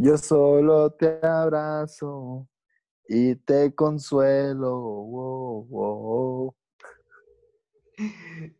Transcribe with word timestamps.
Yo 0.00 0.16
solo 0.16 0.92
te 0.92 1.18
abrazo 1.26 2.48
y 3.08 3.34
te 3.34 3.74
consuelo. 3.74 5.04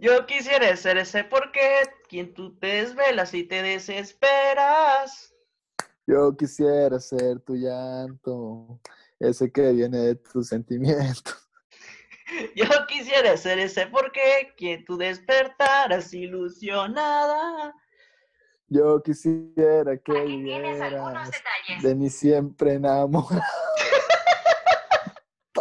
Yo 0.00 0.24
quisiera 0.24 0.74
ser 0.76 0.96
ese 0.96 1.24
porque 1.24 1.60
quien 2.08 2.32
tú 2.32 2.58
te 2.58 2.66
desvelas 2.68 3.34
y 3.34 3.44
te 3.44 3.62
desesperas. 3.62 5.34
Yo 6.06 6.34
quisiera 6.34 6.98
ser 6.98 7.40
tu 7.40 7.56
llanto, 7.56 8.80
ese 9.18 9.52
que 9.52 9.72
viene 9.72 9.98
de 9.98 10.14
tus 10.14 10.48
sentimientos. 10.48 11.46
Yo 12.56 12.64
quisiera 12.88 13.36
ser 13.36 13.58
ese 13.58 13.86
porque 13.86 14.54
quien 14.56 14.82
tú 14.86 14.96
despertaras 14.96 16.14
ilusionada. 16.14 17.74
Yo 18.72 19.02
quisiera 19.02 19.96
que 19.98 20.12
Aquí 20.16 20.42
tienes 20.44 20.80
algunos 20.80 21.24
detalles. 21.30 21.82
de 21.82 21.94
mí 21.96 22.08
siempre 22.08 22.74
enamorado. 22.74 23.42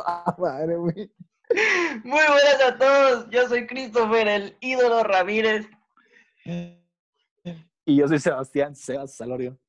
Ah, 0.05 0.35
madre 0.39 0.75
mía. 0.77 1.07
Muy 2.03 2.19
buenas 2.27 2.61
a 2.65 2.77
todos. 2.77 3.29
Yo 3.29 3.47
soy 3.47 3.67
Christopher, 3.67 4.27
el 4.27 4.57
ídolo 4.59 5.03
Ramírez. 5.03 5.67
Y 7.85 7.95
yo 7.95 8.07
soy 8.07 8.19
Sebastián 8.19 8.75
Sebas 8.75 9.13
Salorio. 9.15 9.59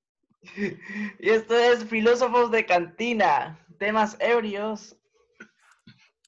Y 1.19 1.29
esto 1.31 1.55
es 1.55 1.85
Filósofos 1.85 2.51
de 2.51 2.65
Cantina. 2.65 3.59
Temas 3.79 4.17
ebrios. 4.21 4.97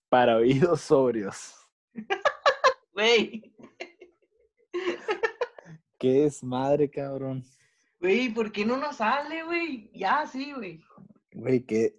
Para 0.08 0.36
oídos 0.36 0.80
sobrios. 0.82 1.54
Güey, 2.94 3.50
¿Qué 6.02 6.24
es 6.24 6.42
madre, 6.42 6.90
cabrón? 6.90 7.44
güey, 8.00 8.28
¿por 8.34 8.50
qué 8.50 8.66
no 8.66 8.76
nos 8.76 8.96
sale, 8.96 9.44
güey? 9.44 9.88
Ya, 9.94 10.26
sí, 10.26 10.52
güey. 10.52 10.82
Güey, 11.32 11.60
qué, 11.64 11.94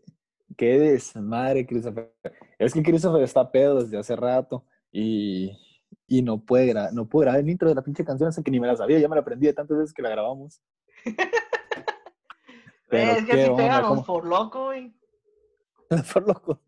qué 0.58 0.78
desmadre, 0.78 1.66
Christopher. 1.66 2.14
Es 2.60 2.74
que 2.74 2.84
Christopher 2.84 3.24
está 3.24 3.50
pedo 3.50 3.82
desde 3.82 3.98
hace 3.98 4.14
rato 4.18 4.66
y, 4.92 5.58
y 6.06 6.22
no 6.22 6.44
puede 6.44 6.74
gra- 6.74 6.92
no 6.92 7.08
puede 7.08 7.28
grabar 7.28 7.40
el 7.40 7.50
intro 7.50 7.70
de 7.70 7.76
la 7.76 7.82
pinche 7.82 8.04
canción, 8.04 8.28
así 8.28 8.44
que 8.44 8.52
ni 8.52 8.60
me 8.60 8.68
la 8.68 8.76
sabía, 8.76 9.00
ya 9.00 9.08
me 9.08 9.16
la 9.16 9.22
aprendí 9.22 9.46
de 9.48 9.54
tantas 9.54 9.78
veces 9.78 9.94
que 9.94 10.02
la 10.02 10.10
grabamos. 10.10 10.62
Pero 12.90 13.12
es 13.14 13.26
que 13.26 13.32
así 13.32 13.82
¿cómo? 13.88 14.04
por 14.06 14.26
loco, 14.26 14.66
güey. 14.66 14.94
Por 16.14 16.28
loco. 16.28 16.60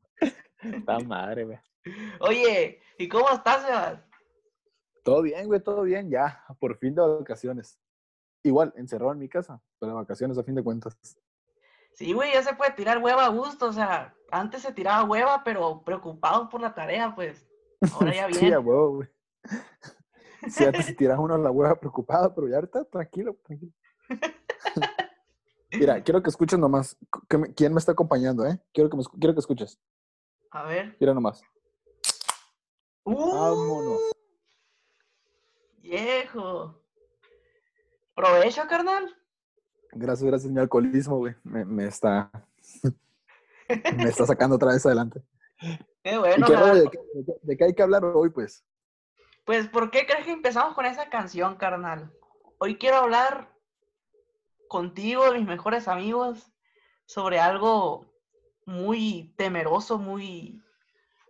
Está 0.61 0.99
madre, 0.99 1.43
güey. 1.43 1.57
Oye, 2.21 2.79
¿y 2.97 3.09
cómo 3.09 3.29
estás, 3.29 3.63
Sebas? 3.65 3.99
Todo 5.05 5.21
bien, 5.21 5.45
güey, 5.45 5.59
todo 5.59 5.83
bien, 5.83 6.09
ya, 6.09 6.43
por 6.59 6.79
fin 6.79 6.95
de 6.95 7.01
vacaciones. 7.01 7.77
Igual, 8.41 8.73
encerrado 8.75 9.11
en 9.11 9.19
mi 9.19 9.29
casa, 9.29 9.61
pero 9.77 9.91
de 9.91 9.97
vacaciones 9.97 10.35
a 10.39 10.43
fin 10.43 10.55
de 10.55 10.63
cuentas. 10.63 10.97
Sí, 11.93 12.11
güey, 12.11 12.33
ya 12.33 12.41
se 12.41 12.55
puede 12.55 12.71
tirar 12.71 12.97
hueva 12.97 13.25
a 13.25 13.29
gusto. 13.29 13.67
O 13.67 13.71
sea, 13.71 14.15
antes 14.31 14.63
se 14.63 14.73
tiraba 14.73 15.03
hueva, 15.03 15.43
pero 15.43 15.83
preocupado 15.83 16.49
por 16.49 16.59
la 16.59 16.73
tarea, 16.73 17.13
pues. 17.13 17.47
Ahora 17.93 18.15
ya 18.15 18.25
bien. 18.25 18.39
Sí, 18.39 18.51
a 18.51 18.59
huevo, 18.59 18.95
güey. 18.95 19.09
Sí, 20.49 20.63
antes 20.63 20.87
se 20.87 20.95
tiraba 20.95 21.21
uno 21.21 21.37
la 21.37 21.51
hueva 21.51 21.79
preocupado, 21.79 22.33
pero 22.33 22.47
ya 22.47 22.55
ahorita 22.55 22.85
tranquilo, 22.85 23.37
tranquilo. 23.43 23.73
Mira, 25.71 26.01
quiero 26.01 26.23
que 26.23 26.29
escuches 26.29 26.57
nomás. 26.57 26.97
¿Quién 27.55 27.73
me 27.73 27.79
está 27.79 27.91
acompañando, 27.91 28.43
eh? 28.47 28.59
Quiero 28.73 28.89
que, 28.89 28.97
me 28.97 29.03
quiero 29.19 29.35
que 29.35 29.39
escuches. 29.39 29.79
A 30.49 30.63
ver. 30.63 30.97
Mira 30.99 31.13
nomás. 31.13 31.43
¡Uh! 33.03 33.13
Vámonos. 33.13 34.14
Viejo. 35.89 36.81
Provecho, 38.15 38.63
carnal. 38.67 39.15
Gracias, 39.91 40.27
gracias. 40.27 40.51
Mi 40.51 40.59
alcoholismo, 40.59 41.17
güey. 41.17 41.35
Me, 41.43 41.63
me 41.63 41.85
está. 41.85 42.31
me 43.95 44.09
está 44.09 44.25
sacando 44.25 44.55
otra 44.55 44.73
vez 44.73 44.83
adelante. 44.85 45.21
Qué 46.03 46.13
¿Y 46.13 46.17
bueno, 46.17 46.47
qué, 46.47 46.55
rollo? 46.55 46.73
¿De, 46.83 46.89
qué, 46.89 46.97
de 47.13 47.25
qué- 47.25 47.39
de 47.39 47.57
qué 47.57 47.63
hay 47.65 47.73
que 47.75 47.83
hablar 47.83 48.03
hoy, 48.03 48.29
pues? 48.31 48.65
Pues, 49.43 49.67
¿por 49.67 49.91
qué 49.91 50.07
crees 50.07 50.25
que 50.25 50.31
empezamos 50.31 50.73
con 50.73 50.85
esa 50.87 51.07
canción, 51.09 51.55
carnal? 51.55 52.11
Hoy 52.57 52.77
quiero 52.77 52.97
hablar 52.97 53.53
contigo, 54.67 55.31
mis 55.33 55.45
mejores 55.45 55.87
amigos, 55.87 56.51
sobre 57.05 57.39
algo 57.39 58.11
muy 58.65 59.35
temeroso, 59.37 59.99
muy, 59.99 60.63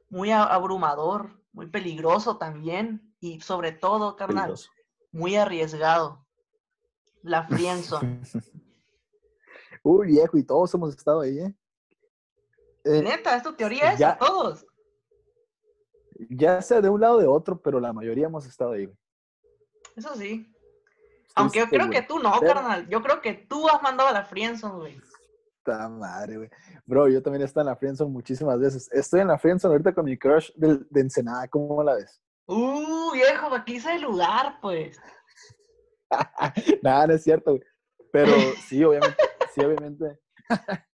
muy 0.10 0.32
abrumador, 0.32 1.42
muy 1.52 1.68
peligroso 1.68 2.38
también, 2.38 3.05
y 3.20 3.40
sobre 3.42 3.72
todo, 3.72 4.16
carnal, 4.16 4.46
Peligroso. 4.46 4.70
muy 5.12 5.36
arriesgado. 5.36 6.26
La 7.22 7.44
friendzone. 7.48 8.22
Uy, 9.84 10.08
viejo, 10.08 10.38
y 10.38 10.44
todos 10.44 10.74
hemos 10.74 10.96
estado 10.96 11.22
ahí, 11.22 11.40
¿eh? 11.40 11.56
Eh, 12.84 13.02
Neta, 13.02 13.36
es 13.36 13.44
tu 13.44 13.54
teoría 13.56 13.90
esa, 13.94 13.98
ya- 13.98 14.18
todos. 14.18 14.66
ya 16.30 16.62
sea 16.62 16.82
de 16.82 16.90
un 16.90 17.02
lado 17.02 17.18
o 17.18 17.20
de 17.22 17.28
otro, 17.28 17.60
pero 17.62 17.80
la 17.80 17.94
mayoría 17.94 18.28
hemos 18.28 18.46
estado 18.46 18.72
ahí, 18.74 18.86
güey. 18.86 18.98
Eso 19.96 20.14
sí. 20.16 20.52
Estoy 21.28 21.34
Aunque 21.36 21.60
yo 21.60 21.68
creo 21.68 21.90
que 21.90 22.02
tú 22.04 22.20
no, 22.20 22.34
Pero- 22.40 22.54
carnal. 22.54 22.88
Yo 22.90 23.02
creo 23.02 23.22
que 23.22 23.34
tú 23.34 23.68
has 23.70 23.82
mandado 23.82 24.10
a 24.10 24.14
la 24.14 24.24
friendzone, 24.26 24.76
güey. 24.76 25.02
Puta 25.64 25.90
madre, 25.90 26.38
güey. 26.38 26.50
Bro, 26.86 27.10
yo 27.10 27.22
también 27.24 27.42
he 27.42 27.46
estado 27.46 27.62
en 27.68 27.68
la 27.72 27.76
friendzone 27.76 28.12
muchísimas 28.12 28.60
veces. 28.60 28.90
Estoy 28.92 29.22
en 29.22 29.28
la 29.30 29.38
friendzone 29.40 29.74
ahorita 29.74 29.94
con 29.96 30.06
mi 30.06 30.18
crush 30.18 30.52
del- 30.56 30.86
de 30.90 31.02
Ensenada, 31.02 31.48
¿cómo 31.48 31.82
la 31.84 31.96
ves? 31.96 32.22
Uh, 32.48 33.12
viejo, 33.14 33.54
aquí 33.56 33.78
es 33.78 33.86
el 33.86 34.02
lugar, 34.04 34.60
pues. 34.62 35.00
Nada, 36.84 37.08
no 37.08 37.14
es 37.14 37.24
cierto, 37.24 37.52
güey. 37.52 37.64
Pero 38.12 38.32
sí, 38.68 38.84
obviamente, 38.84 39.18
sí, 39.54 39.62
obviamente. 39.62 40.20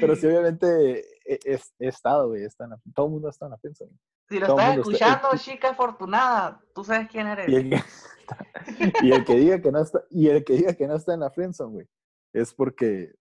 Pero 0.00 0.16
sí, 0.16 0.26
obviamente 0.26 1.00
he, 1.24 1.38
he- 1.44 1.60
he 1.78 1.88
estado, 1.88 2.28
güey. 2.28 2.44
está 2.44 2.64
en 2.64 2.70
la- 2.70 2.80
todo 2.94 3.06
el 3.06 3.12
mundo 3.12 3.28
está 3.28 3.46
en 3.46 3.52
la 3.52 3.58
friendzone. 3.58 3.92
Si 4.28 4.38
lo 4.40 4.46
Todo 4.46 4.58
estás 4.58 4.70
está- 4.78 4.80
escuchando, 4.90 5.28
chica 5.38 5.70
afortunada, 5.70 6.60
tú 6.74 6.82
sabes 6.82 7.08
quién 7.10 7.26
eres. 7.28 7.48
Y 7.48 7.54
el, 7.54 7.70
que, 7.70 7.82
y 9.02 9.12
el 9.12 9.24
que 9.24 9.34
diga 9.34 9.60
que 9.60 9.70
no 9.72 9.80
está, 9.80 10.02
y 10.10 10.28
el 10.28 10.44
que 10.44 10.54
diga 10.54 10.74
que 10.74 10.86
no 10.88 10.96
está 10.96 11.14
en 11.14 11.20
la 11.20 11.30
friendzone, 11.30 11.72
güey, 11.72 11.86
es 12.32 12.52
porque 12.52 13.14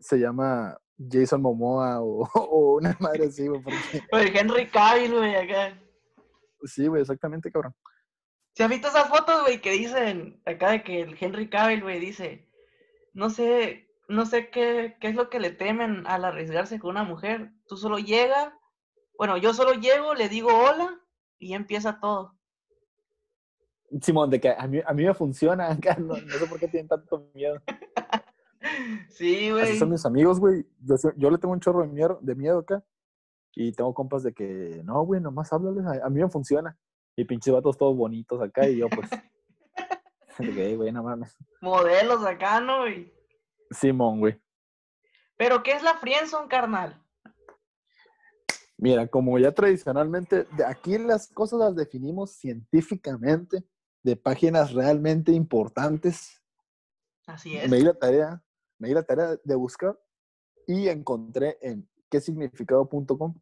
se 0.00 0.18
llama 0.18 0.76
Jason 1.10 1.40
Momoa 1.40 2.02
o, 2.02 2.28
o 2.34 2.76
una 2.76 2.94
madre 3.00 3.26
así, 3.26 3.46
güey. 3.48 3.62
Porque, 4.10 4.38
Henry 4.38 4.68
Cavill, 4.68 5.14
güey, 5.14 5.34
acá. 5.36 5.80
Sí, 6.64 6.86
güey, 6.86 7.02
exactamente, 7.02 7.50
cabrón. 7.50 7.74
¿Se 8.52 8.64
has 8.64 8.70
visto 8.70 8.88
esas 8.88 9.08
fotos, 9.08 9.42
güey, 9.42 9.60
que 9.60 9.72
dicen 9.72 10.40
acá 10.46 10.70
de 10.70 10.82
que 10.82 11.02
el 11.02 11.16
Henry 11.20 11.50
Cavill, 11.50 11.82
güey, 11.82 12.00
dice, 12.00 12.48
no 13.12 13.28
sé, 13.28 13.90
no 14.08 14.24
sé 14.24 14.50
qué, 14.50 14.96
qué 15.00 15.08
es 15.08 15.14
lo 15.14 15.28
que 15.28 15.40
le 15.40 15.50
temen 15.50 16.06
al 16.06 16.24
arriesgarse 16.24 16.78
con 16.78 16.90
una 16.90 17.04
mujer. 17.04 17.52
Tú 17.66 17.76
solo 17.76 17.98
llega, 17.98 18.58
bueno, 19.18 19.36
yo 19.36 19.52
solo 19.52 19.74
llego, 19.74 20.14
le 20.14 20.28
digo 20.28 20.48
hola 20.48 20.98
y 21.38 21.50
ya 21.50 21.56
empieza 21.56 22.00
todo. 22.00 22.34
Simón, 24.00 24.30
de 24.30 24.40
que 24.40 24.50
a 24.50 24.66
mí, 24.66 24.80
a 24.84 24.92
mí 24.92 25.04
me 25.04 25.14
funciona 25.14 25.70
acá, 25.72 25.96
no, 25.96 26.16
no 26.16 26.38
sé 26.38 26.46
por 26.46 26.58
qué 26.58 26.68
tienen 26.68 26.88
tanto 26.88 27.30
miedo. 27.34 27.60
Sí, 29.10 29.50
güey. 29.50 29.62
Así 29.62 29.78
son 29.78 29.90
mis 29.90 30.04
amigos, 30.04 30.40
güey. 30.40 30.66
Yo 31.16 31.30
le 31.30 31.38
tengo 31.38 31.54
un 31.54 31.60
chorro 31.60 31.82
de 31.82 31.88
miedo, 31.88 32.18
de 32.20 32.34
miedo 32.34 32.58
acá. 32.58 32.84
Y 33.58 33.72
tengo 33.72 33.94
compas 33.94 34.22
de 34.22 34.34
que, 34.34 34.82
no, 34.84 35.02
güey, 35.06 35.18
nomás 35.18 35.50
háblales, 35.50 35.86
a, 35.86 36.06
a 36.06 36.10
mí 36.10 36.20
me 36.20 36.28
funciona. 36.28 36.76
Y 37.16 37.24
pinches 37.24 37.54
vatos 37.54 37.78
todos 37.78 37.96
bonitos 37.96 38.40
acá, 38.42 38.68
y 38.68 38.76
yo, 38.76 38.88
pues, 38.90 39.08
de 40.38 40.52
que, 40.52 40.66
"Ey, 40.66 40.76
güey, 40.76 40.92
no 40.92 41.02
mames. 41.02 41.34
Modelos 41.62 42.22
acá, 42.26 42.60
¿no? 42.60 42.80
güey? 42.80 43.10
Simón, 43.70 44.20
güey. 44.20 44.38
Pero, 45.38 45.62
¿qué 45.62 45.72
es 45.72 45.82
la 45.82 45.94
friendzone, 45.94 46.48
carnal? 46.48 47.02
Mira, 48.76 49.06
como 49.06 49.38
ya 49.38 49.52
tradicionalmente, 49.52 50.44
de 50.44 50.64
aquí 50.66 50.98
las 50.98 51.28
cosas 51.28 51.58
las 51.58 51.74
definimos 51.74 52.32
científicamente, 52.32 53.64
de 54.02 54.16
páginas 54.16 54.74
realmente 54.74 55.32
importantes. 55.32 56.42
Así 57.26 57.56
es. 57.56 57.70
Me 57.70 57.78
di 57.78 57.84
la 57.84 57.94
tarea, 57.94 58.44
me 58.78 58.88
di 58.88 58.94
la 58.94 59.02
tarea 59.02 59.38
de 59.42 59.54
buscar 59.54 59.98
y 60.66 60.88
encontré 60.88 61.56
en 61.62 61.88
quesignificado.com 62.10 63.34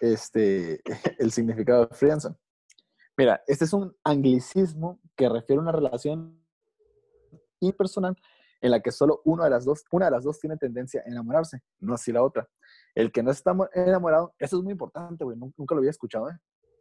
este, 0.00 0.80
el 1.18 1.32
significado 1.32 1.86
de 1.86 1.94
friendzone. 1.94 2.36
Mira, 3.16 3.42
este 3.46 3.64
es 3.64 3.72
un 3.72 3.94
anglicismo 4.04 5.00
que 5.16 5.28
refiere 5.28 5.58
a 5.58 5.62
una 5.62 5.72
relación 5.72 6.42
impersonal 7.60 8.16
en 8.60 8.70
la 8.70 8.80
que 8.80 8.92
solo 8.92 9.20
una 9.24 9.44
de 9.44 9.50
las 9.50 9.64
dos, 9.64 9.84
una 9.90 10.06
de 10.06 10.12
las 10.12 10.24
dos 10.24 10.38
tiene 10.38 10.56
tendencia 10.56 11.02
a 11.04 11.10
enamorarse, 11.10 11.62
no 11.80 11.94
así 11.94 12.12
la 12.12 12.22
otra. 12.22 12.48
El 12.94 13.10
que 13.10 13.22
no 13.22 13.30
está 13.30 13.54
enamorado, 13.74 14.34
eso 14.38 14.56
es 14.56 14.62
muy 14.62 14.72
importante, 14.72 15.24
güey, 15.24 15.36
nunca 15.36 15.74
lo 15.74 15.80
había 15.80 15.90
escuchado, 15.90 16.30
¿eh? 16.30 16.38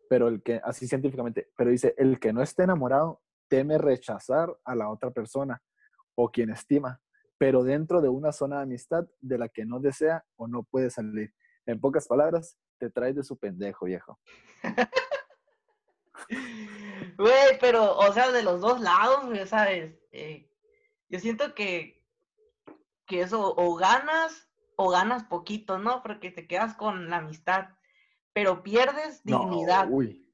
pero 0.07 0.27
el 0.27 0.43
que, 0.43 0.61
así 0.63 0.87
científicamente, 0.87 1.49
pero 1.57 1.71
dice, 1.71 1.95
el 1.97 2.19
que 2.19 2.33
no 2.33 2.41
esté 2.41 2.63
enamorado 2.63 3.21
teme 3.47 3.77
rechazar 3.77 4.55
a 4.63 4.75
la 4.75 4.89
otra 4.89 5.11
persona 5.11 5.61
o 6.15 6.29
quien 6.29 6.51
estima, 6.51 7.01
pero 7.37 7.63
dentro 7.63 8.01
de 8.01 8.09
una 8.09 8.31
zona 8.31 8.57
de 8.57 8.63
amistad 8.63 9.07
de 9.19 9.37
la 9.37 9.49
que 9.49 9.65
no 9.65 9.79
desea 9.79 10.23
o 10.35 10.47
no 10.47 10.63
puede 10.63 10.89
salir. 10.89 11.33
En 11.65 11.79
pocas 11.79 12.07
palabras, 12.07 12.57
te 12.81 12.89
traes 12.89 13.15
de 13.15 13.23
su 13.23 13.37
pendejo, 13.37 13.85
viejo. 13.85 14.19
Güey, 17.17 17.59
pero, 17.59 17.97
o 17.97 18.13
sea, 18.13 18.31
de 18.31 18.41
los 18.41 18.61
dos 18.61 18.79
lados, 18.79 19.25
güey, 19.25 19.45
¿sabes? 19.45 19.93
Eh, 20.11 20.49
yo 21.09 21.19
siento 21.19 21.53
que, 21.53 22.03
que 23.05 23.21
eso, 23.21 23.53
o 23.55 23.75
ganas, 23.75 24.47
o 24.75 24.89
ganas 24.89 25.23
poquito, 25.25 25.77
¿no? 25.77 26.01
Porque 26.01 26.31
te 26.31 26.47
quedas 26.47 26.75
con 26.75 27.09
la 27.09 27.17
amistad, 27.17 27.69
pero 28.33 28.63
pierdes 28.63 29.23
dignidad. 29.23 29.87
uy. 29.91 30.27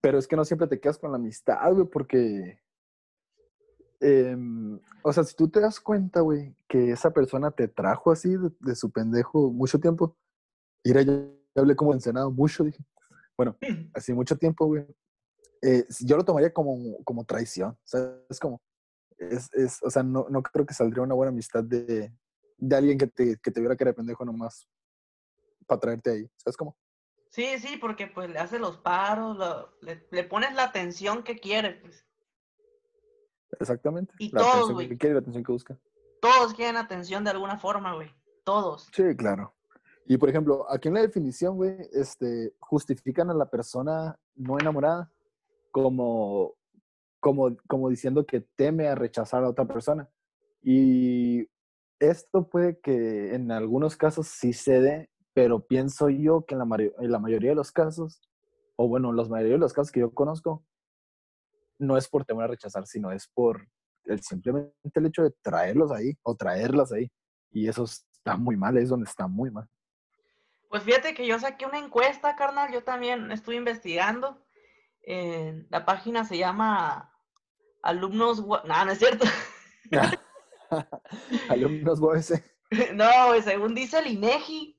Pero 0.00 0.18
es 0.18 0.28
que 0.28 0.36
no 0.36 0.44
siempre 0.44 0.68
te 0.68 0.78
quedas 0.78 0.98
con 0.98 1.10
la 1.10 1.16
amistad, 1.16 1.72
güey, 1.72 1.86
porque, 1.86 2.60
em, 4.00 4.78
o 5.02 5.12
sea, 5.12 5.24
si 5.24 5.34
tú 5.34 5.48
te 5.48 5.60
das 5.60 5.80
cuenta, 5.80 6.20
güey, 6.20 6.54
que 6.68 6.90
esa 6.90 7.12
persona 7.12 7.50
te 7.50 7.68
trajo 7.68 8.12
así 8.12 8.36
de, 8.60 8.74
su 8.74 8.90
pendejo 8.90 9.50
mucho 9.50 9.80
tiempo, 9.80 10.16
y 10.84 10.92
ya, 10.92 11.02
ya 11.02 11.26
hablé 11.56 11.74
como 11.74 11.92
encenado 11.92 12.30
mucho, 12.30 12.62
dije, 12.62 12.78
bueno, 13.36 13.56
así 13.94 14.12
mucho 14.12 14.36
tiempo, 14.36 14.66
güey, 14.66 14.86
eh, 15.62 15.86
yo 16.00 16.16
lo 16.16 16.24
tomaría 16.24 16.52
como, 16.52 17.02
como 17.04 17.24
traición. 17.24 17.76
Sea, 17.84 18.14
es 18.28 18.38
como, 18.38 18.60
es, 19.16 19.52
es, 19.54 19.82
o 19.82 19.90
sea, 19.90 20.02
no, 20.02 20.26
no 20.28 20.42
creo 20.42 20.66
que 20.66 20.74
saldría 20.74 21.02
una 21.02 21.14
buena 21.14 21.30
amistad 21.30 21.64
de, 21.64 22.12
de 22.58 22.76
alguien 22.76 22.98
que 22.98 23.06
te, 23.06 23.38
que 23.38 23.50
te 23.50 23.60
viera 23.60 23.74
que 23.74 23.84
era 23.84 23.94
pendejo 23.94 24.24
nomás 24.24 24.68
para 25.66 25.80
traerte 25.80 26.10
ahí. 26.10 26.30
¿Sabes 26.36 26.56
cómo? 26.56 26.76
Sí, 27.30 27.58
sí, 27.58 27.78
porque 27.78 28.06
pues 28.06 28.30
le 28.30 28.38
hace 28.38 28.58
los 28.58 28.76
paros, 28.76 29.38
le, 29.80 30.06
le, 30.10 30.24
pones 30.24 30.54
la 30.54 30.64
atención 30.64 31.24
que 31.24 31.38
quiere, 31.38 31.72
pues. 31.72 32.06
Exactamente. 33.58 34.14
Y 34.18 34.30
la 34.30 34.40
todos, 34.42 34.72
güey. 34.72 34.88
Que 34.88 34.98
quiere, 34.98 35.14
la 35.14 35.20
atención 35.20 35.44
que 35.44 35.52
busca. 35.52 35.78
Todos 36.20 36.54
quieren 36.54 36.76
atención 36.76 37.24
de 37.24 37.30
alguna 37.30 37.58
forma, 37.58 37.94
güey. 37.94 38.14
Todos. 38.44 38.88
Sí, 38.92 39.16
claro. 39.16 39.54
Y 40.06 40.18
por 40.18 40.28
ejemplo, 40.28 40.70
aquí 40.70 40.88
en 40.88 40.94
la 40.94 41.00
definición, 41.00 41.56
güey, 41.56 41.76
este, 41.92 42.54
justifican 42.60 43.30
a 43.30 43.34
la 43.34 43.48
persona 43.48 44.18
no 44.34 44.58
enamorada 44.58 45.10
como, 45.70 46.54
como, 47.20 47.56
como 47.66 47.88
diciendo 47.88 48.26
que 48.26 48.40
teme 48.40 48.88
a 48.88 48.94
rechazar 48.94 49.44
a 49.44 49.48
otra 49.48 49.66
persona. 49.66 50.08
Y 50.62 51.48
esto 51.98 52.48
puede 52.48 52.78
que 52.80 53.34
en 53.34 53.50
algunos 53.50 53.96
casos 53.96 54.28
sí 54.28 54.52
se 54.52 54.80
dé, 54.80 55.10
pero 55.32 55.66
pienso 55.66 56.10
yo 56.10 56.44
que 56.44 56.54
en 56.54 56.58
la, 56.60 56.66
en 57.00 57.10
la 57.10 57.18
mayoría 57.18 57.50
de 57.50 57.56
los 57.56 57.72
casos, 57.72 58.20
o 58.76 58.88
bueno, 58.88 59.10
en 59.10 59.16
la 59.16 59.24
mayoría 59.24 59.54
de 59.54 59.58
los 59.58 59.72
casos 59.72 59.90
que 59.90 60.00
yo 60.00 60.12
conozco, 60.12 60.64
no 61.78 61.96
es 61.96 62.08
por 62.08 62.24
temor 62.24 62.44
a 62.44 62.48
rechazar, 62.48 62.86
sino 62.86 63.10
es 63.10 63.28
por 63.28 63.66
el, 64.04 64.20
simplemente 64.22 64.74
el 64.94 65.06
hecho 65.06 65.22
de 65.22 65.32
traerlos 65.42 65.90
ahí 65.90 66.12
o 66.22 66.36
traerlas 66.36 66.92
ahí. 66.92 67.10
Y 67.50 67.68
eso 67.68 67.84
está 67.84 68.36
muy 68.36 68.56
mal, 68.56 68.76
es 68.76 68.88
donde 68.88 69.08
está 69.08 69.26
muy 69.26 69.50
mal. 69.50 69.68
Pues 70.74 70.82
fíjate 70.82 71.14
que 71.14 71.24
yo 71.24 71.38
saqué 71.38 71.66
una 71.66 71.78
encuesta, 71.78 72.34
carnal, 72.34 72.72
yo 72.72 72.82
también 72.82 73.30
estuve 73.30 73.54
investigando 73.54 74.44
la 75.70 75.84
página 75.86 76.24
se 76.24 76.36
llama 76.36 77.16
Alumnos... 77.80 78.44
No, 78.44 78.84
no 78.84 78.90
es 78.90 78.98
cierto. 78.98 79.24
Alumnos 81.48 82.00
UAS. 82.00 82.42
No, 82.92 83.06
según 83.44 83.76
dice 83.76 84.00
el 84.00 84.08
INEGI, 84.08 84.76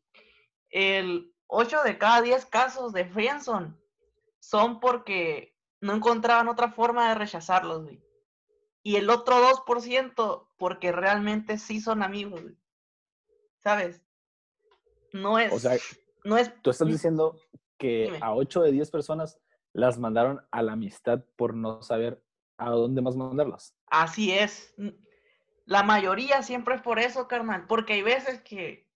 el 0.69 1.33
8 1.47 1.83
de 1.83 1.97
cada 1.97 2.21
10 2.21 2.45
casos 2.47 2.91
de 2.91 3.05
Friendson 3.05 3.81
son 4.41 4.81
porque 4.81 5.57
no 5.79 5.93
encontraban 5.93 6.49
otra 6.49 6.73
forma 6.73 7.07
de 7.07 7.15
rechazarlos, 7.15 7.89
Y 8.83 8.97
el 8.97 9.09
otro 9.09 9.37
2% 9.37 10.49
porque 10.57 10.91
realmente 10.91 11.57
sí 11.57 11.79
son 11.79 12.03
amigos, 12.03 12.41
¿Sabes? 13.63 14.04
No 15.15 15.39
es... 15.39 15.51
O 15.53 15.59
sea, 15.59 15.77
no 16.25 16.37
es... 16.37 16.51
Tú 16.61 16.71
estás 16.71 16.87
diciendo 16.87 17.39
que 17.77 18.17
a 18.21 18.33
8 18.33 18.63
de 18.63 18.71
10 18.73 18.91
personas 18.91 19.39
las 19.71 19.97
mandaron 19.97 20.41
a 20.51 20.61
la 20.61 20.73
amistad 20.73 21.23
por 21.35 21.53
no 21.53 21.81
saber 21.81 22.21
a 22.57 22.69
dónde 22.69 23.01
más 23.01 23.15
mandarlas. 23.15 23.75
Así 23.87 24.31
es. 24.31 24.75
La 25.65 25.83
mayoría 25.83 26.43
siempre 26.43 26.75
es 26.75 26.81
por 26.81 26.99
eso, 26.99 27.27
carnal, 27.27 27.65
porque 27.67 27.93
hay 27.93 28.01
veces 28.01 28.41
que 28.41 28.89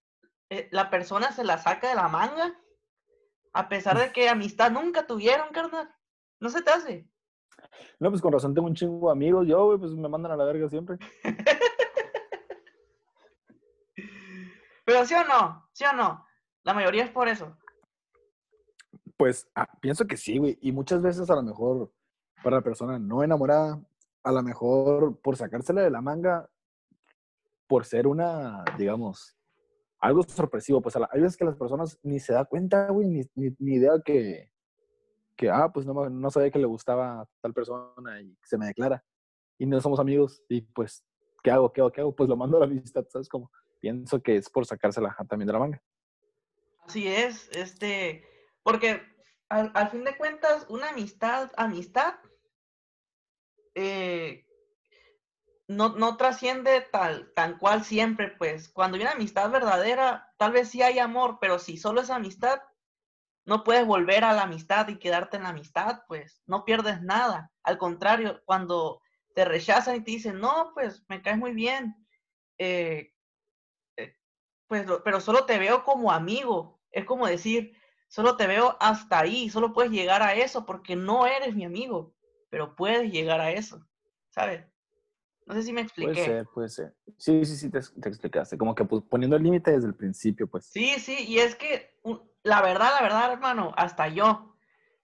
eh, 0.49 0.67
la 0.71 0.89
persona 0.89 1.31
se 1.31 1.43
la 1.43 1.57
saca 1.57 1.89
de 1.89 1.95
la 1.95 2.07
manga, 2.09 2.53
a 3.53 3.69
pesar 3.69 3.97
de 3.97 4.11
que 4.11 4.29
amistad 4.29 4.71
nunca 4.71 5.07
tuvieron, 5.07 5.49
carnal. 5.51 5.89
No 6.39 6.49
se 6.49 6.61
te 6.61 6.71
hace. 6.71 7.09
No, 7.99 8.09
pues 8.09 8.21
con 8.21 8.33
razón 8.33 8.53
tengo 8.53 8.67
un 8.67 8.75
chingo 8.75 9.07
de 9.07 9.13
amigos, 9.13 9.47
yo, 9.47 9.77
pues 9.79 9.91
me 9.93 10.07
mandan 10.09 10.33
a 10.33 10.37
la 10.37 10.45
verga 10.45 10.69
siempre. 10.69 10.97
Pero 14.89 15.05
sí 15.05 15.13
o 15.13 15.23
no, 15.23 15.69
sí 15.71 15.85
o 15.85 15.93
no, 15.93 16.25
la 16.63 16.73
mayoría 16.73 17.03
es 17.03 17.11
por 17.11 17.27
eso. 17.27 17.55
Pues 19.17 19.47
ah, 19.53 19.67
pienso 19.79 20.07
que 20.07 20.17
sí, 20.17 20.39
güey. 20.39 20.57
Y 20.61 20.71
muchas 20.71 21.03
veces 21.03 21.29
a 21.29 21.35
lo 21.35 21.43
mejor 21.43 21.93
para 22.43 22.55
la 22.55 22.63
persona 22.63 22.97
no 22.97 23.23
enamorada, 23.23 23.79
a 24.23 24.31
lo 24.31 24.41
mejor 24.41 25.21
por 25.21 25.37
sacársela 25.37 25.83
de 25.83 25.91
la 25.91 26.01
manga, 26.01 26.49
por 27.67 27.85
ser 27.85 28.07
una, 28.07 28.63
digamos, 28.79 29.37
algo 29.99 30.23
sorpresivo. 30.23 30.81
Pues 30.81 30.95
hay 30.95 31.21
veces 31.21 31.37
que 31.37 31.45
las 31.45 31.55
personas 31.55 31.99
ni 32.01 32.19
se 32.19 32.33
da 32.33 32.45
cuenta, 32.45 32.89
güey, 32.89 33.09
ni, 33.09 33.21
ni, 33.35 33.75
idea 33.75 33.91
que, 34.03 34.49
que, 35.35 35.51
ah, 35.51 35.71
pues 35.71 35.85
no, 35.85 36.09
no 36.09 36.31
sabía 36.31 36.49
que 36.49 36.57
le 36.57 36.65
gustaba 36.65 37.21
a 37.21 37.29
tal 37.41 37.53
persona 37.53 38.21
y 38.23 38.35
se 38.41 38.57
me 38.57 38.65
declara. 38.65 39.03
Y 39.59 39.67
no 39.67 39.79
somos 39.81 39.99
amigos. 39.99 40.41
Y 40.49 40.61
pues, 40.61 41.05
¿qué 41.43 41.51
hago? 41.51 41.71
¿Qué 41.71 41.81
hago? 41.81 41.91
¿Qué 41.91 42.01
hago? 42.01 42.15
Pues 42.15 42.27
lo 42.27 42.35
mando 42.35 42.57
a 42.57 42.61
la 42.61 42.65
amistad, 42.65 43.05
¿sabes? 43.07 43.29
Como 43.29 43.51
pienso 43.79 44.21
que 44.21 44.35
es 44.35 44.49
por 44.49 44.65
sacársela 44.65 45.15
también 45.27 45.47
de 45.47 45.53
la 45.53 45.59
manga. 45.59 45.83
Así 46.85 47.07
es, 47.07 47.49
este, 47.51 48.27
porque 48.63 49.01
al, 49.49 49.89
fin 49.89 50.03
de 50.03 50.15
cuentas, 50.17 50.65
una 50.69 50.89
amistad, 50.89 51.51
amistad, 51.57 52.15
eh, 53.75 54.45
no, 55.67 55.89
no 55.89 56.17
trasciende 56.17 56.81
tal, 56.91 57.31
tan 57.35 57.57
cual 57.57 57.83
siempre, 57.83 58.29
pues. 58.37 58.69
Cuando 58.69 58.95
hay 58.95 59.03
una 59.03 59.11
amistad 59.11 59.51
verdadera, 59.51 60.33
tal 60.37 60.51
vez 60.51 60.69
sí 60.69 60.81
hay 60.81 60.97
amor, 60.99 61.37
pero 61.39 61.59
si 61.59 61.77
solo 61.77 62.01
es 62.01 62.09
amistad, 62.09 62.59
no 63.45 63.63
puedes 63.63 63.85
volver 63.85 64.23
a 64.23 64.33
la 64.33 64.43
amistad 64.43 64.87
y 64.87 64.97
quedarte 64.97 65.37
en 65.37 65.43
la 65.43 65.49
amistad, 65.49 66.01
pues. 66.07 66.41
No 66.47 66.65
pierdes 66.65 67.01
nada. 67.01 67.51
Al 67.63 67.77
contrario, 67.77 68.41
cuando 68.45 69.01
te 69.35 69.45
rechazan 69.45 69.97
y 69.97 70.03
te 70.03 70.11
dicen, 70.11 70.39
no, 70.39 70.71
pues 70.73 71.05
me 71.07 71.21
caes 71.21 71.37
muy 71.37 71.53
bien, 71.53 71.95
eh, 72.57 73.13
pues, 74.69 74.85
pero 75.03 75.19
solo 75.19 75.43
te 75.43 75.59
veo 75.59 75.83
como 75.83 76.13
amigo. 76.13 76.79
Es 76.91 77.03
como 77.03 77.27
decir, 77.27 77.73
Solo 78.09 78.35
te 78.35 78.47
veo 78.47 78.75
hasta 78.79 79.19
ahí, 79.19 79.49
solo 79.51 79.71
puedes 79.71 79.91
llegar 79.91 80.23
a 80.23 80.33
eso 80.33 80.65
porque 80.65 80.95
no 80.95 81.27
eres 81.27 81.55
mi 81.55 81.63
amigo, 81.63 82.15
pero 82.49 82.75
puedes 82.75 83.11
llegar 83.11 83.39
a 83.39 83.51
eso, 83.51 83.85
¿sabes? 84.29 84.65
No 85.45 85.53
sé 85.53 85.61
si 85.61 85.71
me 85.71 85.81
expliqué. 85.81 86.13
Puede 86.13 86.25
ser, 86.25 86.45
puede 86.47 86.69
ser. 86.69 86.95
Sí, 87.17 87.45
sí, 87.45 87.55
sí, 87.55 87.69
te, 87.69 87.77
explicaste. 87.77 88.57
Como 88.57 88.73
que 88.73 88.83
pues, 88.83 89.03
poniendo 89.07 89.35
el 89.35 89.43
límite 89.43 89.71
desde 89.71 89.87
el 89.87 89.93
principio, 89.93 90.47
pues. 90.47 90.65
Sí, 90.65 90.95
sí, 90.99 91.23
y 91.27 91.37
es 91.37 91.55
que 91.55 91.99
la 92.41 92.63
verdad, 92.63 92.93
la 92.95 93.03
verdad, 93.03 93.31
hermano, 93.31 93.73
hasta 93.77 94.07
yo, 94.07 94.55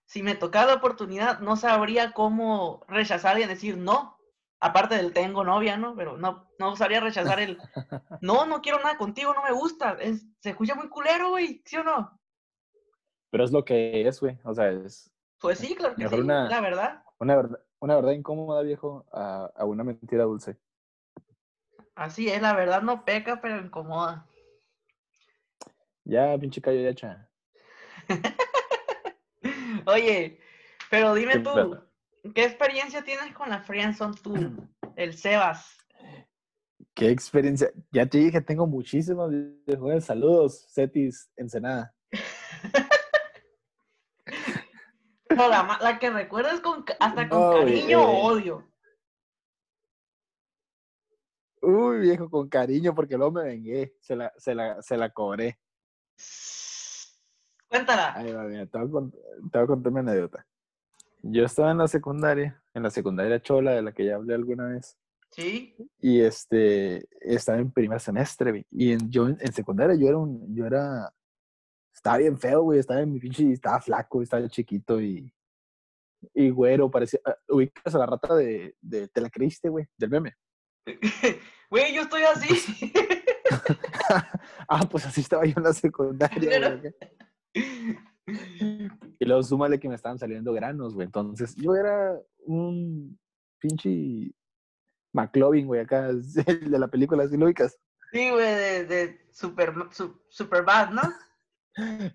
si 0.05 0.23
me 0.23 0.33
tocaba 0.33 0.65
la 0.65 0.73
oportunidad, 0.75 1.39
no 1.41 1.57
sabría 1.57 2.11
cómo 2.11 2.85
rechazar 2.87 3.39
y 3.39 3.45
decir 3.45 3.77
no. 3.77 4.14
Aparte 4.65 4.95
del 4.95 5.13
tengo 5.13 5.43
novia, 5.43 5.77
¿no? 5.77 5.95
Pero 5.95 6.17
no, 6.17 6.49
no 6.57 6.75
sabría 6.75 6.99
rechazar 6.99 7.39
el 7.39 7.59
no, 8.21 8.47
no 8.47 8.61
quiero 8.63 8.79
nada 8.79 8.97
contigo, 8.97 9.31
no 9.31 9.43
me 9.43 9.51
gusta. 9.51 9.95
se 10.39 10.49
escucha 10.49 10.73
muy 10.73 10.89
culero, 10.89 11.29
güey, 11.29 11.61
¿sí 11.65 11.77
o 11.77 11.83
no? 11.83 12.19
Pero 13.29 13.43
es 13.43 13.51
lo 13.51 13.63
que 13.63 14.07
es, 14.07 14.19
güey. 14.19 14.39
O 14.43 14.55
sea, 14.55 14.71
es. 14.71 15.11
Pues 15.39 15.59
sí, 15.59 15.75
claro 15.75 15.93
que 15.95 16.09
sí, 16.09 16.23
la 16.23 16.61
verdad. 16.61 17.03
Una 17.19 17.35
verdad, 17.35 17.59
una 17.77 17.95
verdad 17.95 18.11
incómoda, 18.13 18.63
viejo, 18.63 19.05
a, 19.11 19.51
a 19.55 19.65
una 19.65 19.83
mentira 19.83 20.23
dulce. 20.23 20.57
Así 21.93 22.27
es, 22.27 22.41
la 22.41 22.55
verdad 22.55 22.81
no 22.81 23.05
peca, 23.05 23.41
pero 23.41 23.59
incomoda. 23.59 24.25
Ya, 26.05 26.35
pinche 26.39 26.59
callo 26.59 26.81
ya 26.81 26.89
hecha. 26.89 27.29
Oye, 29.85 30.39
pero 30.89 31.13
dime 31.13 31.37
tú, 31.37 31.84
¿qué 32.33 32.45
experiencia 32.45 33.03
tienes 33.03 33.33
con 33.33 33.49
la 33.49 33.61
Friendzone 33.61 34.15
tú, 34.21 34.33
el 34.95 35.13
Sebas? 35.17 35.77
¿Qué 36.93 37.09
experiencia? 37.09 37.71
Ya 37.91 38.05
te 38.05 38.17
dije, 38.17 38.41
tengo 38.41 38.67
muchísimas. 38.67 39.29
Saludos, 39.99 40.65
Cetis 40.73 41.29
Ensenada. 41.35 41.93
la, 45.29 45.99
que 45.99 46.09
recuerdas 46.09 46.61
con, 46.61 46.85
hasta 46.99 47.29
con 47.29 47.51
cariño 47.51 48.01
o 48.01 48.25
odio. 48.27 48.71
Uy, 51.61 51.99
viejo, 51.99 52.29
con 52.29 52.47
cariño, 52.47 52.93
porque 52.93 53.17
luego 53.17 53.31
me 53.33 53.43
vengué. 53.43 53.95
Se 53.99 54.15
la, 54.15 54.31
se 54.37 54.53
la, 54.53 54.81
se 54.81 54.97
la 54.97 55.09
cobré. 55.09 55.59
Cuéntala. 57.67 58.13
Ahí 58.13 58.31
va, 58.31 58.43
mira, 58.43 58.65
te 58.67 58.77
voy, 58.77 58.87
a 58.87 58.91
cont- 58.91 59.11
te 59.51 59.57
voy 59.57 59.63
a 59.63 59.67
contar 59.67 59.91
mi 59.91 59.99
anécdota. 59.99 60.47
Yo 61.27 61.43
estaba 61.43 61.71
en 61.71 61.79
la 61.79 61.87
secundaria, 61.87 62.61
en 62.75 62.83
la 62.83 62.91
secundaria 62.91 63.41
chola 63.41 63.71
de 63.71 63.81
la 63.81 63.91
que 63.91 64.05
ya 64.05 64.15
hablé 64.15 64.35
alguna 64.35 64.67
vez. 64.67 64.95
Sí. 65.31 65.75
Y 65.99 66.21
este, 66.21 67.07
estaba 67.19 67.57
en 67.57 67.71
primer 67.71 67.99
semestre, 67.99 68.51
güey. 68.51 68.65
Y 68.69 68.91
en, 68.91 69.09
yo 69.09 69.27
en, 69.27 69.51
secundaria 69.51 69.95
yo 69.95 70.07
era 70.07 70.17
un, 70.17 70.55
yo 70.55 70.67
era, 70.67 71.11
estaba 71.91 72.17
bien 72.17 72.37
feo, 72.37 72.61
güey. 72.61 72.77
Estaba 72.77 73.01
en 73.01 73.11
mi 73.11 73.19
pinche, 73.19 73.51
estaba 73.51 73.81
flaco, 73.81 74.21
estaba 74.21 74.47
chiquito 74.47 75.01
y, 75.01 75.33
y 76.35 76.51
güero, 76.51 76.91
parecía, 76.91 77.19
ah, 77.25 77.35
ubicas 77.49 77.95
a 77.95 77.97
la 77.97 78.05
rata 78.05 78.35
de, 78.35 78.75
de, 78.79 79.07
¿te 79.07 79.19
la 79.19 79.29
creíste, 79.31 79.69
güey? 79.69 79.87
Del 79.97 80.11
meme. 80.11 80.35
Güey, 81.67 81.95
yo 81.95 82.03
estoy 82.03 82.21
así. 82.21 82.93
ah, 84.69 84.87
pues 84.87 85.03
así 85.07 85.21
estaba 85.21 85.43
yo 85.45 85.55
en 85.57 85.63
la 85.63 85.73
secundaria, 85.73 86.39
Pero-. 86.39 86.93
Y 88.27 89.25
luego 89.25 89.43
súmale 89.43 89.79
que 89.79 89.87
me 89.89 89.95
estaban 89.95 90.17
saliendo 90.19 90.51
granos, 90.53 90.93
güey. 90.95 91.05
Entonces, 91.05 91.55
yo 91.55 91.75
era 91.75 92.19
un 92.45 93.17
pinche 93.59 94.33
McLovin, 95.13 95.67
güey, 95.67 95.81
acá, 95.81 96.09
el 96.09 96.23
de 96.71 96.79
la 96.79 96.87
película, 96.87 97.27
¿sí 97.27 97.37
lo 97.37 97.45
ubicas? 97.45 97.77
Sí, 98.11 98.29
güey, 98.29 98.45
de, 98.55 98.85
de 98.85 99.27
super, 99.31 99.73
su- 99.91 100.21
super 100.29 100.63
bad, 100.63 100.91
¿no? 100.91 101.01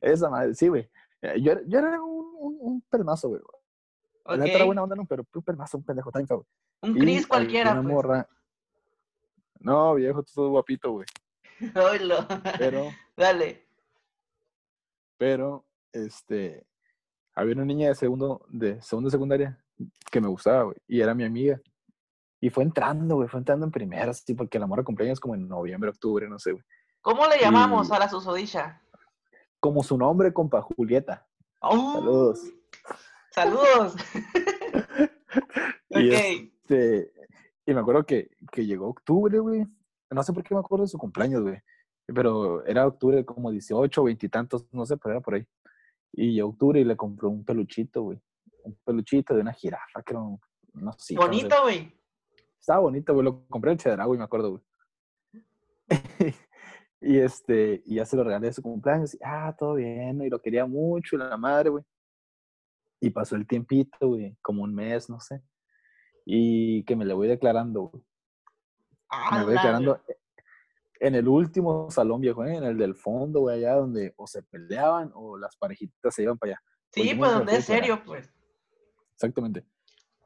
Esa 0.00 0.31
madre, 0.31 0.55
sí, 0.55 0.69
güey. 0.69 0.88
Eh, 1.23 1.40
Yo, 1.40 1.52
era- 1.52 1.62
yo 1.67 1.79
era 1.79 2.02
un, 2.02 2.26
un, 2.38 2.59
un 2.61 2.81
pelmazo, 2.83 3.29
güey. 3.29 3.40
La 4.26 4.37
neta 4.37 4.57
era 4.57 4.64
buena 4.64 4.83
onda, 4.83 4.95
no, 4.97 5.05
pero 5.07 5.26
un 5.35 5.43
pelmazo, 5.43 5.79
un 5.79 5.85
pendejo, 5.85 6.11
tan 6.12 6.26
feo. 6.26 6.47
Un 6.83 6.95
Chris 6.95 7.26
cualquiera, 7.26 7.73
una 7.73 7.83
pues. 7.83 7.95
morra. 7.95 8.29
No, 9.59 9.95
viejo, 9.95 10.23
tú 10.23 10.33
sos 10.33 10.49
guapito, 10.50 10.93
güey. 10.93 11.07
Oílo. 11.75 12.26
Pero, 12.59 12.87
Dale. 13.17 13.67
pero, 15.19 15.67
este, 15.92 16.66
había 17.35 17.54
una 17.54 17.64
niña 17.64 17.88
de 17.88 17.94
segundo, 17.94 18.44
de 18.49 18.80
segundo 18.82 19.09
de 19.09 19.12
secundaria 19.12 19.64
que 20.11 20.20
me 20.20 20.28
gustaba, 20.28 20.64
güey, 20.64 20.76
y 20.87 21.00
era 21.00 21.14
mi 21.14 21.25
amiga. 21.25 21.61
Y 22.40 22.49
fue 22.50 22.64
entrando, 22.64 23.16
güey, 23.16 23.28
fue 23.28 23.38
entrando 23.40 23.66
en 23.66 23.73
primera, 23.73 24.12
sí, 24.14 24.35
porque 24.35 24.59
la 24.59 24.66
morra 24.66 24.82
cumpleaños 24.82 25.20
como 25.20 25.35
en 25.35 25.47
noviembre, 25.47 25.90
octubre, 25.90 26.28
no 26.28 26.38
sé, 26.38 26.52
güey. 26.52 26.64
¿Cómo 27.02 27.26
le 27.26 27.38
llamamos 27.38 27.88
Y- 27.88 27.92
a 27.94 27.99
la 27.99 28.09
susodicha? 28.09 28.82
Como 29.59 29.82
su 29.82 29.97
nombre, 29.99 30.32
compa, 30.32 30.62
Julieta. 30.62 31.26
¡Oh! 31.61 31.94
Saludos. 31.94 32.40
Saludos. 33.30 33.94
Y 35.90 36.09
ok. 36.09 36.14
Este, 36.68 37.12
y 37.66 37.75
me 37.75 37.80
acuerdo 37.80 38.04
que, 38.04 38.30
que 38.52 38.64
llegó 38.64 38.88
octubre, 38.88 39.38
güey. 39.38 39.66
No 40.11 40.23
sé 40.23 40.32
por 40.32 40.42
qué 40.44 40.54
me 40.54 40.61
acuerdo 40.61 40.85
de 40.85 40.88
su 40.90 40.99
cumpleaños, 40.99 41.42
güey. 41.42 41.61
Pero 42.06 42.64
era 42.64 42.87
octubre 42.87 43.25
como 43.25 43.50
18, 43.50 44.02
20 44.04 44.26
y 44.26 44.28
tantos, 44.28 44.66
no 44.73 44.87
sé, 44.87 44.97
pero 44.97 45.14
era 45.14 45.20
por 45.20 45.35
ahí. 45.35 45.47
Y 46.12 46.33
llegó 46.35 46.50
octubre 46.50 46.81
y 46.81 46.85
le 46.85 46.97
compró 46.97 47.29
un 47.29 47.45
peluchito, 47.45 48.02
güey. 48.02 48.21
Un 48.64 48.79
peluchito 48.85 49.35
de 49.35 49.40
una 49.40 49.52
jirafa, 49.52 50.02
que 50.02 50.12
era 50.12 50.21
un, 50.21 50.38
no 50.75 50.93
sé. 50.99 51.14
Bonito, 51.17 51.55
güey. 51.62 51.93
Estaba 52.59 52.81
bonito, 52.81 53.12
güey. 53.14 53.25
Lo 53.25 53.47
compré 53.47 53.73
en 53.73 53.79
Chedraui, 53.79 54.19
me 54.19 54.25
acuerdo, 54.25 54.50
güey. 54.50 54.62
y 57.00 57.19
este, 57.19 57.83
y 57.87 57.97
ya 57.97 58.05
se 58.05 58.17
lo 58.17 58.25
regalé 58.25 58.49
de 58.49 58.52
su 58.52 58.62
cumpleaños. 58.62 59.14
Y, 59.14 59.19
ah, 59.25 59.55
todo 59.59 59.75
bien, 59.75 60.21
y 60.23 60.29
lo 60.29 60.40
quería 60.40 60.67
mucho, 60.67 61.17
y 61.17 61.19
la 61.19 61.37
madre, 61.37 61.71
güey. 61.71 61.85
Y 63.00 63.11
pasó 63.11 63.37
el 63.37 63.47
tiempito, 63.47 64.09
güey, 64.09 64.37
como 64.43 64.62
un 64.62 64.75
mes, 64.75 65.09
no 65.09 65.21
sé. 65.21 65.43
Y 66.26 66.85
que 66.85 66.97
me 66.97 67.05
le 67.07 67.14
voy 67.14 67.29
declarando, 67.29 67.83
güey. 67.83 68.05
Ah, 69.09 69.38
Me 69.38 69.45
voy 69.45 69.55
la- 69.55 69.61
declarando 69.61 70.00
en 71.00 71.14
el 71.14 71.26
último 71.26 71.90
salón, 71.90 72.21
viejo, 72.21 72.45
¿eh? 72.45 72.54
en 72.54 72.64
el 72.64 72.76
del 72.78 72.95
fondo, 72.95 73.40
güey, 73.40 73.57
allá 73.64 73.75
donde 73.76 74.12
o 74.16 74.26
se 74.26 74.42
peleaban 74.42 75.11
o 75.14 75.37
las 75.38 75.57
parejitas 75.57 76.14
se 76.14 76.23
iban 76.23 76.38
para 76.38 76.52
allá. 76.52 76.62
Sí, 76.92 77.00
Oye, 77.00 77.16
pues 77.16 77.33
donde 77.33 77.52
es 77.52 77.59
a 77.59 77.62
serio, 77.62 78.02
pues. 78.04 78.30
Exactamente. 79.14 79.64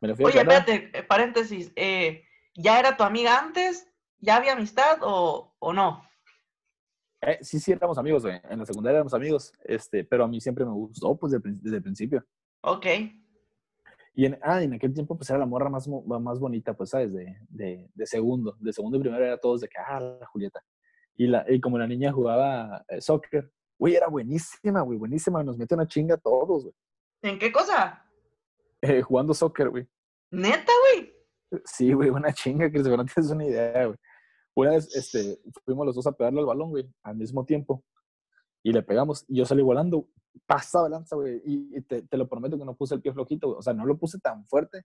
Me 0.00 0.08
le 0.08 0.14
fui 0.16 0.24
a 0.24 0.28
Oye, 0.28 0.38
declarar. 0.38 0.60
espérate, 0.68 0.98
eh, 0.98 1.02
paréntesis. 1.04 1.72
eh, 1.76 2.24
¿Ya 2.56 2.78
era 2.78 2.96
tu 2.96 3.02
amiga 3.04 3.38
antes? 3.38 3.86
¿Ya 4.18 4.36
había 4.36 4.52
amistad 4.52 4.98
o, 5.02 5.54
o 5.58 5.72
no? 5.72 6.02
Eh, 7.20 7.38
sí, 7.40 7.58
sí, 7.58 7.72
éramos 7.72 7.96
amigos, 7.98 8.22
güey. 8.22 8.40
En 8.50 8.58
la 8.58 8.66
secundaria 8.66 8.96
éramos 8.96 9.14
amigos, 9.14 9.52
este, 9.64 10.04
pero 10.04 10.24
a 10.24 10.28
mí 10.28 10.40
siempre 10.40 10.64
me 10.64 10.72
gustó, 10.72 11.16
pues, 11.16 11.32
desde, 11.32 11.50
desde 11.60 11.76
el 11.76 11.82
principio. 11.82 12.24
Ok. 12.62 12.86
Y 14.14 14.26
en, 14.26 14.38
ah, 14.42 14.62
en 14.62 14.74
aquel 14.74 14.94
tiempo, 14.94 15.16
pues, 15.16 15.28
era 15.30 15.40
la 15.40 15.46
morra 15.46 15.68
más, 15.68 15.88
más 15.88 16.38
bonita, 16.38 16.74
pues, 16.74 16.90
¿sabes? 16.90 17.12
De, 17.12 17.36
de, 17.48 17.90
de 17.92 18.06
segundo. 18.06 18.56
De 18.60 18.72
segundo 18.72 18.96
y 18.96 19.00
primero 19.00 19.24
era 19.24 19.38
todos 19.38 19.60
de 19.62 19.68
que, 19.68 19.78
ah, 19.78 20.00
la 20.00 20.26
Julieta. 20.26 20.60
Y, 21.16 21.26
la, 21.26 21.44
y 21.48 21.60
como 21.60 21.78
la 21.78 21.86
niña 21.86 22.12
jugaba 22.12 22.84
eh, 22.88 23.00
soccer, 23.00 23.50
güey, 23.78 23.96
era 23.96 24.08
buenísima, 24.08 24.82
güey, 24.82 24.98
buenísima. 24.98 25.42
Nos 25.42 25.58
mete 25.58 25.74
una 25.74 25.86
chinga 25.86 26.14
a 26.14 26.18
todos, 26.18 26.62
güey. 26.62 26.74
¿En 27.22 27.38
qué 27.38 27.50
cosa? 27.50 28.04
Eh, 28.82 29.02
jugando 29.02 29.34
soccer, 29.34 29.70
güey. 29.70 29.88
¿Neta, 30.30 30.72
güey? 30.82 31.14
Sí, 31.64 31.92
güey, 31.92 32.10
una 32.10 32.32
chinga, 32.32 32.70
que 32.70 32.78
no 32.80 33.04
tienes 33.04 33.30
una 33.30 33.44
idea, 33.44 33.86
güey. 33.86 33.98
Una 34.54 34.70
vez, 34.72 34.94
este, 34.94 35.38
fuimos 35.64 35.86
los 35.86 35.96
dos 35.96 36.06
a 36.06 36.12
pegarle 36.12 36.40
al 36.40 36.46
balón, 36.46 36.70
güey, 36.70 36.88
al 37.02 37.16
mismo 37.16 37.44
tiempo. 37.44 37.82
Y 38.64 38.72
le 38.72 38.82
pegamos, 38.82 39.24
y 39.28 39.36
yo 39.36 39.44
salí 39.44 39.62
volando, 39.62 40.08
pasaba 40.46 40.88
lanza, 40.88 41.14
güey. 41.14 41.40
Y, 41.44 41.76
y 41.76 41.80
te, 41.82 42.02
te 42.02 42.16
lo 42.16 42.26
prometo 42.28 42.58
que 42.58 42.64
no 42.64 42.74
puse 42.74 42.94
el 42.96 43.00
pie 43.02 43.12
flojito, 43.12 43.46
güey. 43.48 43.58
O 43.58 43.62
sea, 43.62 43.74
no 43.74 43.84
lo 43.86 43.96
puse 43.96 44.18
tan 44.18 44.44
fuerte, 44.46 44.84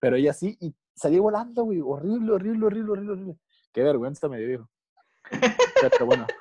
pero 0.00 0.16
ella 0.16 0.32
sí, 0.32 0.56
y 0.60 0.74
salí 0.94 1.18
volando, 1.18 1.64
güey. 1.64 1.80
Horrible, 1.80 2.32
horrible, 2.32 2.66
horrible, 2.66 2.90
horrible, 2.92 3.12
horrible. 3.12 3.38
Qué 3.72 3.82
vergüenza 3.84 4.28
me 4.28 4.38
dio, 4.38 4.48
viejo. 4.48 4.68
Pero 5.80 6.06
bueno. 6.06 6.26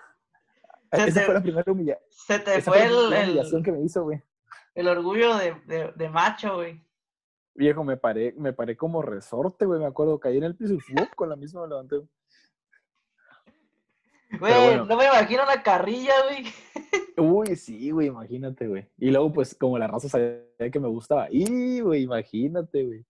Se 0.92 1.04
Esa 1.04 1.20
te- 1.20 1.26
fue 1.28 1.34
la 1.36 1.42
primera 1.44 1.72
humilla- 1.72 2.00
Se 2.10 2.40
te 2.40 2.62
fue 2.64 2.84
el, 2.86 2.94
humillación 2.94 3.60
el, 3.60 3.64
que 3.64 3.72
me 3.72 3.82
hizo, 3.84 4.04
güey. 4.06 4.24
el 4.74 4.88
orgullo 4.88 5.36
de, 5.38 5.54
de, 5.68 5.92
de 5.96 6.10
macho, 6.10 6.56
güey. 6.56 6.84
Viejo, 7.54 7.84
me 7.84 7.98
paré, 7.98 8.34
me 8.38 8.54
paré 8.54 8.76
como 8.78 9.02
resorte, 9.04 9.66
güey. 9.66 9.80
Me 9.80 9.86
acuerdo, 9.86 10.20
caí 10.20 10.38
en 10.38 10.46
el 10.46 10.56
piso 10.56 10.74
y 10.74 10.80
¡fum! 10.80 11.06
con 11.16 11.30
la 11.30 11.36
misma 11.36 11.62
me 11.64 11.68
levanté. 11.68 11.98
güey. 11.98 12.10
Güey, 14.40 14.54
bueno. 14.54 14.86
no 14.86 14.98
me 14.98 15.06
imagino 15.06 15.44
una 15.44 15.62
carrilla, 15.64 16.14
güey. 16.28 16.46
Uy, 17.18 17.56
sí, 17.56 17.92
güey, 17.92 18.08
imagínate, 18.08 18.68
güey. 18.68 18.88
Y 18.98 19.12
luego, 19.12 19.32
pues, 19.34 19.54
como 19.56 19.78
la 19.78 19.88
raza 19.88 20.08
sabía 20.10 20.72
que 20.72 20.80
me 20.80 20.88
gustaba. 20.88 21.28
Y, 21.30 21.82
güey, 21.82 22.04
imagínate, 22.04 22.84
güey. 22.86 23.06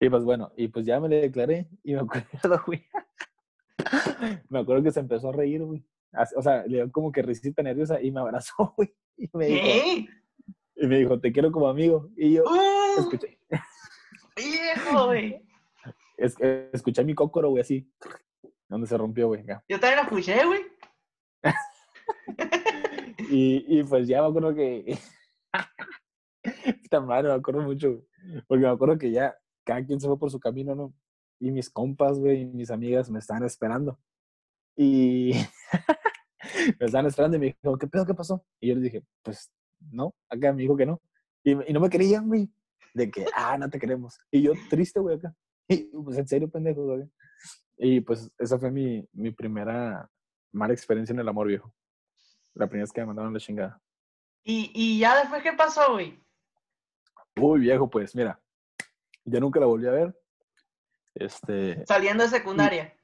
Y 0.00 0.10
pues 0.10 0.24
bueno, 0.24 0.52
y 0.56 0.68
pues 0.68 0.84
ya 0.84 0.98
me 1.00 1.08
le 1.08 1.20
declaré 1.20 1.68
y 1.84 1.94
me 1.94 2.00
acuerdo, 2.40 2.62
güey. 2.66 2.84
Me 4.48 4.58
acuerdo 4.60 4.82
que 4.82 4.90
se 4.92 5.00
empezó 5.00 5.28
a 5.28 5.32
reír, 5.32 5.62
güey. 5.62 5.84
O 6.36 6.42
sea, 6.42 6.64
le 6.66 6.78
dio 6.78 6.92
como 6.92 7.10
que 7.12 7.22
risita 7.22 7.62
nerviosa 7.62 8.00
y 8.02 8.10
me 8.10 8.20
abrazó, 8.20 8.74
güey. 8.76 8.94
Y 9.16 9.30
me 9.32 9.46
dijo, 9.46 9.62
¿Qué? 9.64 10.06
y 10.76 10.86
me 10.86 10.98
dijo, 10.98 11.20
te 11.20 11.32
quiero 11.32 11.52
como 11.52 11.68
amigo. 11.68 12.10
Y 12.16 12.32
yo, 12.34 12.44
¡Uh! 12.44 13.00
escuché, 13.00 13.38
Viejo, 14.36 15.06
güey. 15.06 15.40
es- 16.16 16.36
escuché 16.72 17.04
mi 17.04 17.14
cócoro, 17.14 17.50
güey, 17.50 17.60
así. 17.62 17.88
Donde 18.72 18.86
se 18.86 18.96
rompió, 18.96 19.26
güey. 19.26 19.42
acá. 19.42 19.62
Yo 19.68 19.78
también 19.78 19.98
lo 19.98 20.02
escuché, 20.04 20.46
güey. 20.46 20.62
Y, 23.30 23.64
y 23.66 23.82
pues 23.84 24.08
ya 24.08 24.20
me 24.20 24.28
acuerdo 24.28 24.54
que. 24.54 24.98
Esta 26.42 27.00
madre, 27.00 27.28
me 27.28 27.34
acuerdo 27.34 27.62
mucho. 27.62 28.02
Porque 28.46 28.64
me 28.64 28.68
acuerdo 28.68 28.98
que 28.98 29.10
ya 29.10 29.34
cada 29.64 29.84
quien 29.84 30.00
se 30.00 30.06
fue 30.06 30.18
por 30.18 30.30
su 30.30 30.38
camino, 30.40 30.74
¿no? 30.74 30.94
Y 31.38 31.50
mis 31.50 31.70
compas, 31.70 32.18
güey, 32.18 32.42
y 32.42 32.44
mis 32.46 32.70
amigas 32.70 33.10
me 33.10 33.18
estaban 33.18 33.44
esperando. 33.44 33.98
Y 34.76 35.32
me 36.80 36.86
estaban 36.86 37.06
esperando 37.06 37.36
y 37.36 37.40
me 37.40 37.56
dijo, 37.62 37.78
¿qué 37.78 37.86
pedo? 37.86 38.04
¿Qué 38.04 38.14
pasó? 38.14 38.44
Y 38.60 38.68
yo 38.68 38.74
les 38.74 38.84
dije, 38.84 39.04
pues 39.22 39.50
no, 39.90 40.14
acá 40.28 40.52
me 40.52 40.62
dijo 40.62 40.76
que 40.76 40.86
no. 40.86 41.00
Y, 41.44 41.52
y 41.70 41.72
no 41.72 41.80
me 41.80 41.88
creían, 41.90 42.28
güey. 42.28 42.50
De 42.94 43.10
que, 43.10 43.26
ah, 43.34 43.56
no 43.56 43.70
te 43.70 43.78
queremos. 43.78 44.18
Y 44.30 44.42
yo 44.42 44.52
triste, 44.68 45.00
güey, 45.00 45.16
acá. 45.16 45.34
Y 45.68 45.84
pues 45.84 46.18
en 46.18 46.28
serio, 46.28 46.50
pendejo, 46.50 46.84
güey. 46.84 47.08
Y 47.78 48.00
pues 48.00 48.30
esa 48.38 48.58
fue 48.58 48.70
mi, 48.70 49.06
mi 49.12 49.30
primera 49.30 50.08
mala 50.52 50.72
experiencia 50.72 51.12
en 51.12 51.20
el 51.20 51.28
amor, 51.28 51.48
viejo. 51.48 51.72
La 52.54 52.66
primera 52.66 52.84
vez 52.84 52.92
que 52.92 53.00
me 53.00 53.06
mandaron 53.08 53.32
la 53.32 53.40
chingada. 53.40 53.80
Y, 54.44 54.70
y 54.74 54.98
ya 54.98 55.18
después, 55.18 55.42
¿qué 55.42 55.52
pasó, 55.52 55.92
güey? 55.92 56.20
Uy, 57.36 57.60
viejo, 57.60 57.88
pues 57.88 58.14
mira, 58.14 58.38
ya 59.24 59.40
nunca 59.40 59.58
la 59.60 59.66
volví 59.66 59.86
a 59.86 59.92
ver. 59.92 60.20
Este, 61.14 61.84
Saliendo 61.86 62.24
de 62.24 62.30
secundaria. 62.30 62.94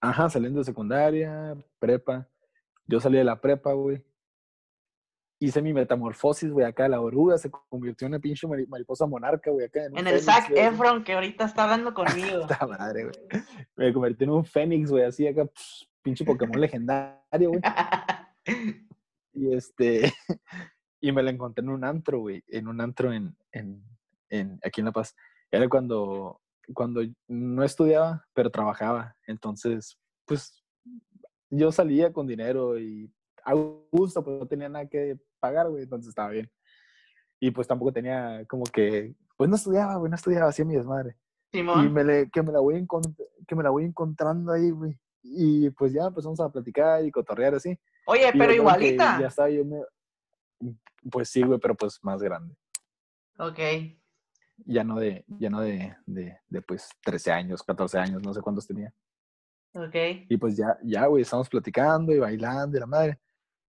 ajá, 0.00 0.28
saliendo 0.30 0.60
de 0.60 0.64
secundaria, 0.64 1.56
prepa. 1.78 2.28
Yo 2.86 3.00
salí 3.00 3.18
de 3.18 3.24
la 3.24 3.40
prepa, 3.40 3.72
güey. 3.72 4.02
Hice 5.42 5.62
mi 5.62 5.72
metamorfosis, 5.72 6.50
güey, 6.52 6.66
acá 6.66 6.86
la 6.86 7.00
oruga 7.00 7.38
se 7.38 7.50
convirtió 7.50 8.06
en 8.06 8.12
una 8.12 8.20
pinche 8.20 8.46
mari- 8.46 8.66
mariposa 8.66 9.06
monarca, 9.06 9.50
güey, 9.50 9.66
acá. 9.66 9.80
un 9.90 9.98
En 9.98 10.06
el 10.06 10.20
Zac. 10.20 10.50
Efron 10.50 11.02
que 11.02 11.14
ahorita 11.14 11.46
está 11.46 11.64
hablando 11.64 11.94
conmigo. 11.94 12.42
Puta 12.42 12.66
madre, 12.66 13.04
güey. 13.04 13.42
Me 13.76 13.92
convertí 13.92 14.24
en 14.24 14.30
un 14.30 14.44
fénix, 14.44 14.90
güey, 14.90 15.04
así 15.04 15.26
acá, 15.26 15.46
pss, 15.46 15.88
pinche 16.02 16.24
Pokémon 16.24 16.60
legendario, 16.60 17.48
güey. 17.50 17.60
Y 19.32 19.54
este, 19.54 20.12
y 21.00 21.12
me 21.12 21.22
la 21.22 21.30
encontré 21.30 21.62
en 21.62 21.70
un 21.70 21.84
antro, 21.84 22.20
güey, 22.20 22.42
en 22.48 22.68
un 22.68 22.80
antro 22.80 23.12
en, 23.12 23.36
en, 23.52 23.82
en, 24.28 24.58
aquí 24.64 24.80
en 24.80 24.86
La 24.86 24.92
Paz. 24.92 25.14
Era 25.50 25.68
cuando, 25.68 26.40
cuando 26.74 27.00
no 27.28 27.62
estudiaba, 27.64 28.26
pero 28.34 28.50
trabajaba. 28.50 29.16
Entonces, 29.26 29.98
pues 30.26 30.62
yo 31.48 31.70
salía 31.72 32.12
con 32.12 32.26
dinero 32.26 32.78
y 32.78 33.10
a 33.44 33.54
gusto, 33.90 34.22
pues 34.22 34.38
no 34.40 34.46
tenía 34.46 34.68
nada 34.68 34.86
que 34.88 35.18
pagar, 35.40 35.68
güey, 35.68 35.84
entonces 35.84 36.10
estaba 36.10 36.30
bien. 36.30 36.50
Y 37.40 37.50
pues 37.50 37.66
tampoco 37.66 37.92
tenía 37.92 38.44
como 38.46 38.64
que, 38.64 39.14
pues 39.36 39.48
no 39.48 39.56
estudiaba, 39.56 39.96
güey, 39.96 40.10
no 40.10 40.16
estudiaba, 40.16 40.48
hacía 40.48 40.64
mi 40.64 40.76
desmadre. 40.76 41.16
Y 41.52 41.62
me 41.62 42.04
le, 42.04 42.30
que, 42.30 42.42
me 42.42 42.52
la 42.52 42.60
voy 42.60 42.86
que 43.48 43.56
me 43.56 43.62
la 43.62 43.70
voy 43.70 43.84
encontrando 43.84 44.52
ahí, 44.52 44.70
güey. 44.70 44.96
Y 45.22 45.70
pues 45.70 45.92
ya 45.92 46.04
empezamos 46.04 46.38
a 46.40 46.50
platicar 46.50 47.04
y 47.04 47.10
cotorrear 47.10 47.54
así. 47.54 47.78
Oye, 48.06 48.30
pero 48.36 48.52
igualita. 48.52 49.20
Ya 49.20 49.26
estaba 49.26 49.50
yo 49.50 49.64
me... 49.64 49.82
Pues 51.10 51.30
sí, 51.30 51.42
güey, 51.42 51.58
pero 51.58 51.74
pues 51.74 51.98
más 52.02 52.22
grande. 52.22 52.54
Ok. 53.38 53.58
Ya 54.66 54.84
no 54.84 54.98
de, 54.98 55.24
ya 55.26 55.50
no 55.50 55.60
de, 55.60 55.96
de, 56.06 56.38
de 56.48 56.62
pues 56.62 56.90
13 57.02 57.32
años, 57.32 57.62
14 57.62 57.98
años, 57.98 58.22
no 58.22 58.34
sé 58.34 58.42
cuántos 58.42 58.66
tenía. 58.66 58.92
Ok. 59.72 59.94
Y 60.28 60.36
pues 60.36 60.56
ya, 60.56 60.78
ya, 60.82 61.06
güey, 61.06 61.22
estamos 61.22 61.48
platicando 61.48 62.12
y 62.12 62.18
bailando 62.18 62.76
y 62.76 62.80
la 62.80 62.86
madre. 62.86 63.18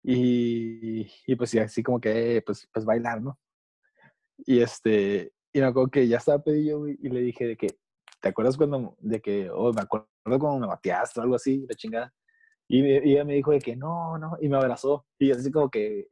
Y, 0.03 1.11
y 1.27 1.35
pues 1.35 1.51
ya 1.51 1.63
así 1.63 1.83
como 1.83 1.99
que, 1.99 2.41
pues, 2.45 2.67
pues 2.73 2.85
bailar, 2.85 3.21
¿no? 3.21 3.39
Y 4.37 4.61
este, 4.61 5.33
y 5.53 5.59
me 5.59 5.67
acuerdo 5.67 5.91
que 5.91 6.07
ya 6.07 6.17
estaba 6.17 6.43
pedido 6.43 6.87
y 6.87 7.09
le 7.09 7.21
dije 7.21 7.45
de 7.45 7.57
que, 7.57 7.67
¿te 8.19 8.29
acuerdas 8.29 8.57
cuando, 8.57 8.95
de 8.99 9.21
que, 9.21 9.49
oh, 9.51 9.73
me 9.73 9.81
acuerdo 9.81 10.07
cuando 10.23 10.59
me 10.59 10.67
bateaste 10.67 11.19
o 11.19 11.23
algo 11.23 11.35
así, 11.35 11.65
la 11.67 11.75
chingada? 11.75 12.13
Y, 12.67 12.85
y, 12.85 13.13
ella 13.13 13.25
me 13.25 13.33
dijo 13.33 13.51
de 13.51 13.59
que 13.59 13.75
no, 13.75 14.17
no, 14.17 14.37
y 14.39 14.47
me 14.47 14.57
abrazó. 14.57 15.05
Y 15.19 15.31
así 15.31 15.51
como 15.51 15.69
que... 15.69 16.07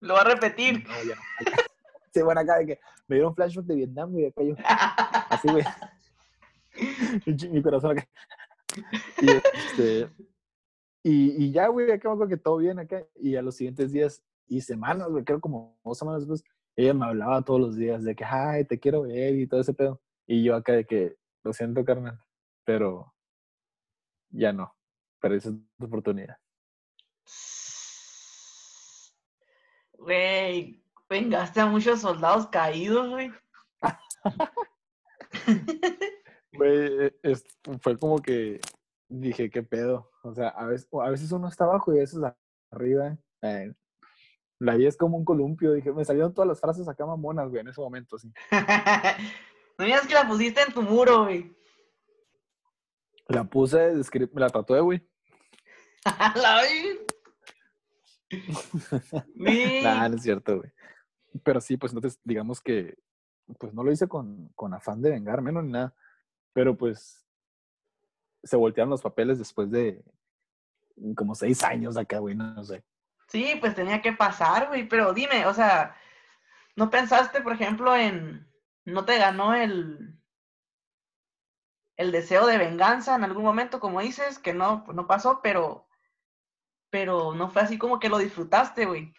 Lo 0.00 0.14
va 0.14 0.20
a 0.20 0.24
repetir. 0.24 0.84
No, 0.86 0.94
ya 1.02 1.16
no. 1.16 1.22
sí, 2.14 2.22
bueno, 2.22 2.40
acá 2.40 2.58
de 2.58 2.66
que 2.66 2.80
me 3.08 3.16
dieron 3.16 3.34
flashback 3.34 3.66
de 3.66 3.74
Vietnam, 3.74 4.12
güey, 4.12 4.26
acá 4.26 4.42
yo. 4.42 4.54
Así, 5.28 5.48
güey. 5.48 5.64
Mi 7.50 7.62
corazón 7.62 7.98
acá. 7.98 8.08
Y, 9.20 9.30
este, 9.30 10.08
y, 11.08 11.42
y 11.42 11.52
ya, 11.52 11.68
güey, 11.68 11.90
acá 11.90 12.10
me 12.10 12.14
acuerdo 12.16 12.28
que 12.28 12.36
todo 12.36 12.58
bien 12.58 12.78
acá. 12.78 13.02
Y 13.16 13.34
a 13.36 13.40
los 13.40 13.56
siguientes 13.56 13.92
días 13.92 14.22
y 14.46 14.60
semanas, 14.60 15.08
güey, 15.08 15.24
creo 15.24 15.40
como 15.40 15.78
dos 15.82 15.96
semanas 15.96 16.20
después, 16.20 16.44
ella 16.76 16.92
me 16.92 17.06
hablaba 17.06 17.40
todos 17.40 17.58
los 17.58 17.76
días 17.76 18.04
de 18.04 18.14
que, 18.14 18.26
ay, 18.26 18.66
te 18.66 18.78
quiero 18.78 19.02
ver 19.02 19.34
y 19.34 19.46
todo 19.46 19.60
ese 19.60 19.72
pedo. 19.72 20.02
Y 20.26 20.44
yo 20.44 20.54
acá 20.54 20.74
de 20.74 20.84
que, 20.84 21.16
lo 21.44 21.54
siento, 21.54 21.82
carnal, 21.82 22.20
pero 22.64 23.14
ya 24.28 24.52
no. 24.52 24.76
Pero 25.18 25.34
esa 25.34 25.48
es 25.48 25.54
tu 25.78 25.86
oportunidad. 25.86 26.36
Güey, 29.94 30.84
vengaste 31.08 31.60
a 31.60 31.66
muchos 31.66 32.02
soldados 32.02 32.48
caídos, 32.48 33.08
güey. 33.08 33.32
Güey, 36.52 37.12
e, 37.22 37.34
fue 37.80 37.98
como 37.98 38.18
que 38.18 38.60
dije, 39.08 39.50
¿qué 39.50 39.62
pedo? 39.62 40.10
O 40.22 40.34
sea, 40.34 40.48
a 40.48 40.66
veces, 40.66 40.88
a 40.92 41.10
veces 41.10 41.32
uno 41.32 41.48
está 41.48 41.64
abajo 41.64 41.92
y 41.92 41.98
a 41.98 42.00
veces 42.00 42.20
arriba. 42.70 43.16
Eh, 43.42 43.72
la 44.58 44.74
vida 44.74 44.88
es 44.88 44.96
como 44.96 45.16
un 45.16 45.24
columpio. 45.24 45.72
Dije, 45.72 45.92
me 45.92 46.04
salieron 46.04 46.34
todas 46.34 46.48
las 46.48 46.60
frases 46.60 46.88
acá 46.88 47.06
mamonas, 47.06 47.48
güey, 47.48 47.60
en 47.60 47.68
ese 47.68 47.80
momento, 47.80 48.18
sí. 48.18 48.32
no 49.78 49.84
digas 49.84 50.06
que 50.06 50.14
la 50.14 50.26
pusiste 50.26 50.62
en 50.62 50.72
tu 50.72 50.82
muro, 50.82 51.24
güey. 51.24 51.54
La 53.28 53.44
puse, 53.44 53.92
me 54.32 54.40
la 54.40 54.48
tatué, 54.50 54.80
güey. 54.80 55.06
la 56.34 56.62
vi. 59.34 59.82
nah, 59.82 60.08
no 60.08 60.16
es 60.16 60.22
cierto, 60.22 60.58
güey. 60.58 60.72
Pero 61.44 61.60
sí, 61.60 61.76
pues 61.76 61.92
entonces, 61.92 62.18
digamos 62.24 62.60
que, 62.60 62.96
pues 63.58 63.72
no 63.74 63.82
lo 63.82 63.92
hice 63.92 64.08
con, 64.08 64.48
con 64.54 64.74
afán 64.74 65.00
de 65.02 65.10
vengarme, 65.10 65.52
no, 65.52 65.62
ni 65.62 65.72
nada. 65.72 65.94
Pero 66.52 66.76
pues, 66.76 67.27
se 68.42 68.56
voltearon 68.56 68.90
los 68.90 69.02
papeles 69.02 69.38
después 69.38 69.70
de 69.70 70.02
como 71.14 71.34
seis 71.34 71.62
años 71.62 71.96
acá, 71.96 72.18
güey, 72.18 72.34
no 72.34 72.64
sé. 72.64 72.84
Sí, 73.28 73.56
pues 73.60 73.74
tenía 73.74 74.00
que 74.00 74.12
pasar, 74.12 74.68
güey, 74.68 74.88
pero 74.88 75.12
dime, 75.12 75.46
o 75.46 75.54
sea, 75.54 75.94
¿no 76.76 76.90
pensaste, 76.90 77.42
por 77.42 77.52
ejemplo, 77.52 77.94
en, 77.94 78.48
no 78.84 79.04
te 79.04 79.18
ganó 79.18 79.54
el, 79.54 80.18
el 81.96 82.12
deseo 82.12 82.46
de 82.46 82.58
venganza 82.58 83.14
en 83.14 83.24
algún 83.24 83.44
momento, 83.44 83.80
como 83.80 84.00
dices, 84.00 84.38
que 84.38 84.54
no, 84.54 84.84
pues 84.84 84.96
no 84.96 85.06
pasó, 85.06 85.40
pero, 85.42 85.86
pero 86.90 87.34
no 87.34 87.50
fue 87.50 87.62
así 87.62 87.76
como 87.76 88.00
que 88.00 88.08
lo 88.08 88.18
disfrutaste, 88.18 88.86
güey? 88.86 89.12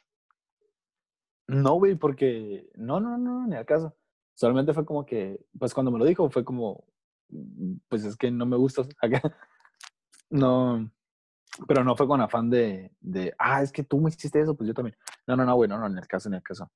No, 1.47 1.73
güey, 1.73 1.95
porque, 1.95 2.69
no, 2.75 2.99
no, 2.99 3.17
no, 3.17 3.45
ni 3.47 3.55
acaso. 3.55 3.95
Solamente 4.33 4.73
fue 4.73 4.85
como 4.85 5.05
que, 5.05 5.45
pues 5.57 5.73
cuando 5.73 5.91
me 5.91 5.99
lo 5.99 6.05
dijo, 6.05 6.29
fue 6.29 6.45
como, 6.45 6.85
pues 7.87 8.05
es 8.05 8.15
que 8.15 8.31
no 8.31 8.45
me 8.45 8.57
gusta 8.57 8.83
acá. 9.01 9.21
No, 10.31 10.87
pero 11.67 11.83
no 11.83 11.95
fue 11.95 12.07
con 12.07 12.21
afán 12.21 12.51
de, 12.51 12.91
de, 12.99 13.33
ah, 13.39 13.63
es 13.63 13.71
que 13.71 13.83
tú 13.83 13.99
me 13.99 14.09
hiciste 14.09 14.39
eso, 14.39 14.55
pues 14.55 14.67
yo 14.67 14.75
también. 14.75 14.95
No, 15.25 15.35
no, 15.35 15.43
no, 15.43 15.55
güey, 15.55 15.67
no, 15.67 15.79
no, 15.79 15.87
en 15.87 15.97
el 15.97 16.07
caso, 16.07 16.29
en 16.29 16.35
el 16.35 16.43
caso. 16.43 16.71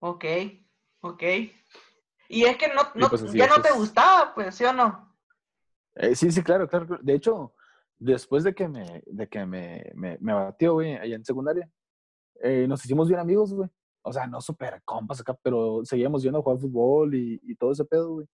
Ok, 0.00 0.24
ok. 1.00 1.22
Y 2.28 2.44
es 2.44 2.56
que 2.56 2.68
no, 2.74 2.82
no 2.94 3.08
pues 3.08 3.32
ya 3.32 3.46
no 3.46 3.62
te 3.62 3.70
gustaba, 3.70 4.34
pues, 4.34 4.54
¿sí 4.54 4.64
o 4.64 4.72
no? 4.72 5.16
Eh, 5.94 6.14
sí, 6.14 6.30
sí, 6.30 6.42
claro, 6.42 6.68
claro. 6.68 6.98
De 7.00 7.14
hecho, 7.14 7.54
después 7.98 8.44
de 8.44 8.54
que 8.54 8.68
me, 8.68 9.02
de 9.06 9.28
que 9.28 9.46
me, 9.46 9.90
me, 9.94 10.18
me 10.20 10.32
batió, 10.32 10.74
güey, 10.74 10.96
allá 10.96 11.16
en 11.16 11.24
secundaria, 11.24 11.70
eh, 12.42 12.66
nos 12.68 12.84
hicimos 12.84 13.08
bien 13.08 13.20
amigos, 13.20 13.52
güey. 13.54 13.68
O 14.08 14.12
sea, 14.12 14.26
no 14.26 14.40
súper 14.40 14.82
compas 14.84 15.20
acá, 15.20 15.38
pero 15.42 15.84
seguíamos 15.84 16.22
yendo 16.22 16.38
a 16.38 16.42
jugar 16.42 16.58
fútbol 16.58 17.14
y, 17.14 17.38
y 17.42 17.54
todo 17.56 17.72
ese 17.72 17.84
pedo, 17.84 18.14
güey. 18.14 18.26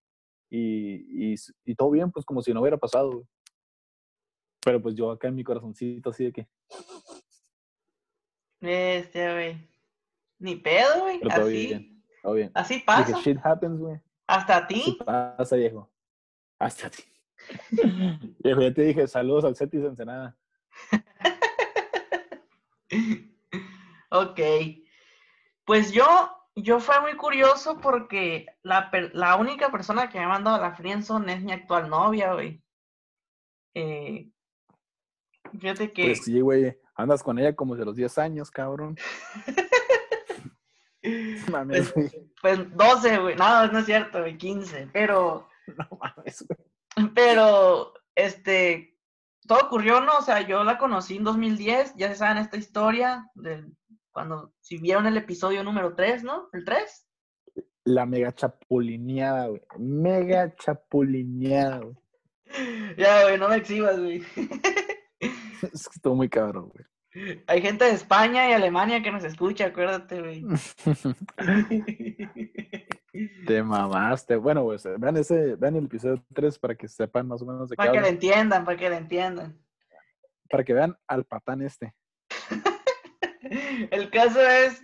Y, 0.51 1.33
y, 1.33 1.35
y, 1.65 1.75
todo 1.75 1.91
bien, 1.91 2.13
pues 2.13 2.25
como 2.25 2.41
si 2.41 2.55
no 2.55 2.61
hubiera 2.61 2.77
pasado, 2.77 3.11
güey. 3.11 3.25
Pero 4.65 4.81
pues 4.81 4.95
yo 4.95 5.11
acá 5.11 5.27
en 5.29 5.35
mi 5.35 5.43
corazoncito 5.43 6.11
así 6.11 6.27
de 6.27 6.33
que. 6.33 6.47
Este, 8.61 9.33
güey. 9.33 9.69
Ni 10.39 10.55
pedo, 10.57 11.01
güey. 11.01 11.21
Así. 11.29 11.67
Bien, 11.67 12.05
todo 12.23 12.35
bien. 12.35 12.51
Así 12.55 12.79
pasa. 12.87 13.17
que 13.17 13.21
shit 13.21 13.45
happens, 13.45 13.81
güey. 13.81 14.01
¿Hasta 14.29 14.59
a 14.59 14.67
ti? 14.67 14.81
Así 14.81 14.99
pasa, 15.05 15.57
viejo. 15.57 15.91
Hasta 16.59 16.87
a 16.87 16.91
ti. 16.91 17.03
viejo, 18.45 18.63
ya 18.63 18.73
te 18.73 18.83
dije, 18.83 19.09
saludos 19.09 19.45
al 19.45 19.57
Cetis 19.57 19.83
Ensenada. 19.83 20.39
ok. 24.11 24.41
Pues 25.65 25.93
yo, 25.93 26.07
yo 26.55 26.81
fue 26.81 27.01
muy 27.01 27.17
curioso 27.17 27.81
porque 27.81 28.47
la, 28.63 28.91
la 29.13 29.37
única 29.37 29.71
persona 29.71 30.09
que 30.09 30.19
me 30.19 30.25
ha 30.25 30.29
mandado 30.29 30.57
a 30.57 30.69
la 30.69 30.75
friendzone 30.75 31.35
es 31.35 31.43
mi 31.43 31.53
actual 31.53 31.89
novia, 31.89 32.35
güey. 32.35 32.63
Eh, 33.75 34.31
Fíjate 35.61 35.93
que. 35.93 36.07
Pues 36.07 36.25
sí, 36.25 36.41
güey. 36.41 36.77
Andas 36.97 37.23
con 37.23 37.39
ella 37.39 37.55
como 37.55 37.77
de 37.77 37.85
los 37.85 37.97
10 37.97 38.19
años, 38.19 38.51
cabrón. 38.51 38.97
mames, 41.51 41.93
pues, 41.93 42.17
pues 42.41 42.77
12, 42.77 43.19
güey. 43.19 43.37
No, 43.37 43.67
no 43.69 43.79
es 43.81 43.87
cierto, 43.87 44.21
güey. 44.21 44.37
15. 44.37 44.89
Pero. 44.93 45.49
No 45.67 45.89
mames, 45.99 46.47
güey. 46.47 47.11
Pero, 47.15 47.95
este. 48.15 48.99
Todo 49.49 49.61
ocurrió, 49.61 50.03
¿no? 50.03 50.19
O 50.19 50.23
sea, 50.23 50.43
yo 50.43 50.63
la 50.63 50.77
conocí 50.77 51.17
en 51.17 51.25
2010. 51.25 51.95
Ya 51.97 52.09
se 52.09 52.17
saben 52.17 52.37
esta 52.37 52.59
historia. 52.59 53.31
De 53.35 53.65
cuando. 54.15 54.55
Si 54.61 54.79
vieron 54.79 55.07
el 55.07 55.19
episodio 55.19 55.63
número 55.63 55.95
3, 55.95 56.25
¿no? 56.25 56.49
¿El 56.55 56.65
3? 56.65 57.07
La 57.85 58.07
mega 58.07 58.33
chapulineada, 58.33 59.49
güey. 59.49 59.61
Mega 59.79 60.55
chapulineada, 60.57 61.81
güey. 61.81 61.97
Ya, 62.97 63.25
güey, 63.25 63.39
no 63.39 63.49
me 63.49 63.57
exhibas, 63.57 63.99
güey. 63.99 64.23
Es 65.73 65.89
que 65.89 65.95
estuvo 65.97 66.15
muy 66.15 66.29
cabrón, 66.29 66.69
güey. 66.69 66.85
Hay 67.47 67.63
gente 67.63 67.87
de 67.87 67.93
España 67.93 68.51
y 68.51 68.53
Alemania 68.53 69.03
que 69.03 69.11
nos 69.11 69.25
escucha, 69.25 69.65
acuérdate, 69.67 70.21
güey. 70.21 70.45
Te 73.47 73.63
mamaste. 73.63 74.37
Bueno, 74.37 74.65
pues 74.65 74.87
vean 74.99 75.17
ese, 75.17 75.57
vean 75.57 75.77
el 75.77 75.87
episodio 75.87 76.23
3 76.35 76.59
para 76.59 76.75
que 76.75 76.87
sepan 76.87 77.29
más 77.29 77.41
o 77.41 77.47
menos 77.47 77.71
de 77.71 77.77
qué 77.77 77.79
Para 77.79 77.93
que 77.93 78.01
lo 78.01 78.09
entiendan, 78.09 78.65
para 78.65 78.77
que 78.77 78.91
lo 78.91 78.97
entiendan. 78.97 79.59
Para 80.51 80.65
que 80.65 80.75
vean 80.75 80.99
al 81.07 81.25
patán 81.25 81.63
este. 81.63 81.95
el 83.91 84.11
caso 84.11 84.41
es 84.41 84.83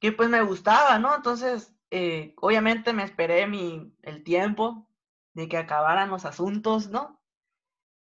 que 0.00 0.12
pues 0.12 0.28
me 0.28 0.42
gustaba, 0.42 0.98
¿no? 0.98 1.14
Entonces, 1.14 1.74
eh, 1.90 2.34
obviamente 2.40 2.92
me 2.92 3.04
esperé 3.04 3.46
mi, 3.46 3.94
el 4.02 4.24
tiempo 4.24 4.88
de 5.34 5.48
que 5.48 5.56
acabaran 5.56 6.10
los 6.10 6.24
asuntos, 6.24 6.88
¿no? 6.88 7.20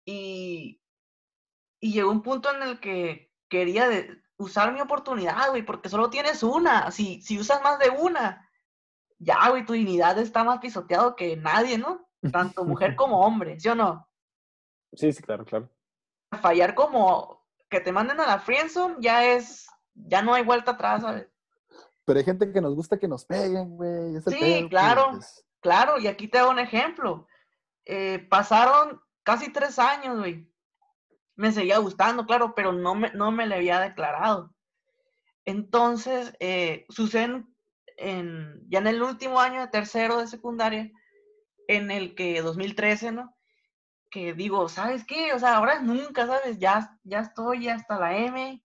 Y, 0.05 0.81
y 1.79 1.93
llegó 1.93 2.11
un 2.11 2.23
punto 2.23 2.53
en 2.55 2.63
el 2.63 2.79
que 2.79 3.31
quería 3.49 3.87
usar 4.37 4.73
mi 4.73 4.81
oportunidad, 4.81 5.49
güey, 5.49 5.63
porque 5.63 5.89
solo 5.89 6.09
tienes 6.09 6.41
una. 6.41 6.89
Si, 6.91 7.21
si 7.21 7.39
usas 7.39 7.61
más 7.61 7.79
de 7.79 7.89
una, 7.89 8.49
ya, 9.19 9.49
güey, 9.49 9.65
tu 9.65 9.73
dignidad 9.73 10.17
está 10.17 10.43
más 10.43 10.59
pisoteado 10.59 11.15
que 11.15 11.37
nadie, 11.37 11.77
¿no? 11.77 12.09
Tanto 12.31 12.65
mujer 12.65 12.95
como 12.95 13.21
hombre, 13.21 13.59
¿sí 13.59 13.69
o 13.69 13.75
no? 13.75 14.07
Sí, 14.93 15.11
sí, 15.13 15.21
claro, 15.21 15.45
claro. 15.45 15.69
Fallar 16.41 16.75
como 16.75 17.40
que 17.71 17.79
te 17.79 17.93
manden 17.93 18.19
a 18.19 18.27
la 18.27 18.39
friendzone 18.39 18.97
ya 18.99 19.25
es, 19.25 19.65
ya 19.95 20.21
no 20.21 20.33
hay 20.33 20.43
vuelta 20.43 20.71
atrás, 20.71 21.01
¿sabes? 21.01 21.27
Pero 22.05 22.19
hay 22.19 22.25
gente 22.25 22.51
que 22.51 22.61
nos 22.61 22.75
gusta 22.75 22.99
que 22.99 23.07
nos 23.07 23.25
peguen, 23.25 23.77
güey. 23.77 24.21
Sí, 24.27 24.67
claro. 24.69 25.11
Pues. 25.11 25.45
claro, 25.61 25.97
y 25.97 26.07
aquí 26.07 26.27
te 26.27 26.37
hago 26.37 26.51
un 26.51 26.59
ejemplo. 26.59 27.27
Eh, 27.85 28.27
pasaron 28.29 29.01
casi 29.23 29.51
tres 29.51 29.79
años, 29.79 30.19
güey. 30.19 30.51
Me 31.35 31.53
seguía 31.53 31.77
gustando, 31.77 32.25
claro, 32.25 32.53
pero 32.55 32.73
no 32.73 32.93
me, 32.93 33.11
no 33.11 33.31
me 33.31 33.47
le 33.47 33.55
había 33.55 33.79
declarado. 33.79 34.53
Entonces, 35.45 36.33
eh, 36.39 36.85
suceden 36.89 37.55
en, 37.95 38.61
ya 38.67 38.79
en 38.79 38.87
el 38.87 39.01
último 39.01 39.39
año 39.39 39.61
de 39.61 39.67
tercero 39.67 40.17
de 40.17 40.27
secundaria, 40.27 40.91
en 41.67 41.89
el 41.89 42.15
que 42.15 42.41
2013, 42.41 43.13
¿no? 43.13 43.33
Que 44.11 44.33
digo, 44.33 44.69
¿sabes 44.69 45.05
qué? 45.05 45.33
O 45.33 45.39
sea, 45.39 45.55
ahora 45.55 45.81
nunca, 45.81 46.27
¿sabes? 46.27 46.59
Ya, 46.59 46.99
ya 47.03 47.21
estoy 47.21 47.69
hasta 47.69 47.97
la 47.97 48.17
M, 48.17 48.63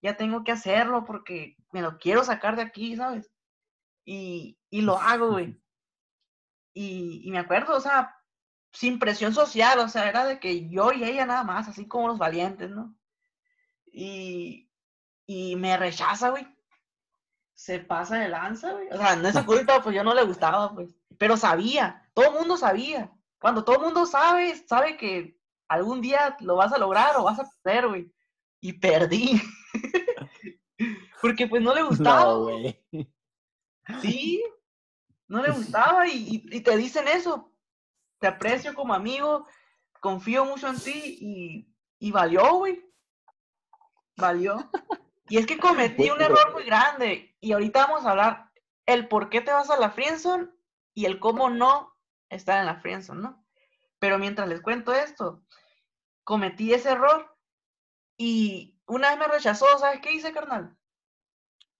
ya 0.00 0.16
tengo 0.16 0.44
que 0.44 0.52
hacerlo 0.52 1.04
porque 1.04 1.56
me 1.72 1.82
lo 1.82 1.98
quiero 1.98 2.24
sacar 2.24 2.56
de 2.56 2.62
aquí, 2.62 2.96
¿sabes? 2.96 3.30
Y, 4.06 4.58
y 4.70 4.82
lo 4.82 4.98
hago, 4.98 5.32
güey. 5.32 5.60
Y, 6.76 7.22
y 7.24 7.30
me 7.30 7.38
acuerdo, 7.38 7.76
o 7.76 7.80
sea, 7.80 8.16
sin 8.72 8.98
presión 8.98 9.32
social, 9.32 9.78
o 9.78 9.88
sea, 9.88 10.08
era 10.08 10.24
de 10.24 10.40
que 10.40 10.68
yo 10.68 10.90
y 10.90 11.04
ella 11.04 11.24
nada 11.24 11.44
más, 11.44 11.68
así 11.68 11.86
como 11.86 12.08
los 12.08 12.18
valientes, 12.18 12.68
¿no? 12.68 12.96
Y, 13.92 14.68
y 15.26 15.54
me 15.54 15.76
rechaza, 15.76 16.30
güey. 16.30 16.46
Se 17.54 17.78
pasa 17.78 18.16
de 18.16 18.28
lanza, 18.28 18.72
güey. 18.72 18.88
O 18.90 18.96
sea, 18.96 19.14
no 19.14 19.28
es 19.28 19.38
culpa, 19.44 19.80
pues 19.80 19.94
yo 19.94 20.02
no 20.02 20.12
le 20.12 20.24
gustaba, 20.24 20.74
pues. 20.74 20.96
Pero 21.16 21.36
sabía, 21.36 22.04
todo 22.12 22.26
el 22.26 22.34
mundo 22.34 22.56
sabía. 22.56 23.13
Cuando 23.44 23.62
todo 23.62 23.76
el 23.76 23.82
mundo 23.82 24.06
sabe, 24.06 24.56
sabe 24.66 24.96
que 24.96 25.38
algún 25.68 26.00
día 26.00 26.34
lo 26.40 26.56
vas 26.56 26.72
a 26.72 26.78
lograr 26.78 27.14
o 27.18 27.24
vas 27.24 27.38
a 27.38 27.50
perder, 27.62 27.88
güey. 27.88 28.10
Y 28.62 28.72
perdí. 28.72 29.38
Porque 31.20 31.46
pues 31.46 31.60
no 31.60 31.74
le 31.74 31.82
gustaba. 31.82 32.24
No, 32.24 32.40
güey. 32.44 32.82
Sí, 34.00 34.42
no 35.28 35.42
le 35.42 35.50
gustaba 35.50 36.08
y, 36.08 36.46
y- 36.50 36.56
y 36.56 36.60
te 36.62 36.74
dicen 36.78 37.06
eso. 37.06 37.52
Te 38.18 38.28
aprecio 38.28 38.72
como 38.74 38.94
amigo, 38.94 39.46
confío 40.00 40.46
mucho 40.46 40.68
en 40.68 40.80
ti 40.80 41.18
y, 41.20 41.74
y 41.98 42.10
valió, 42.12 42.50
güey. 42.54 42.82
Valió. 44.16 44.70
Y 45.28 45.36
es 45.36 45.46
que 45.46 45.58
cometí 45.58 46.08
un 46.08 46.22
error 46.22 46.50
muy 46.54 46.64
grande 46.64 47.36
y 47.40 47.52
ahorita 47.52 47.88
vamos 47.88 48.06
a 48.06 48.12
hablar 48.12 48.50
el 48.86 49.06
por 49.06 49.28
qué 49.28 49.42
te 49.42 49.52
vas 49.52 49.68
a 49.68 49.78
la 49.78 49.90
friendzone 49.90 50.48
y 50.94 51.04
el 51.04 51.20
cómo 51.20 51.50
no 51.50 51.93
estar 52.28 52.58
en 52.60 52.66
la 52.66 52.80
friendzone, 52.80 53.22
¿no? 53.22 53.44
Pero 53.98 54.18
mientras 54.18 54.48
les 54.48 54.60
cuento 54.60 54.92
esto, 54.92 55.42
cometí 56.24 56.72
ese 56.72 56.90
error 56.90 57.36
y 58.16 58.78
una 58.86 59.10
vez 59.10 59.18
me 59.18 59.28
rechazó, 59.28 59.66
¿sabes 59.78 60.00
qué 60.00 60.12
hice, 60.12 60.32
carnal? 60.32 60.76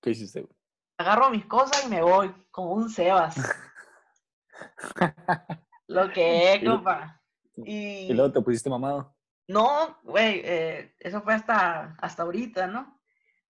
¿Qué 0.00 0.10
hiciste, 0.10 0.42
güey? 0.42 0.54
agarro 0.98 1.30
mis 1.30 1.46
cosas 1.46 1.84
y 1.84 1.88
me 1.88 2.02
voy, 2.02 2.32
como 2.50 2.72
un 2.72 2.90
Sebas. 2.90 3.36
Lo 5.86 6.10
que 6.12 6.54
es, 6.54 6.64
compa. 6.64 7.20
Y, 7.56 8.10
Y 8.10 8.12
luego 8.12 8.32
te 8.32 8.40
pusiste 8.40 8.70
mamado. 8.70 9.14
no, 9.48 9.98
güey, 10.02 10.40
eh, 10.44 10.94
eso 10.98 11.22
fue 11.22 11.34
hasta, 11.34 11.96
hasta 12.00 12.22
ahorita, 12.22 12.66
¿no? 12.66 13.00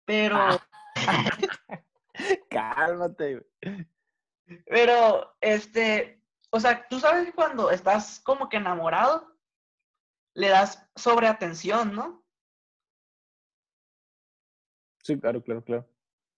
Pero, 0.04 0.38
Cálmate, 2.50 3.46
güey. 3.64 3.86
pero, 4.66 5.36
este, 5.40 6.15
o 6.50 6.60
sea, 6.60 6.86
tú 6.88 6.98
sabes 7.00 7.26
que 7.26 7.32
cuando 7.32 7.70
estás 7.70 8.20
como 8.20 8.48
que 8.48 8.56
enamorado, 8.56 9.36
le 10.34 10.48
das 10.48 10.88
sobreatención, 10.94 11.94
¿no? 11.94 12.24
Sí, 15.02 15.18
claro, 15.18 15.42
claro, 15.42 15.64
claro. 15.64 15.88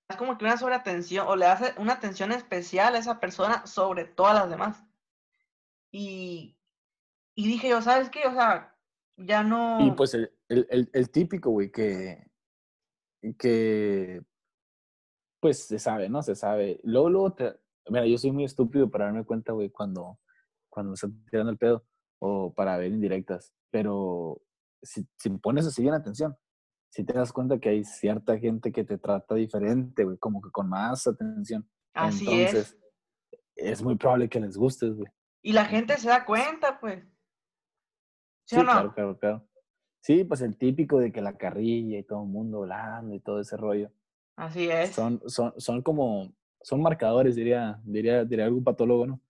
Es 0.08 0.16
como 0.16 0.38
que 0.38 0.44
una 0.44 0.56
sobreatención, 0.56 1.26
o 1.26 1.36
le 1.36 1.46
das 1.46 1.74
una 1.76 1.94
atención 1.94 2.32
especial 2.32 2.94
a 2.94 2.98
esa 2.98 3.20
persona 3.20 3.66
sobre 3.66 4.04
todas 4.04 4.34
las 4.34 4.50
demás. 4.50 4.84
Y, 5.92 6.58
y 7.34 7.46
dije 7.46 7.68
yo, 7.68 7.82
¿sabes 7.82 8.08
qué? 8.08 8.26
O 8.26 8.32
sea, 8.32 8.76
ya 9.16 9.42
no... 9.42 9.84
Y 9.84 9.90
pues 9.92 10.14
el, 10.14 10.32
el, 10.48 10.66
el, 10.70 10.90
el 10.92 11.10
típico, 11.10 11.50
güey, 11.50 11.70
que, 11.70 12.30
que 13.38 14.22
pues 15.40 15.66
se 15.66 15.78
sabe, 15.78 16.08
¿no? 16.08 16.22
Se 16.22 16.34
sabe. 16.34 16.80
Luego, 16.82 17.10
luego, 17.10 17.32
te, 17.34 17.60
mira, 17.90 18.06
yo 18.06 18.18
soy 18.18 18.32
muy 18.32 18.44
estúpido 18.44 18.90
para 18.90 19.06
darme 19.06 19.24
cuenta, 19.24 19.52
güey, 19.52 19.70
cuando, 19.70 20.18
cuando 20.68 20.90
me 20.90 20.94
están 20.94 21.24
tirando 21.30 21.50
el 21.52 21.58
pedo 21.58 21.84
o 22.20 22.52
para 22.52 22.76
ver 22.76 22.92
indirectas. 22.92 23.52
Pero 23.70 24.40
si, 24.82 25.06
si 25.18 25.30
pones 25.30 25.66
así 25.66 25.82
bien 25.82 25.94
atención, 25.94 26.36
si 26.90 27.04
te 27.04 27.12
das 27.12 27.32
cuenta 27.32 27.58
que 27.58 27.68
hay 27.68 27.84
cierta 27.84 28.38
gente 28.38 28.72
que 28.72 28.84
te 28.84 28.98
trata 28.98 29.34
diferente, 29.34 30.04
güey, 30.04 30.16
como 30.18 30.40
que 30.40 30.50
con 30.50 30.68
más 30.68 31.06
atención. 31.06 31.68
Así 31.94 32.24
Entonces, 32.24 32.76
es. 33.30 33.40
es 33.56 33.82
muy 33.82 33.96
probable 33.96 34.28
que 34.28 34.40
les 34.40 34.56
gustes, 34.56 34.94
güey. 34.94 35.10
Y 35.42 35.52
la 35.52 35.64
gente 35.64 35.96
se 35.96 36.08
da 36.08 36.24
cuenta, 36.24 36.80
pues. 36.80 37.04
¿Sí, 38.46 38.56
Sí, 38.56 38.56
o 38.56 38.64
no? 38.64 38.72
claro, 38.72 38.94
claro, 38.94 39.18
claro. 39.18 39.48
Sí, 40.00 40.24
pues 40.24 40.40
el 40.40 40.56
típico 40.56 40.98
de 40.98 41.12
que 41.12 41.20
la 41.20 41.36
carrilla 41.36 41.98
y 41.98 42.04
todo 42.04 42.22
el 42.22 42.28
mundo 42.28 42.62
hablando 42.62 43.14
y 43.14 43.20
todo 43.20 43.40
ese 43.40 43.56
rollo. 43.56 43.92
Así 44.36 44.70
es. 44.70 44.94
Son, 44.94 45.20
son, 45.26 45.52
son 45.58 45.82
como, 45.82 46.32
son 46.62 46.82
marcadores, 46.82 47.36
diría, 47.36 47.80
diría, 47.84 48.24
diría 48.24 48.44
algún 48.44 48.64
patólogo, 48.64 49.06
¿no? 49.06 49.20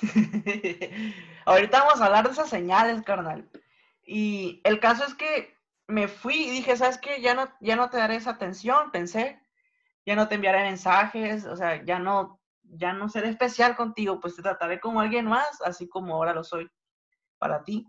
Ahorita 1.46 1.80
vamos 1.84 2.00
a 2.00 2.06
hablar 2.06 2.26
de 2.26 2.32
esas 2.32 2.48
señales, 2.48 3.02
carnal. 3.02 3.48
Y 4.04 4.60
el 4.64 4.80
caso 4.80 5.04
es 5.04 5.14
que 5.14 5.56
me 5.88 6.08
fui 6.08 6.34
y 6.34 6.50
dije, 6.50 6.76
¿sabes 6.76 6.98
qué? 6.98 7.20
Ya 7.20 7.34
no, 7.34 7.48
ya 7.60 7.76
no 7.76 7.88
te 7.90 7.96
daré 7.96 8.16
esa 8.16 8.30
atención, 8.30 8.90
pensé. 8.90 9.40
Ya 10.04 10.14
no 10.14 10.28
te 10.28 10.36
enviaré 10.36 10.62
mensajes, 10.62 11.46
o 11.46 11.56
sea, 11.56 11.84
ya 11.84 11.98
no, 11.98 12.40
ya 12.62 12.92
no 12.92 13.08
seré 13.08 13.28
especial 13.28 13.74
contigo, 13.74 14.20
pues 14.20 14.36
te 14.36 14.42
trataré 14.42 14.78
como 14.78 15.00
alguien 15.00 15.26
más, 15.26 15.60
así 15.62 15.88
como 15.88 16.14
ahora 16.14 16.32
lo 16.32 16.44
soy 16.44 16.70
para 17.38 17.64
ti. 17.64 17.86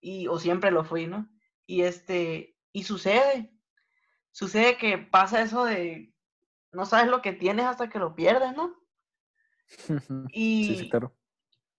Y, 0.00 0.28
o 0.28 0.38
siempre 0.38 0.70
lo 0.70 0.84
fui, 0.84 1.06
¿no? 1.06 1.28
Y 1.66 1.82
este, 1.82 2.56
y 2.72 2.84
sucede, 2.84 3.52
sucede 4.30 4.76
que 4.76 4.98
pasa 4.98 5.42
eso 5.42 5.64
de 5.64 6.09
no 6.72 6.86
sabes 6.86 7.08
lo 7.08 7.22
que 7.22 7.32
tienes 7.32 7.66
hasta 7.66 7.88
que 7.88 7.98
lo 7.98 8.14
pierdes, 8.14 8.54
¿no? 8.56 8.74
Y, 10.32 10.64
Sí, 10.66 10.76
sí, 10.76 10.90
claro. 10.90 11.16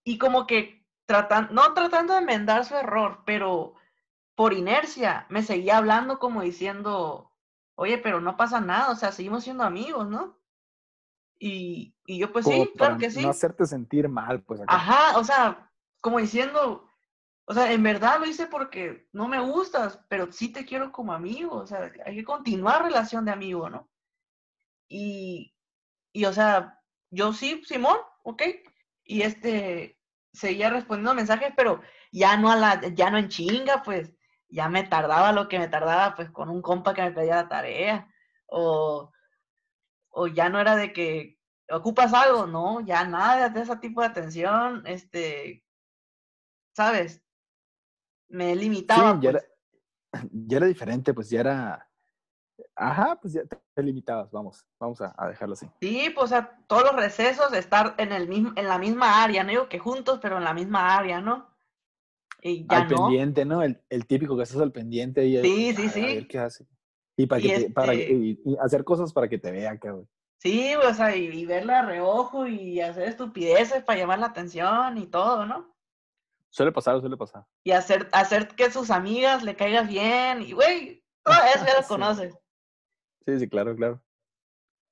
y 0.04 0.18
como 0.18 0.48
que 0.48 0.86
tratan, 1.06 1.50
no 1.52 1.74
tratando 1.74 2.14
de 2.14 2.20
enmendar 2.20 2.66
su 2.66 2.76
error, 2.76 3.24
pero 3.26 3.76
por 4.36 4.54
inercia 4.54 5.26
me 5.30 5.44
seguía 5.44 5.78
hablando 5.78 6.20
como 6.20 6.42
diciendo, 6.42 7.32
oye, 7.76 7.98
pero 7.98 8.22
no 8.22 8.38
pasa 8.38 8.62
nada, 8.62 8.92
o 8.92 8.96
sea, 8.96 9.12
seguimos 9.12 9.44
siendo 9.44 9.64
amigos, 9.64 10.08
¿no? 10.10 10.40
Y, 11.38 11.96
y 12.06 12.20
yo 12.20 12.32
pues 12.32 12.46
Como 12.46 12.66
sí, 12.66 12.72
claro 12.78 12.98
que 12.98 13.12
sí. 13.12 13.22
No 13.22 13.30
hacerte 13.30 13.66
sentir 13.66 14.08
mal, 14.08 14.44
pues 14.44 14.62
acá. 14.62 14.76
Ajá, 14.76 15.18
o 15.18 15.24
sea, 15.24 15.72
como 16.00 16.20
diciendo, 16.20 16.88
o 17.46 17.54
sea, 17.54 17.72
en 17.72 17.84
verdad 17.84 18.20
lo 18.20 18.26
hice 18.26 18.48
porque 18.48 19.10
no 19.12 19.28
me 19.28 19.40
gustas, 19.40 20.00
pero 20.08 20.32
sí 20.32 20.50
te 20.50 20.66
quiero 20.66 20.92
como 20.92 21.14
amigo, 21.14 21.56
o 21.56 21.68
sea, 21.68 21.92
hay 22.06 22.16
que 22.16 22.24
continuar 22.24 22.84
relación 22.84 23.26
de 23.26 23.32
amigo, 23.32 23.70
¿no? 23.70 23.91
Y, 24.94 25.56
y 26.12 26.26
o 26.26 26.34
sea, 26.34 26.78
yo 27.12 27.32
sí, 27.32 27.64
Simón, 27.66 27.98
ok, 28.24 28.44
y 29.06 29.22
este, 29.22 29.98
seguía 30.34 30.70
respondiendo 30.70 31.14
mensajes, 31.14 31.54
pero 31.56 31.82
ya 32.12 32.36
no 32.36 32.52
a 32.52 32.58
la, 32.58 32.82
ya 32.94 33.10
no 33.10 33.18
en 33.18 33.30
chinga, 33.30 33.84
pues, 33.84 34.14
ya 34.50 34.68
me 34.68 34.84
tardaba 34.84 35.32
lo 35.32 35.48
que 35.48 35.60
me 35.60 35.70
tardaba, 35.70 36.14
pues, 36.16 36.30
con 36.32 36.50
un 36.50 36.62
compa 36.62 36.94
que 36.94 37.04
me 37.04 37.14
pedía 37.14 37.38
la 37.38 37.48
tarea, 37.48 38.14
o, 38.48 39.14
o 40.10 40.28
ya 40.28 40.50
no 40.50 40.60
era 40.60 40.76
de 40.76 40.92
que 40.92 41.40
ocupas 41.70 42.14
algo, 42.14 42.46
no, 42.46 42.82
ya 42.82 43.06
nada 43.06 43.48
de 43.48 43.62
ese 43.62 43.78
tipo 43.78 44.02
de 44.02 44.08
atención, 44.08 44.84
este, 44.88 45.64
¿sabes? 46.76 47.24
Me 48.28 48.58
limitaba, 48.58 49.14
Sí, 49.14 49.20
ya 49.22 49.32
pues. 49.32 49.44
era, 50.12 50.24
ya 50.34 50.58
era 50.58 50.66
diferente, 50.66 51.14
pues 51.14 51.30
ya 51.30 51.40
era. 51.40 51.91
Ajá, 52.76 53.18
pues 53.22 53.34
ya 53.34 53.42
te 53.46 53.84
limitabas, 53.84 54.32
vamos, 54.32 54.66
vamos 54.80 55.00
a, 55.02 55.14
a 55.18 55.28
dejarlo 55.30 55.54
así. 55.54 55.68
Sí, 55.82 56.10
pues, 56.14 56.26
o 56.26 56.28
sea, 56.28 56.58
todos 56.68 56.84
los 56.84 56.96
recesos, 56.96 57.54
estar 57.54 57.96
en 57.98 58.12
el 58.12 58.28
mismo, 58.28 58.52
en 58.56 58.68
la 58.68 58.78
misma 58.78 59.24
área, 59.24 59.44
no 59.44 59.50
digo 59.50 59.70
que 59.70 59.80
juntos, 59.80 60.20
pero 60.22 60.38
en 60.38 60.44
la 60.44 60.54
misma 60.54 60.96
área, 60.98 61.22
¿no? 61.22 61.50
Y 62.42 62.66
ya 62.68 62.78
al 62.78 62.90
no. 62.90 62.96
pendiente, 63.06 63.46
¿no? 63.46 63.62
El, 63.62 63.82
el 63.90 64.06
típico 64.08 64.36
que 64.36 64.44
estás 64.44 64.60
al 64.62 64.72
pendiente 64.72 65.26
y 65.26 65.40
Sí, 65.42 65.74
sí, 65.76 65.88
a, 65.88 65.90
sí. 65.90 66.02
a 66.04 66.06
ver 66.08 66.28
qué 66.28 66.40
hace. 66.40 66.66
Y 67.16 67.28
para 67.28 67.42
Y 67.42 67.48
que 67.48 67.60
te, 67.60 67.70
para 67.72 67.94
este- 67.94 68.14
y- 68.14 68.42
y 68.46 68.58
hacer 68.60 68.84
cosas 68.84 69.14
para 69.14 69.28
que 69.28 69.38
te 69.38 69.52
vea, 69.52 69.78
cabrón. 69.78 70.10
Sí, 70.38 70.74
o 70.76 70.94
sea, 70.94 71.16
y, 71.16 71.26
y 71.26 71.46
verla 71.46 71.80
a 71.80 71.86
reojo 71.86 72.48
y 72.48 72.82
hacer 72.82 73.08
estupideces 73.10 73.84
para 73.84 74.00
llamar 74.00 74.18
la 74.20 74.28
atención 74.28 74.98
y 74.98 75.06
todo, 75.06 75.46
¿no? 75.46 75.72
Suele 76.50 76.72
pasar, 76.72 77.00
suele 77.00 77.16
pasar. 77.16 77.46
Y 77.64 77.72
hacer, 77.72 78.10
hacer 78.12 78.48
que 78.50 78.72
sus 78.72 78.90
amigas 78.90 79.44
le 79.44 79.56
caigas 79.56 79.88
bien, 79.88 80.42
y 80.42 80.54
güey, 80.54 81.04
todo 81.24 81.36
eso 81.56 81.66
ya 81.66 81.76
lo 81.76 81.82
Sí. 81.84 81.88
conoces. 81.88 82.34
Sí, 83.26 83.40
sí, 83.40 83.50
claro, 83.50 83.76
claro. 83.76 84.02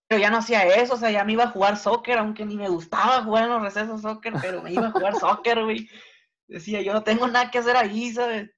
Pero 0.07 0.21
ya 0.21 0.31
no 0.31 0.37
hacía 0.37 0.65
eso, 0.75 0.95
o 0.95 0.97
sea, 0.97 1.11
ya 1.11 1.23
me 1.23 1.33
iba 1.33 1.43
a 1.43 1.51
jugar 1.51 1.77
soccer, 1.77 2.17
aunque 2.17 2.43
ni 2.43 2.57
me 2.57 2.67
gustaba 2.67 3.23
jugar 3.23 3.43
en 3.43 3.49
los 3.51 3.61
recesos 3.61 4.01
soccer, 4.01 4.33
pero 4.41 4.63
me 4.63 4.73
iba 4.73 4.87
a 4.87 4.91
jugar 4.91 5.15
soccer, 5.15 5.63
güey. 5.63 5.87
Decía, 6.47 6.81
yo 6.81 6.93
no 6.93 7.03
tengo 7.03 7.27
nada 7.27 7.51
que 7.51 7.59
hacer 7.59 7.77
ahí, 7.77 8.11
¿sabes? 8.11 8.49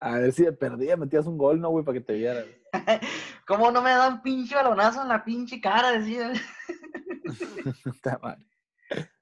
A 0.00 0.18
ver 0.18 0.32
si 0.32 0.44
de 0.44 0.52
perdida 0.52 0.96
metías 0.96 1.26
un 1.26 1.36
gol, 1.36 1.60
¿no, 1.60 1.68
güey? 1.68 1.84
Para 1.84 1.98
que 1.98 2.04
te 2.04 2.14
vieran. 2.14 2.46
¿Cómo 3.46 3.70
no 3.70 3.82
me 3.82 3.90
dan 3.90 4.22
pinche 4.22 4.54
balonazo 4.54 5.02
en 5.02 5.08
la 5.08 5.22
pinche 5.24 5.60
cara? 5.60 5.92
Decía. 5.92 6.32
Está 7.84 8.18
mal. 8.18 8.44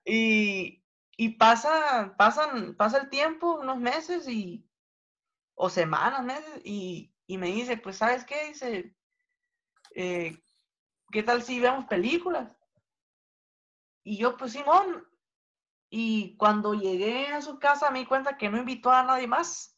Y, 0.04 0.84
y 1.16 1.30
pasa, 1.30 2.14
pasan, 2.16 2.76
pasa 2.76 2.98
el 2.98 3.10
tiempo, 3.10 3.60
unos 3.60 3.78
meses 3.78 4.28
y, 4.28 4.66
o 5.54 5.68
semanas, 5.68 6.24
meses, 6.24 6.60
y, 6.64 7.12
y 7.26 7.38
me 7.38 7.48
dice, 7.48 7.76
pues, 7.76 7.96
¿sabes 7.96 8.24
qué? 8.24 8.46
Dice, 8.48 8.94
eh, 9.90 10.38
¿qué 11.10 11.22
tal 11.22 11.42
si 11.42 11.60
vemos 11.60 11.86
películas? 11.86 12.56
Y 14.04 14.16
yo, 14.16 14.36
pues, 14.36 14.52
Simón, 14.52 15.06
y 15.90 16.36
cuando 16.36 16.74
llegué 16.74 17.26
a 17.26 17.42
su 17.42 17.58
casa 17.58 17.90
me 17.90 18.00
di 18.00 18.06
cuenta 18.06 18.36
que 18.36 18.48
no 18.48 18.58
invitó 18.58 18.90
a 18.90 19.02
nadie 19.02 19.26
más. 19.26 19.76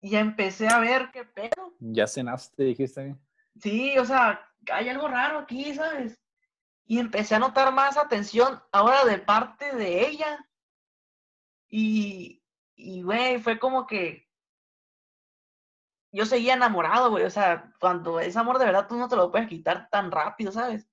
Y 0.00 0.16
empecé 0.16 0.68
a 0.68 0.78
ver 0.78 1.10
qué 1.12 1.24
pedo. 1.24 1.74
¿Ya 1.80 2.06
cenaste, 2.06 2.62
dijiste? 2.62 3.16
Sí, 3.60 3.98
o 3.98 4.04
sea, 4.04 4.52
hay 4.70 4.88
algo 4.88 5.08
raro 5.08 5.38
aquí, 5.38 5.74
¿sabes? 5.74 6.20
Y 6.86 6.98
empecé 6.98 7.34
a 7.34 7.38
notar 7.38 7.72
más 7.72 7.96
atención 7.96 8.62
ahora 8.70 9.04
de 9.04 9.18
parte 9.18 9.74
de 9.74 10.06
ella. 10.06 10.46
Y, 11.68 12.42
y 12.76 13.02
güey, 13.02 13.38
fue 13.40 13.58
como 13.58 13.86
que 13.86 14.23
yo 16.14 16.26
seguía 16.26 16.54
enamorado, 16.54 17.10
güey. 17.10 17.24
O 17.24 17.30
sea, 17.30 17.72
cuando 17.80 18.20
es 18.20 18.36
amor 18.36 18.58
de 18.58 18.66
verdad, 18.66 18.86
tú 18.86 18.96
no 18.96 19.08
te 19.08 19.16
lo 19.16 19.32
puedes 19.32 19.48
quitar 19.48 19.88
tan 19.90 20.12
rápido, 20.12 20.52
¿sabes? 20.52 20.88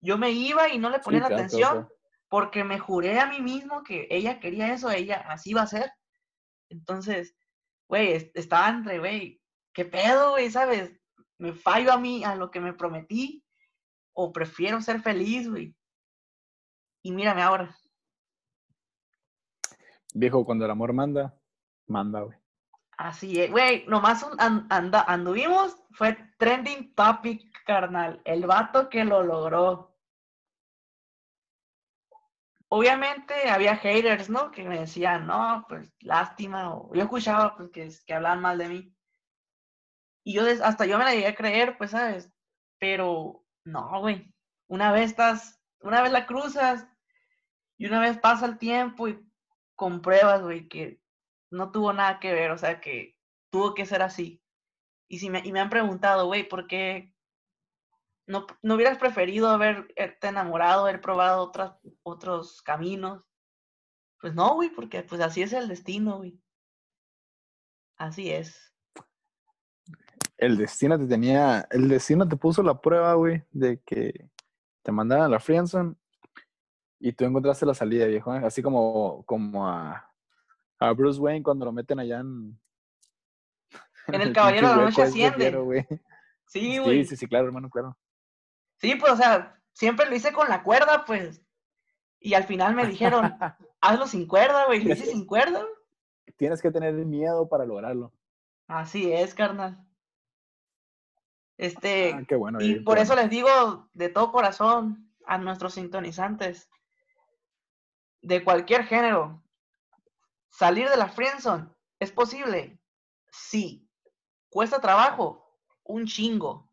Yo 0.00 0.16
me 0.16 0.30
iba 0.30 0.70
y 0.70 0.78
no 0.78 0.88
le 0.88 1.00
ponía 1.00 1.20
la 1.20 1.26
atención 1.26 1.88
porque 2.28 2.64
me 2.64 2.78
juré 2.78 3.20
a 3.20 3.26
mí 3.26 3.42
mismo 3.42 3.82
que 3.82 4.08
ella 4.10 4.40
quería 4.40 4.72
eso, 4.72 4.90
ella 4.90 5.22
así 5.28 5.52
va 5.52 5.62
a 5.62 5.66
ser. 5.66 5.92
Entonces, 6.70 7.36
güey, 7.86 8.30
estaba 8.34 8.70
entre, 8.70 8.98
güey, 9.00 9.42
¿qué 9.74 9.84
pedo, 9.84 10.30
güey? 10.30 10.50
¿Sabes? 10.50 10.98
Me 11.36 11.52
fallo 11.52 11.92
a 11.92 11.98
mí, 11.98 12.24
a 12.24 12.36
lo 12.36 12.50
que 12.50 12.60
me 12.60 12.72
prometí 12.72 13.44
o 14.14 14.32
prefiero 14.32 14.80
ser 14.80 15.02
feliz, 15.02 15.48
güey. 15.48 15.76
Y 17.02 17.12
mírame 17.12 17.42
ahora. 17.42 17.76
Viejo, 20.14 20.42
cuando 20.46 20.64
el 20.64 20.70
amor 20.70 20.94
manda, 20.94 21.38
manda, 21.86 22.22
güey. 22.22 22.43
Así 22.96 23.40
es, 23.40 23.50
güey, 23.50 23.84
nomás 23.86 24.24
anda, 24.38 25.02
anduvimos, 25.02 25.76
fue 25.92 26.16
trending 26.38 26.94
topic, 26.94 27.42
carnal. 27.64 28.20
El 28.24 28.46
vato 28.46 28.88
que 28.88 29.04
lo 29.04 29.22
logró. 29.22 29.96
Obviamente 32.68 33.48
había 33.48 33.76
haters, 33.76 34.28
¿no? 34.30 34.50
Que 34.50 34.64
me 34.64 34.80
decían, 34.80 35.26
no, 35.26 35.64
pues 35.68 35.92
lástima. 36.00 36.74
O 36.74 36.94
yo 36.94 37.02
escuchaba 37.02 37.56
pues, 37.56 37.70
que, 37.70 37.88
que 38.06 38.14
hablaban 38.14 38.40
mal 38.40 38.58
de 38.58 38.68
mí. 38.68 38.96
Y 40.24 40.34
yo 40.34 40.42
hasta 40.62 40.86
yo 40.86 40.98
me 40.98 41.04
la 41.04 41.12
llegué 41.12 41.28
a 41.28 41.34
creer, 41.34 41.76
pues, 41.78 41.90
¿sabes? 41.92 42.32
Pero 42.78 43.44
no, 43.64 44.00
güey. 44.00 44.32
Una 44.66 44.92
vez 44.92 45.10
estás, 45.10 45.60
una 45.80 46.02
vez 46.02 46.12
la 46.12 46.26
cruzas 46.26 46.86
y 47.76 47.86
una 47.86 48.00
vez 48.00 48.18
pasa 48.18 48.46
el 48.46 48.58
tiempo 48.58 49.08
y 49.08 49.20
compruebas, 49.76 50.42
güey, 50.42 50.68
que 50.68 51.03
no 51.54 51.72
tuvo 51.72 51.92
nada 51.92 52.20
que 52.20 52.32
ver, 52.32 52.50
o 52.50 52.58
sea, 52.58 52.80
que 52.80 53.16
tuvo 53.50 53.74
que 53.74 53.86
ser 53.86 54.02
así. 54.02 54.42
Y, 55.08 55.18
si 55.18 55.30
me, 55.30 55.40
y 55.44 55.52
me 55.52 55.60
han 55.60 55.70
preguntado, 55.70 56.26
güey, 56.26 56.48
¿por 56.48 56.66
qué 56.66 57.14
no, 58.26 58.46
no 58.62 58.74
hubieras 58.74 58.98
preferido 58.98 59.48
haberte 59.48 60.28
enamorado, 60.28 60.82
haber 60.82 61.00
probado 61.00 61.42
otras, 61.42 61.74
otros 62.02 62.62
caminos? 62.62 63.24
Pues 64.20 64.34
no, 64.34 64.54
güey, 64.54 64.70
porque 64.70 65.02
pues 65.02 65.20
así 65.20 65.42
es 65.42 65.52
el 65.52 65.68
destino, 65.68 66.18
güey. 66.18 66.40
Así 67.96 68.30
es 68.30 68.74
el 70.36 70.56
destino 70.56 70.98
te 70.98 71.06
tenía, 71.06 71.66
el 71.70 71.88
destino 71.88 72.28
te 72.28 72.36
puso 72.36 72.62
la 72.62 72.80
prueba, 72.80 73.14
güey, 73.14 73.42
de 73.50 73.80
que 73.80 74.28
te 74.82 74.92
mandaran 74.92 75.26
a 75.26 75.28
la 75.28 75.40
friendzone 75.40 75.94
y 77.00 77.12
tú 77.12 77.24
encontraste 77.24 77.66
la 77.66 77.74
salida, 77.74 78.06
viejo, 78.06 78.34
¿eh? 78.34 78.42
así 78.44 78.62
como, 78.62 79.24
como 79.24 79.66
a, 79.68 80.12
a 80.88 80.92
Bruce 80.92 81.20
Wayne 81.20 81.42
cuando 81.42 81.64
lo 81.64 81.72
meten 81.72 81.98
allá 81.98 82.20
en... 82.20 82.58
En 84.06 84.20
el, 84.20 84.32
Caballero 84.32 84.68
de 84.68 84.76
la 84.76 84.82
Noche 84.82 85.02
asciende. 85.02 85.50
Sí, 86.46 86.78
güey. 86.78 87.04
Sí, 87.04 87.04
sí, 87.10 87.16
sí, 87.16 87.26
claro, 87.26 87.46
hermano, 87.46 87.70
claro. 87.70 87.96
Sí, 88.76 88.94
pues, 88.96 89.12
o 89.12 89.16
sea, 89.16 89.58
siempre 89.72 90.08
lo 90.08 90.14
hice 90.14 90.32
con 90.32 90.48
la 90.48 90.62
cuerda, 90.62 91.04
pues. 91.06 91.42
Y 92.20 92.34
al 92.34 92.44
final 92.44 92.74
me 92.74 92.86
dijeron, 92.86 93.34
hazlo 93.80 94.06
sin 94.06 94.26
cuerda, 94.26 94.66
güey. 94.66 94.84
Lo 94.84 94.92
hice 94.92 95.06
sin 95.10 95.26
cuerda. 95.26 95.64
Tienes 96.36 96.60
que 96.60 96.70
tener 96.70 96.92
miedo 96.94 97.48
para 97.48 97.64
lograrlo. 97.64 98.12
Así 98.66 99.12
es, 99.12 99.34
carnal. 99.34 99.84
Este, 101.56 102.12
ah, 102.12 102.24
qué 102.26 102.34
bueno, 102.34 102.60
y 102.60 102.80
por 102.80 102.98
eso 102.98 103.14
les 103.14 103.30
digo 103.30 103.88
de 103.92 104.08
todo 104.08 104.32
corazón 104.32 105.08
a 105.24 105.38
nuestros 105.38 105.74
sintonizantes 105.74 106.68
de 108.22 108.42
cualquier 108.42 108.84
género, 108.84 109.43
salir 110.56 110.88
de 110.88 110.96
la 110.96 111.08
friendzone 111.08 111.68
es 111.98 112.12
posible. 112.12 112.78
Sí. 113.30 113.88
Cuesta 114.48 114.80
trabajo, 114.80 115.58
un 115.84 116.06
chingo. 116.06 116.70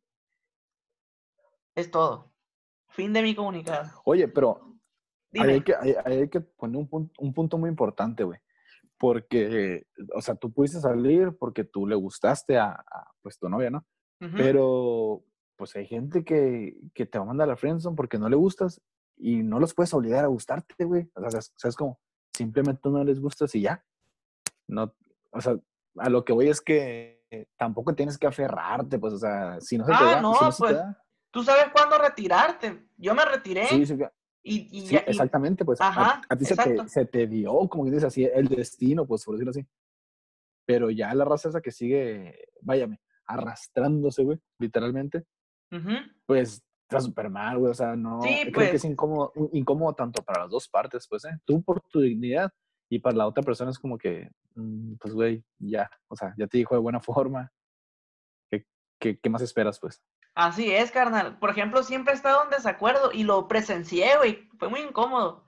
Es 1.75 1.89
todo. 1.89 2.31
Fin 2.89 3.13
de 3.13 3.21
mi 3.21 3.33
comunicado. 3.33 3.89
Oye, 4.05 4.27
pero 4.27 4.77
hay 5.33 5.61
que, 5.61 5.73
hay, 6.05 6.29
que, 6.29 6.41
poner 6.41 6.77
un 6.77 6.87
punto, 6.87 7.13
un 7.19 7.33
punto 7.33 7.57
muy 7.57 7.69
importante, 7.69 8.23
güey. 8.23 8.39
Porque, 8.99 9.87
o 10.13 10.21
sea, 10.21 10.35
tú 10.35 10.53
pudiste 10.53 10.79
salir 10.79 11.35
porque 11.39 11.63
tú 11.63 11.87
le 11.87 11.95
gustaste 11.95 12.57
a, 12.57 12.71
a 12.71 13.11
pues, 13.21 13.39
tu 13.39 13.49
novia, 13.49 13.71
¿no? 13.71 13.85
Pero, 14.37 15.23
pues 15.55 15.75
hay 15.75 15.87
gente 15.87 16.23
que, 16.23 16.77
que 16.93 17.07
te 17.07 17.17
va 17.17 17.23
a 17.23 17.27
mandar 17.27 17.45
a 17.45 17.53
la 17.53 17.57
friendzone 17.57 17.95
porque 17.95 18.19
no 18.19 18.29
le 18.29 18.35
gustas 18.35 18.79
y 19.17 19.41
no 19.41 19.59
los 19.59 19.73
puedes 19.73 19.91
obligar 19.95 20.23
a 20.23 20.27
gustarte, 20.27 20.85
güey. 20.85 21.09
O 21.15 21.31
sea, 21.31 21.41
¿sabes 21.55 21.75
cómo? 21.75 21.99
Simplemente 22.33 22.89
no 22.89 23.03
les 23.03 23.19
gustas 23.19 23.53
y 23.55 23.61
ya. 23.61 23.83
No, 24.67 24.93
o 25.31 25.41
sea, 25.41 25.57
a 25.97 26.09
lo 26.09 26.23
que 26.23 26.33
voy 26.33 26.49
es 26.49 26.61
que 26.61 27.21
tampoco 27.57 27.93
tienes 27.95 28.17
que 28.17 28.27
aferrarte, 28.27 28.99
pues, 28.99 29.13
o 29.13 29.17
sea, 29.17 29.59
si 29.61 29.77
no 29.77 29.85
se 29.85 29.91
te 29.91 29.97
ah, 29.97 30.03
da, 30.03 30.21
no, 30.21 30.33
pues, 30.57 30.77
tú 31.31 31.43
sabes 31.43 31.65
cuándo 31.71 31.97
retirarte. 31.97 32.87
Yo 32.97 33.13
me 33.13 33.25
retiré. 33.25 33.67
Sí, 33.67 33.85
sí, 33.85 33.97
y, 34.43 34.87
sí, 34.87 34.95
exactamente, 34.95 35.63
pues 35.63 35.79
a, 35.81 36.19
ti 36.37 36.45
se 36.45 36.55
te, 36.55 36.87
se 36.89 37.05
te, 37.05 37.27
dio, 37.27 37.69
como 37.69 37.85
dices 37.85 38.03
así, 38.03 38.25
el 38.25 38.47
destino, 38.47 39.05
pues 39.05 39.23
por 39.23 39.35
decirlo 39.35 39.51
así. 39.51 39.65
Pero 40.65 40.89
ya 40.89 41.13
la 41.13 41.25
raza 41.25 41.49
esa 41.49 41.61
que 41.61 41.71
sigue, 41.71 42.47
váyame, 42.61 42.99
arrastrándose, 43.25 44.23
güey, 44.23 44.39
literalmente, 44.57 45.25
pues 46.25 46.63
está 46.91 47.01
súper 47.01 47.29
mal, 47.29 47.57
güey. 47.57 47.71
O 47.71 47.73
sea, 47.73 47.95
no. 47.95 48.19
creo 48.19 48.51
que 48.51 48.63
es 48.63 48.69
pues. 48.69 48.85
incómodo, 48.85 49.31
incómodo 49.53 49.93
tanto 49.93 50.23
para 50.23 50.43
las 50.43 50.51
dos 50.51 50.67
partes, 50.67 51.07
pues, 51.07 51.25
¿eh? 51.25 51.37
Tú 51.45 51.63
por 51.63 51.81
tu 51.81 52.01
dignidad 52.01 52.51
y 52.89 52.99
para 52.99 53.15
la 53.15 53.27
otra 53.27 53.43
persona 53.43 53.71
es 53.71 53.79
como 53.79 53.97
que, 53.97 54.29
mm, 54.55 54.95
pues, 54.99 55.13
güey, 55.13 55.43
ya. 55.59 55.89
O 56.07 56.15
sea, 56.15 56.33
ya 56.37 56.47
te 56.47 56.57
dijo 56.57 56.75
de 56.75 56.81
buena 56.81 56.99
forma. 57.01 57.51
¿Qué, 58.99 59.17
qué, 59.19 59.29
más 59.31 59.41
esperas, 59.41 59.79
pues? 59.79 59.99
Así 60.35 60.71
es, 60.71 60.91
carnal. 60.91 61.39
Por 61.39 61.49
ejemplo, 61.49 61.81
siempre 61.81 62.13
he 62.13 62.15
estado 62.15 62.43
en 62.43 62.51
desacuerdo 62.51 63.11
y 63.11 63.23
lo 63.23 63.47
presencié, 63.47 64.17
güey. 64.17 64.47
Fue 64.59 64.69
muy 64.69 64.81
incómodo. 64.81 65.47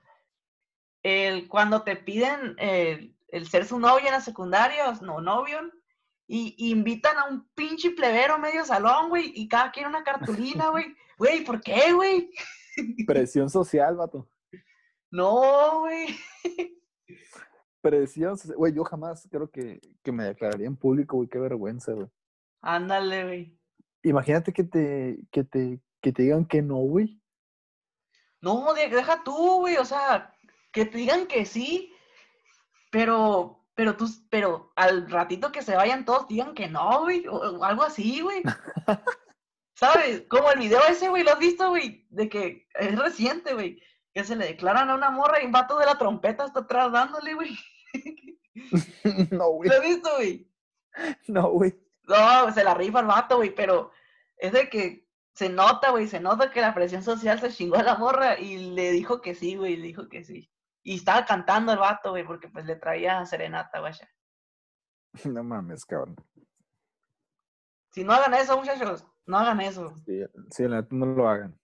El, 1.04 1.48
cuando 1.48 1.82
te 1.82 1.94
piden 1.94 2.56
el, 2.58 3.16
el 3.28 3.46
ser 3.46 3.64
su 3.64 3.78
novia 3.78 4.06
en 4.06 4.14
la 4.14 4.20
secundaria, 4.20 4.90
no 5.02 5.20
novio, 5.20 5.60
y, 6.26 6.54
invitan 6.70 7.16
a 7.18 7.24
un 7.24 7.48
pinche 7.54 7.90
plebero 7.90 8.38
medio 8.38 8.64
salón, 8.64 9.08
güey, 9.08 9.32
y 9.34 9.48
cada 9.48 9.70
quien 9.70 9.86
una 9.86 10.04
cartulina, 10.52 10.68
güey. 10.68 10.96
Güey, 11.18 11.44
¿por 11.44 11.60
qué, 11.60 11.92
güey? 11.92 12.30
Presión 13.06 13.48
social, 13.48 13.96
vato. 13.96 14.28
No, 15.10 15.80
güey. 15.80 16.06
Presión 17.80 18.36
social. 18.36 18.56
Güey, 18.56 18.72
yo 18.72 18.84
jamás 18.84 19.28
creo 19.30 19.50
que, 19.50 19.80
que 20.02 20.12
me 20.12 20.24
declararía 20.24 20.66
en 20.66 20.76
público, 20.76 21.16
güey, 21.16 21.28
qué 21.28 21.38
vergüenza, 21.38 21.92
güey. 21.92 22.08
Ándale, 22.62 23.24
güey. 23.24 23.58
Imagínate 24.02 24.52
que 24.52 24.64
te, 24.64 25.18
que 25.30 25.44
te, 25.44 25.80
que 26.00 26.12
te 26.12 26.22
digan 26.22 26.46
que 26.46 26.62
no, 26.62 26.76
güey. 26.76 27.20
No, 28.40 28.74
deja 28.74 29.22
tú, 29.24 29.60
güey, 29.60 29.76
o 29.76 29.84
sea, 29.84 30.34
que 30.70 30.84
te 30.84 30.98
digan 30.98 31.26
que 31.26 31.46
sí, 31.46 31.92
pero 32.90 33.64
pero 33.74 33.96
tú, 33.96 34.08
pero 34.30 34.72
al 34.76 35.10
ratito 35.10 35.50
que 35.50 35.62
se 35.62 35.74
vayan 35.74 36.04
todos 36.04 36.28
digan 36.28 36.54
que 36.54 36.68
no, 36.68 37.02
güey, 37.02 37.26
o, 37.26 37.62
algo 37.64 37.82
así, 37.82 38.20
güey. 38.20 38.42
¿Sabes? 39.74 40.22
Como 40.28 40.50
el 40.50 40.60
video 40.60 40.80
ese, 40.88 41.08
güey, 41.08 41.24
¿lo 41.24 41.32
has 41.32 41.38
visto, 41.38 41.68
güey? 41.70 42.06
De 42.10 42.28
que 42.28 42.68
es 42.74 42.98
reciente, 42.98 43.54
güey. 43.54 43.82
Que 44.12 44.24
se 44.24 44.36
le 44.36 44.46
declaran 44.46 44.88
a 44.88 44.94
una 44.94 45.10
morra 45.10 45.42
y 45.42 45.46
un 45.46 45.52
vato 45.52 45.76
de 45.78 45.86
la 45.86 45.98
trompeta 45.98 46.44
está 46.44 46.60
atrás 46.60 46.92
dándole, 46.92 47.34
güey. 47.34 47.58
no, 49.32 49.50
güey. 49.50 49.68
¿Lo 49.68 49.76
has 49.76 49.82
visto, 49.82 50.10
güey? 50.16 50.48
No, 51.26 51.50
güey. 51.50 51.74
No, 52.04 52.52
se 52.52 52.62
la 52.62 52.74
rifa 52.74 53.00
el 53.00 53.06
vato, 53.06 53.36
güey, 53.36 53.54
pero 53.54 53.90
es 54.36 54.52
de 54.52 54.68
que 54.68 55.08
se 55.34 55.48
nota, 55.48 55.90
güey, 55.90 56.06
se 56.06 56.20
nota 56.20 56.52
que 56.52 56.60
la 56.60 56.74
presión 56.74 57.02
social 57.02 57.40
se 57.40 57.50
chingó 57.50 57.76
a 57.76 57.82
la 57.82 57.96
morra 57.96 58.38
y 58.38 58.70
le 58.70 58.92
dijo 58.92 59.20
que 59.20 59.34
sí, 59.34 59.56
güey, 59.56 59.76
le 59.76 59.88
dijo 59.88 60.08
que 60.08 60.22
sí. 60.22 60.50
Y 60.82 60.96
estaba 60.96 61.24
cantando 61.24 61.72
el 61.72 61.78
vato, 61.78 62.10
güey, 62.10 62.24
porque 62.24 62.48
pues 62.48 62.64
le 62.66 62.76
traía 62.76 63.24
serenata, 63.26 63.80
güey. 63.80 63.92
No 65.32 65.42
mames, 65.42 65.84
cabrón. 65.84 66.16
Si 67.90 68.04
no 68.04 68.12
hagan 68.12 68.34
eso, 68.34 68.56
muchachos, 68.58 69.06
no 69.26 69.38
hagan 69.38 69.60
eso. 69.60 69.94
Sí, 70.06 70.22
sí 70.50 70.64
no 70.90 71.06
lo 71.06 71.28
hagan. 71.28 71.58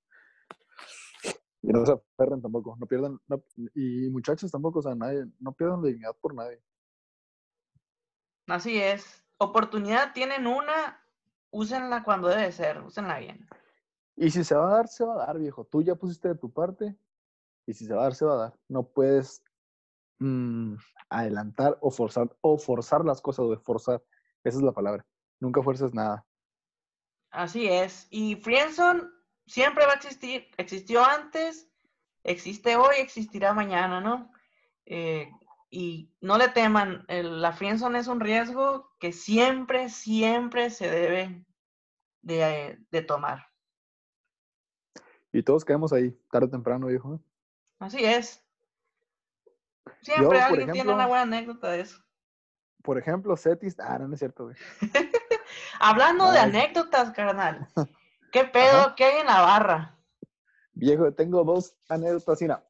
Y 1.62 1.68
no 1.68 1.84
se 1.84 1.92
aferren 1.92 2.40
tampoco, 2.40 2.76
no 2.78 2.86
pierdan, 2.86 3.20
no- 3.28 3.44
y 3.74 4.08
muchachos 4.08 4.50
tampoco, 4.50 4.78
o 4.78 4.82
sea, 4.82 4.94
nadie, 4.94 5.26
no 5.38 5.52
pierdan 5.52 5.82
la 5.82 5.88
dignidad 5.88 6.16
por 6.20 6.34
nadie. 6.34 6.62
Así 8.46 8.78
es. 8.78 9.24
Oportunidad 9.36 10.12
tienen 10.12 10.46
una, 10.46 11.02
úsenla 11.50 12.02
cuando 12.02 12.28
debe 12.28 12.50
ser, 12.52 12.82
úsenla 12.82 13.18
bien. 13.18 13.46
Y 14.16 14.30
si 14.30 14.42
se 14.42 14.54
va 14.54 14.70
a 14.70 14.74
dar, 14.76 14.88
se 14.88 15.04
va 15.04 15.14
a 15.14 15.26
dar, 15.26 15.38
viejo. 15.38 15.64
Tú 15.64 15.82
ya 15.82 15.94
pusiste 15.94 16.28
de 16.28 16.34
tu 16.34 16.52
parte, 16.52 16.96
y 17.66 17.74
si 17.74 17.86
se 17.86 17.94
va 17.94 18.00
a 18.00 18.04
dar, 18.04 18.14
se 18.14 18.24
va 18.24 18.34
a 18.34 18.38
dar. 18.38 18.58
No 18.68 18.82
puedes 18.82 19.42
mm, 20.18 20.74
adelantar 21.10 21.78
o 21.80 21.90
forzar, 21.90 22.34
o 22.40 22.58
forzar 22.58 23.04
las 23.04 23.20
cosas, 23.20 23.46
o 23.46 23.60
forzar. 23.60 24.02
Esa 24.44 24.58
es 24.58 24.62
la 24.62 24.72
palabra. 24.72 25.06
Nunca 25.38 25.62
fuerces 25.62 25.94
nada. 25.94 26.26
Así 27.30 27.68
es. 27.68 28.06
Y 28.10 28.36
Friendzone 28.36 29.02
siempre 29.46 29.86
va 29.86 29.92
a 29.92 29.96
existir. 29.96 30.48
Existió 30.56 31.04
antes, 31.04 31.68
existe 32.24 32.76
hoy, 32.76 32.96
existirá 32.98 33.52
mañana, 33.52 34.00
¿no? 34.00 34.30
Eh, 34.86 35.30
y 35.70 36.12
no 36.20 36.36
le 36.38 36.48
teman, 36.48 37.04
el- 37.08 37.40
la 37.40 37.52
Friendzone 37.52 37.98
es 37.98 38.08
un 38.08 38.20
riesgo 38.20 38.90
que 38.98 39.12
siempre, 39.12 39.88
siempre 39.88 40.70
se 40.70 40.90
debe 40.90 41.44
de, 42.22 42.78
de 42.90 43.02
tomar. 43.02 43.46
Y 45.32 45.44
todos 45.44 45.64
caemos 45.64 45.92
ahí, 45.92 46.10
tarde 46.30 46.46
o 46.46 46.50
temprano, 46.50 46.88
viejo. 46.88 47.20
Así 47.78 48.04
es. 48.04 48.44
Siempre 50.02 50.38
alguien 50.40 50.72
tiene 50.72 50.92
una 50.92 51.06
buena 51.06 51.22
anécdota 51.22 51.70
de 51.70 51.80
eso. 51.82 52.02
Por 52.82 52.98
ejemplo, 52.98 53.36
Cetis, 53.36 53.78
ah, 53.78 53.98
no, 54.00 54.08
no 54.08 54.14
es 54.14 54.18
cierto, 54.18 54.44
güey. 54.44 54.56
Hablando 55.78 56.30
de 56.30 56.38
anécdotas, 56.38 57.10
carnal. 57.12 57.68
¿Qué 58.32 58.44
pedo? 58.44 58.94
¿Qué 58.96 59.04
hay 59.04 59.20
en 59.20 59.26
la 59.26 59.40
barra? 59.40 59.98
Viejo, 60.72 61.12
tengo 61.12 61.44
dos 61.44 61.74
anécdotas, 61.88 62.40
mira. 62.40 62.64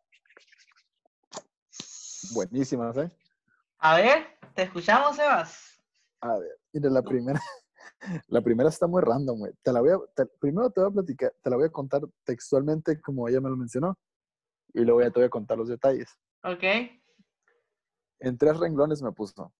Buenísimas, 2.33 2.97
¿eh? 2.97 3.11
A 3.79 3.97
ver, 3.97 4.39
te 4.55 4.63
escuchamos, 4.63 5.17
Sebas. 5.17 5.83
A 6.21 6.39
ver, 6.39 6.59
mira, 6.73 6.91
la 6.91 7.03
primera, 7.03 7.41
la 8.29 8.41
primera 8.43 8.69
está 8.69 8.87
muy 8.87 9.03
random, 9.03 9.39
güey. 9.39 9.53
Te 9.63 9.73
la 9.73 9.81
voy 9.81 9.91
a, 9.91 9.99
te- 10.15 10.27
primero 10.27 10.71
te 10.71 10.81
voy 10.81 10.91
a 10.91 10.93
platicar, 10.93 11.35
te 11.43 11.51
la 11.51 11.57
voy 11.57 11.67
a 11.67 11.71
contar 11.73 12.03
textualmente 12.25 13.01
como 13.01 13.27
ella 13.29 13.41
me 13.41 13.49
lo 13.49 13.57
mencionó. 13.57 13.99
Y 14.73 14.81
luego 14.85 15.01
ya 15.03 15.11
te 15.11 15.19
voy 15.21 15.27
a 15.27 15.31
contar 15.31 15.59
los 15.59 15.69
detalles. 15.69 16.09
¿Ok? 16.45 16.63
En 18.21 18.37
tres 18.39 18.59
renglones 18.59 19.03
me 19.03 19.13
puso. 19.13 19.53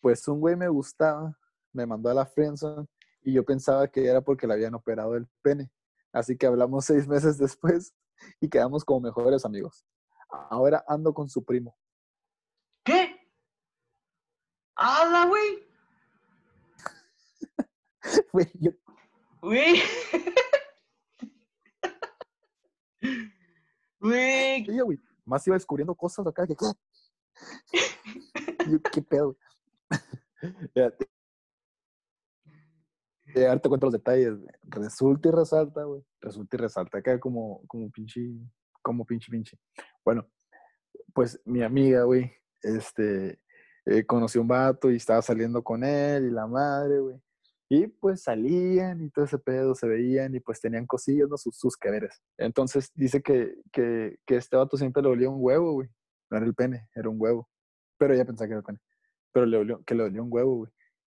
Pues 0.00 0.26
un 0.28 0.40
güey 0.40 0.56
me 0.56 0.68
gustaba, 0.68 1.36
me 1.72 1.86
mandó 1.86 2.10
a 2.10 2.14
la 2.14 2.26
friendzone 2.26 2.86
y 3.22 3.32
yo 3.32 3.44
pensaba 3.44 3.88
que 3.88 4.06
era 4.06 4.20
porque 4.20 4.46
le 4.46 4.54
habían 4.54 4.74
operado 4.74 5.14
el 5.16 5.26
pene. 5.42 5.70
Así 6.12 6.36
que 6.36 6.46
hablamos 6.46 6.84
seis 6.86 7.06
meses 7.08 7.38
después 7.38 7.94
y 8.40 8.48
quedamos 8.48 8.84
como 8.84 9.00
mejores 9.00 9.44
amigos. 9.44 9.84
Ahora 10.50 10.84
ando 10.88 11.12
con 11.12 11.28
su 11.28 11.44
primo. 11.44 11.76
¿Qué? 12.84 13.16
¡Hala, 14.76 15.26
güey! 15.26 15.68
Güey, 18.32 18.50
yo- 18.60 18.72
Güey. 19.40 19.80
Güey. 24.00 24.64
ella, 24.68 24.82
güey, 24.82 24.98
más 25.24 25.46
iba 25.46 25.54
descubriendo 25.54 25.94
cosas 25.94 26.26
acá 26.26 26.46
que. 26.46 26.54
Yo, 28.68 28.80
¿qué 28.92 29.02
pedo? 29.02 29.36
Ya, 30.74 30.92
te- 33.32 33.40
ya, 33.40 33.48
ahorita 33.48 33.62
te 33.62 33.68
cuento 33.68 33.86
los 33.86 33.92
detalles. 33.94 34.36
güey. 34.38 34.48
Resulta 34.62 35.28
y 35.28 35.32
resalta, 35.32 35.84
güey. 35.84 36.02
Resulta 36.20 36.56
y 36.56 36.58
resalta. 36.60 36.98
Acá 36.98 37.18
como, 37.20 37.62
como 37.66 37.90
pinche, 37.90 38.20
como 38.82 39.04
pinche, 39.04 39.30
pinche. 39.30 39.58
Bueno, 40.04 40.26
pues 41.14 41.40
mi 41.44 41.62
amiga, 41.62 42.04
güey, 42.04 42.32
este, 42.62 43.40
eh, 43.86 44.04
conoció 44.06 44.40
un 44.40 44.48
vato 44.48 44.90
y 44.90 44.96
estaba 44.96 45.22
saliendo 45.22 45.62
con 45.62 45.84
él 45.84 46.26
y 46.26 46.30
la 46.30 46.46
madre, 46.46 47.00
güey. 47.00 47.16
Y 47.68 47.86
pues 47.86 48.22
salían 48.24 49.00
y 49.02 49.08
todo 49.10 49.24
ese 49.24 49.38
pedo, 49.38 49.74
se 49.74 49.88
veían 49.88 50.34
y 50.34 50.40
pues 50.40 50.60
tenían 50.60 50.86
cosillas, 50.86 51.28
¿no? 51.28 51.38
Sus, 51.38 51.56
sus. 51.56 51.78
Entonces 52.36 52.90
dice 52.94 53.22
que, 53.22 53.54
que, 53.72 54.18
que 54.26 54.36
este 54.36 54.56
vato 54.58 54.76
siempre 54.76 55.02
le 55.02 55.08
olía 55.08 55.30
un 55.30 55.38
huevo, 55.38 55.72
güey. 55.72 55.88
No 56.30 56.36
era 56.36 56.46
el 56.46 56.54
pene, 56.54 56.88
era 56.94 57.08
un 57.08 57.16
huevo. 57.18 57.48
Pero 57.98 58.12
ella 58.12 58.26
pensaba 58.26 58.46
que 58.46 58.52
era 58.52 58.58
el 58.58 58.64
pene. 58.64 58.78
Pero 59.32 59.46
le 59.46 59.56
olió, 59.56 59.82
que 59.84 59.94
le 59.94 60.02
olía 60.02 60.22
un 60.22 60.28
huevo, 60.30 60.56
güey. 60.56 60.72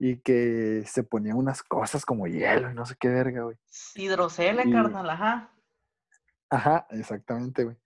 Y 0.04 0.16
que 0.18 0.82
se 0.86 1.04
ponía 1.04 1.36
unas 1.36 1.62
cosas 1.62 2.04
como 2.04 2.26
hielo 2.26 2.68
y 2.70 2.74
no 2.74 2.84
sé 2.84 2.96
qué 2.98 3.08
verga, 3.08 3.44
güey. 3.44 3.56
Hidrocele, 3.94 4.64
Y- 4.66 4.72
carnal, 4.72 5.08
ajá. 5.08 5.54
Ajá, 6.50 6.86
exactamente, 6.90 7.62
güey. 7.64 7.76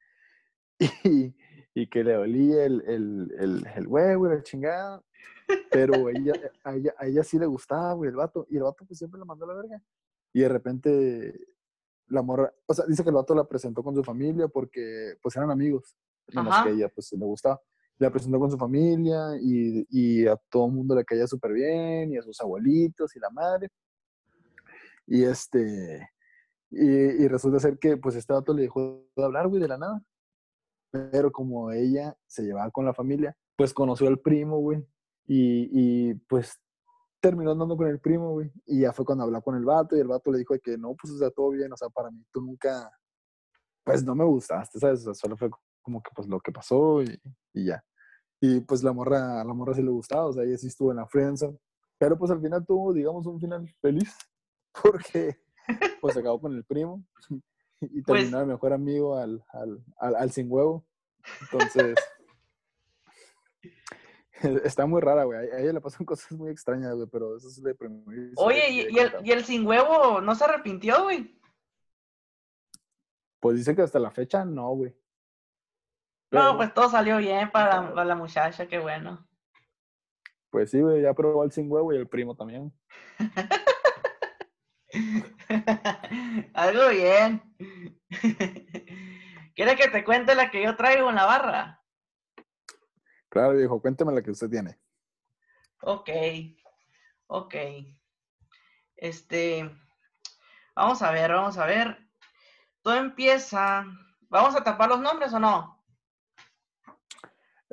Y, 1.05 1.35
y 1.75 1.87
que 1.89 2.03
le 2.03 2.17
olía 2.17 2.65
el, 2.65 2.83
el, 2.87 3.35
el, 3.39 3.67
el 3.77 3.87
huevo 3.87 4.27
y 4.27 4.31
la 4.35 4.43
chingada. 4.43 5.03
Pero 5.71 6.09
ella, 6.09 6.33
a, 6.65 6.75
ella, 6.75 6.95
a 6.99 7.07
ella 7.07 7.23
sí 7.23 7.39
le 7.39 7.47
gustaba, 7.47 7.93
güey, 7.93 8.09
el 8.11 8.17
vato. 8.17 8.47
Y 8.51 8.57
el 8.57 8.63
vato 8.63 8.85
pues 8.87 8.99
siempre 8.99 9.19
la 9.19 9.27
mandó 9.27 9.45
a 9.45 9.49
la 9.49 9.55
verga. 9.61 9.83
Y 10.33 10.41
de 10.41 10.49
repente 10.49 11.39
la 12.09 12.23
morra, 12.23 12.53
o 12.67 12.73
sea, 12.75 12.87
dice 12.87 13.03
que 13.03 13.11
el 13.11 13.15
vato 13.15 13.35
la 13.35 13.45
presentó 13.47 13.83
con 13.83 13.95
su 13.95 14.03
familia 14.03 14.49
porque 14.49 15.17
pues 15.23 15.37
eran 15.37 15.51
amigos. 15.51 15.97
Nomás 16.33 16.55
Ajá. 16.57 16.65
que 16.65 16.71
ella 16.73 16.89
pues 16.89 17.13
le 17.13 17.25
gustaba. 17.27 17.61
La 17.99 18.11
presentó 18.11 18.39
con 18.39 18.51
su 18.51 18.59
familia 18.59 19.37
y, 19.41 19.87
y 19.91 20.27
a 20.27 20.37
todo 20.51 20.67
el 20.67 20.73
mundo 20.73 20.95
le 20.95 21.05
caía 21.05 21.27
súper 21.27 21.53
bien 21.53 22.13
y 22.13 22.19
a 22.19 22.23
sus 22.23 22.41
abuelitos 22.41 23.15
y 23.17 23.21
la 23.21 23.31
madre. 23.31 23.69
Y 25.07 25.25
este, 25.25 26.09
y, 26.71 26.85
y 26.85 27.29
resulta 27.29 27.59
ser 27.61 27.79
que 27.79 27.97
pues 27.97 28.17
este 28.17 28.33
vato 28.33 28.53
le 28.53 28.63
dejó 28.63 29.07
de 29.17 29.25
hablar, 29.25 29.49
güey, 29.49 29.63
de 29.63 29.69
la 29.69 29.79
nada. 29.79 30.03
Pero 30.91 31.33
como 31.33 31.71
ella 31.73 32.17
se 32.27 32.43
llevaba 32.43 32.71
con 32.71 32.85
la 32.85 32.95
familia, 32.95 33.37
pues 33.57 33.73
conoció 33.73 34.09
al 34.09 34.19
primo, 34.19 34.59
güey. 34.59 34.79
Y, 35.27 35.69
y 35.73 36.15
pues 36.29 36.61
terminó 37.21 37.53
andando 37.53 37.77
con 37.77 37.89
el 37.89 38.01
primo, 38.01 38.33
güey. 38.33 38.53
Y 38.67 38.81
ya 38.81 38.93
fue 38.93 39.05
cuando 39.05 39.25
habló 39.25 39.43
con 39.43 39.57
el 39.57 39.65
vato 39.65 39.97
y 39.97 40.01
el 40.01 40.09
vato 40.09 40.31
le 40.31 40.39
dijo 40.39 40.55
que 40.63 40.79
no, 40.79 40.95
pues 40.95 41.13
o 41.13 41.19
sea, 41.19 41.31
todo 41.31 41.51
bien, 41.51 41.73
o 41.73 41.77
sea, 41.77 41.89
para 41.89 42.11
mí 42.11 42.23
tú 42.33 42.41
nunca, 42.41 42.91
pues 43.85 44.05
no 44.05 44.15
me 44.15 44.25
gustaste, 44.25 44.79
¿sabes? 44.79 45.01
O 45.01 45.05
sea, 45.05 45.15
solo 45.15 45.37
fue 45.37 45.51
como 45.87 46.03
que 46.03 46.11
pues 46.17 46.27
lo 46.27 46.41
que 46.41 46.51
pasó 46.51 47.01
y, 47.01 47.21
y 47.55 47.67
ya. 47.67 47.85
Y 48.41 48.59
pues 48.61 48.83
la 48.83 48.93
morra, 48.93 49.41
a 49.41 49.45
la 49.45 49.55
morra 49.55 49.73
sí 49.73 49.83
le 49.83 49.91
gustaba, 49.91 50.27
o 50.27 50.33
sea, 50.33 50.43
ella 50.43 50.59
sí 50.59 50.67
estuvo 50.67 50.91
en 50.91 50.97
la 50.97 51.07
friendzone. 51.07 51.57
Pero 51.97 52.19
pues 52.19 52.33
al 52.33 52.41
final 52.43 52.67
tuvo, 52.67 52.93
digamos, 52.93 53.25
un 53.27 53.41
final 53.41 53.67
feliz. 53.81 54.13
Porque 54.83 55.39
pues 56.01 56.15
se 56.15 56.21
acabó 56.21 56.41
con 56.41 56.53
el 56.55 56.65
primo 56.65 57.05
y 57.81 58.03
Pues- 58.03 58.23
terminó 58.23 58.41
de 58.41 58.47
mejor 58.47 58.73
amigo 58.73 59.17
al, 59.17 59.45
al, 59.53 59.81
al, 59.99 60.17
al 60.17 60.31
sin 60.33 60.51
huevo. 60.51 60.85
Entonces, 61.43 61.95
está 64.65 64.87
muy 64.87 65.01
rara, 65.01 65.23
güey. 65.23 65.39
A 65.39 65.61
ella 65.61 65.73
le 65.75 65.81
pasan 65.81 66.05
cosas 66.05 66.33
muy 66.33 66.51
extrañas, 66.51 66.97
güey, 66.97 67.09
pero 67.11 67.37
eso 67.37 67.47
es 67.49 67.63
de. 67.63 67.77
Oye, 68.37 68.71
¿y, 68.71 68.81
y 68.93 68.99
el, 68.99 69.13
y 69.25 69.31
el 69.31 69.45
sin 69.45 69.65
huevo 69.65 70.21
no 70.21 70.35
se 70.35 70.45
arrepintió, 70.45 71.05
güey? 71.05 71.41
Pues 73.41 73.57
dice 73.59 73.77
que 73.77 73.83
hasta 73.83 74.01
la 74.01 74.11
fecha 74.11 74.45
no, 74.45 74.71
güey. 74.75 74.93
No, 76.31 76.57
pues 76.57 76.75
todo 76.75 76.91
salió 76.91 77.19
bien 77.19 77.51
para, 77.51 77.89
para 77.95 78.05
la 78.05 78.15
muchacha, 78.15 78.67
qué 78.67 78.79
bueno. 78.79 79.27
pues 80.51 80.71
sí, 80.71 80.81
güey, 80.81 81.03
ya 81.03 81.15
probó 81.15 81.45
el 81.45 81.53
sin 81.53 81.71
huevo 81.71 81.93
y 81.93 81.97
el 81.97 82.09
primo 82.09 82.35
también. 82.35 82.73
Algo 86.55 86.89
bien. 86.89 87.43
¿Quieres 89.55 89.77
que 89.77 89.89
te 89.89 90.05
cuente 90.05 90.35
la 90.35 90.51
que 90.51 90.63
yo 90.63 90.77
traigo 90.77 91.09
en 91.11 91.17
la 91.17 91.27
barra? 91.27 91.83
Claro, 93.29 93.55
viejo, 93.55 93.81
cuénteme 93.81 94.13
la 94.13 94.23
que 94.23 94.31
usted 94.31 94.49
tiene. 94.49 94.79
Ok, 95.83 96.09
ok. 97.27 97.55
Este, 98.97 99.71
vamos 100.75 101.03
a 101.03 101.11
ver, 101.11 101.33
vamos 101.33 101.59
a 101.59 101.67
ver. 101.67 101.99
Todo 102.83 102.95
empieza. 102.97 103.85
¿Vamos 104.29 104.57
a 104.57 104.65
tapar 104.65 104.89
los 104.89 105.01
nombres 105.01 105.33
o 105.35 105.39
no? 105.39 105.76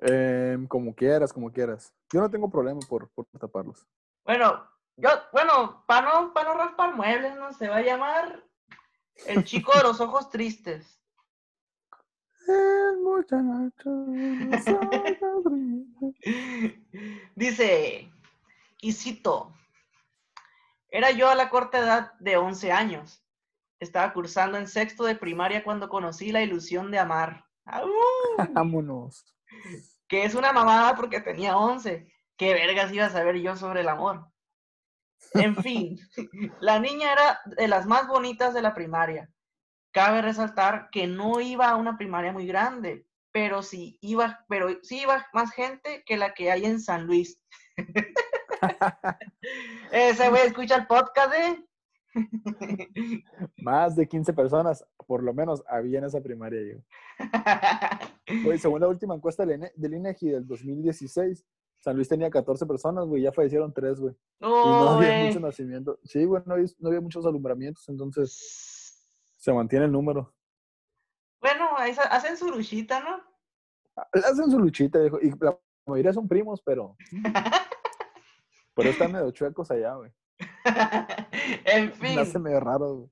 Em, 0.06 0.68
como 0.68 0.93
quieras, 0.93 1.32
como 1.32 1.49
quieras. 1.51 1.93
Yo 2.12 2.20
no 2.20 2.30
tengo 2.30 2.49
problema 2.49 2.82
por, 2.89 3.10
por 3.12 3.26
taparlos. 3.39 3.88
Bueno, 4.26 4.68
yo, 4.97 5.10
bueno, 5.32 5.84
para 5.88 6.22
no, 6.22 6.34
para 6.34 6.49
no 6.49 6.58
raspar 6.58 6.93
muebles, 6.93 7.36
¿no? 7.38 7.54
Se 7.54 7.70
va 7.70 7.78
a 7.78 7.82
llamar 7.82 8.43
El 9.26 9.45
chico 9.45 9.72
de 9.78 9.84
los 9.84 10.01
ojos 10.01 10.30
tristes. 10.30 10.99
El 12.47 13.01
muchacho 13.01 13.89
de 13.89 14.45
los 14.51 14.68
ojos 14.68 15.43
brillantes. 15.45 16.16
Dice, 17.36 18.12
y 18.82 18.91
cito, 18.91 19.54
era 20.89 21.12
yo 21.12 21.30
a 21.30 21.36
la 21.36 21.49
corta 21.49 21.80
edad 21.80 22.14
de 22.20 22.36
11 22.36 22.74
años. 22.74 23.24
Estaba 23.80 24.12
cursando 24.12 24.58
en 24.58 24.68
sexto 24.68 25.06
de 25.06 25.16
primaria 25.16 25.64
cuando 25.64 25.88
conocí 25.88 26.34
la 26.34 26.41
ilusión 26.41 26.91
de 26.91 26.99
amar. 26.99 27.45
¡Au! 27.66 27.89
Vámonos. 28.51 29.34
Que 30.14 30.26
es 30.26 30.36
una 30.36 30.53
mamada 30.53 30.95
porque 30.95 31.22
tenía 31.22 31.57
11. 31.57 32.07
¿Qué 32.38 32.53
vergas 32.53 32.93
iba 32.93 33.07
a 33.07 33.09
saber 33.09 33.38
yo 33.38 33.55
sobre 33.55 33.82
el 33.82 33.89
amor? 33.89 34.28
En 35.34 35.55
fin, 35.55 35.97
la 36.61 36.78
niña 36.78 37.14
era 37.14 37.41
de 37.45 37.68
las 37.68 37.88
más 37.88 38.07
bonitas 38.07 38.53
de 38.53 38.61
la 38.61 38.76
primaria. 38.76 39.28
cabe 39.91 40.22
resaltar 40.22 40.89
que 40.91 41.07
no 41.07 41.39
iba 41.39 41.68
a 41.68 41.78
una 41.78 41.97
primaria 41.97 42.32
muy 42.32 42.45
grande, 42.45 43.07
pero 43.32 43.64
sí 43.64 43.97
iba, 44.01 44.45
pero 44.47 44.68
sí 44.84 45.01
iba 45.01 45.26
más 45.34 45.51
gente 45.51 46.03
que 46.05 46.16
la 46.16 46.36
que 46.36 46.51
hay 46.51 46.66
en 46.66 46.80
San 46.80 47.07
Luis. 47.07 47.41
Ese 49.91 50.30
güey 50.30 50.45
escucha 50.45 50.76
el 50.76 50.86
podcast, 50.86 51.34
¿eh? 51.34 51.66
Más 53.57 53.95
de 53.95 54.07
15 54.07 54.34
personas, 54.34 54.86
por 55.07 55.24
lo 55.24 55.34
menos, 55.34 55.64
había 55.68 55.99
en 55.99 56.05
esa 56.05 56.22
primaria 56.22 56.59
yo. 56.61 56.80
Güey, 58.43 58.57
según 58.59 58.82
la 58.82 58.88
última 58.88 59.16
encuesta 59.16 59.45
del 59.45 59.59
INE- 59.61 59.72
del 59.76 59.93
INEGI 59.95 60.30
del 60.30 60.47
2016, 60.47 61.45
San 61.80 61.95
Luis 61.95 62.07
tenía 62.07 62.30
14 62.30 62.66
personas, 62.66 63.05
güey, 63.05 63.24
ya 63.24 63.32
fallecieron 63.32 63.74
3, 63.74 63.99
güey. 63.99 64.14
Y 64.39 64.45
no 64.45 64.89
había 64.91 65.09
güey. 65.09 65.28
mucho 65.28 65.39
nacimiento. 65.39 65.99
Sí, 66.03 66.24
güey, 66.26 66.41
no 66.45 66.53
había, 66.53 66.68
no 66.80 66.89
había 66.89 67.01
muchos 67.01 67.26
alumbramientos, 67.26 67.88
entonces 67.89 69.09
se 69.38 69.51
mantiene 69.53 69.86
el 69.86 69.91
número. 69.91 70.34
Bueno, 71.41 71.76
hacen 71.78 72.38
su 72.38 72.49
luchita, 72.49 73.01
¿no? 73.01 73.20
Hacen 74.14 74.49
su 74.49 74.57
luchita, 74.59 74.99
viejo, 74.99 75.20
y 75.22 75.32
la 75.41 75.59
mayoría 75.86 76.14
son 76.14 76.28
primos, 76.28 76.61
pero... 76.64 76.95
Pero 78.76 78.89
están 78.89 79.11
medio 79.11 79.30
chuecos 79.30 79.70
allá, 79.70 79.93
güey. 79.93 80.11
en 81.66 81.93
Me 81.99 82.22
hace 82.22 82.32
fin, 82.32 82.41
medio 82.41 82.59
raro, 82.59 82.95
güey. 82.95 83.09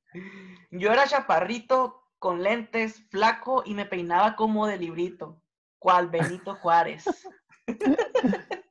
yo 0.71 0.91
era 0.91 1.07
chaparrito, 1.07 2.01
con 2.19 2.43
lentes, 2.43 3.07
flaco 3.09 3.63
y 3.65 3.73
me 3.73 3.85
peinaba 3.85 4.35
como 4.35 4.67
de 4.67 4.77
librito, 4.77 5.41
cual 5.79 6.09
Benito 6.09 6.55
Juárez. 6.55 7.05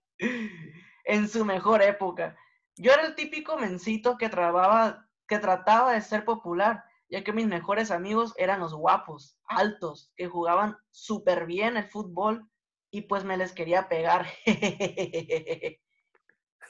en 1.04 1.28
su 1.28 1.44
mejor 1.44 1.82
época. 1.82 2.36
Yo 2.76 2.92
era 2.92 3.06
el 3.06 3.14
típico 3.14 3.58
mencito 3.58 4.16
que, 4.16 4.28
trababa, 4.28 5.08
que 5.26 5.38
trataba 5.38 5.92
de 5.92 6.00
ser 6.00 6.24
popular, 6.24 6.84
ya 7.08 7.24
que 7.24 7.32
mis 7.32 7.46
mejores 7.46 7.90
amigos 7.90 8.32
eran 8.36 8.60
los 8.60 8.72
guapos, 8.72 9.36
altos, 9.44 10.12
que 10.16 10.28
jugaban 10.28 10.76
súper 10.90 11.46
bien 11.46 11.76
el 11.76 11.90
fútbol 11.90 12.48
y 12.92 13.02
pues 13.02 13.24
me 13.24 13.36
les 13.36 13.52
quería 13.52 13.88
pegar. 13.88 14.26